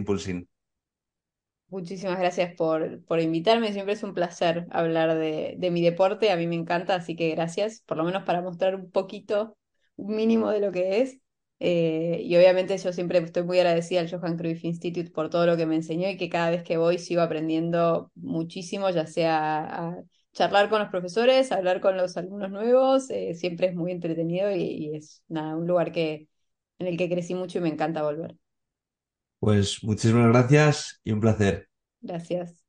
Muchísimas 1.69 2.17
gracias 2.17 2.55
por, 2.55 3.03
por 3.03 3.19
invitarme, 3.19 3.73
siempre 3.73 3.93
es 3.93 4.03
un 4.03 4.13
placer 4.13 4.67
hablar 4.71 5.17
de, 5.17 5.55
de, 5.57 5.69
mi 5.69 5.81
deporte, 5.81 6.31
a 6.31 6.37
mí 6.37 6.47
me 6.47 6.55
encanta, 6.55 6.95
así 6.95 7.15
que 7.15 7.29
gracias, 7.31 7.81
por 7.85 7.97
lo 7.97 8.05
menos 8.05 8.23
para 8.23 8.41
mostrar 8.41 8.75
un 8.75 8.89
poquito, 8.89 9.57
un 9.97 10.15
mínimo 10.15 10.49
de 10.49 10.61
lo 10.61 10.71
que 10.71 11.01
es. 11.01 11.19
Eh, 11.59 12.21
y 12.23 12.35
obviamente 12.37 12.77
yo 12.77 12.93
siempre 12.93 13.17
estoy 13.17 13.43
muy 13.43 13.57
agradecida 13.57 13.99
al 14.01 14.11
Johan 14.11 14.37
Cruyff 14.37 14.63
Institute 14.63 15.09
por 15.09 15.29
todo 15.29 15.47
lo 15.47 15.57
que 15.57 15.65
me 15.65 15.75
enseñó 15.75 16.07
y 16.07 16.15
que 16.15 16.29
cada 16.29 16.51
vez 16.51 16.63
que 16.63 16.77
voy 16.77 16.99
sigo 16.99 17.21
aprendiendo 17.21 18.11
muchísimo, 18.15 18.89
ya 18.91 19.07
sea 19.07 19.87
a 19.89 20.03
charlar 20.37 20.69
con 20.69 20.79
los 20.79 20.89
profesores, 20.89 21.51
hablar 21.51 21.81
con 21.81 21.97
los 21.97 22.15
alumnos 22.15 22.51
nuevos, 22.51 23.09
eh, 23.09 23.33
siempre 23.33 23.67
es 23.67 23.75
muy 23.75 23.91
entretenido 23.91 24.51
y, 24.51 24.61
y 24.61 24.95
es 24.95 25.23
nada, 25.27 25.55
un 25.55 25.65
lugar 25.65 25.91
que, 25.91 26.27
en 26.77 26.87
el 26.87 26.95
que 26.95 27.09
crecí 27.09 27.33
mucho 27.33 27.57
y 27.57 27.61
me 27.61 27.69
encanta 27.69 28.03
volver. 28.03 28.35
Pues 29.39 29.83
muchísimas 29.83 30.27
gracias 30.27 31.01
y 31.03 31.11
un 31.11 31.21
placer. 31.21 31.67
Gracias. 32.01 32.63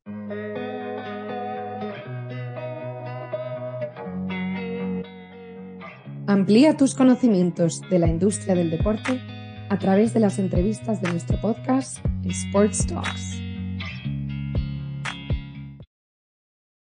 Amplía 6.27 6.77
tus 6.77 6.95
conocimientos 6.95 7.83
de 7.91 7.99
la 7.99 8.07
industria 8.07 8.55
del 8.55 8.71
deporte 8.71 9.21
a 9.69 9.79
través 9.79 10.15
de 10.15 10.21
las 10.21 10.39
entrevistas 10.39 11.03
de 11.03 11.11
nuestro 11.11 11.39
podcast 11.41 11.99
Sports 12.25 12.87
Talks. 12.87 13.48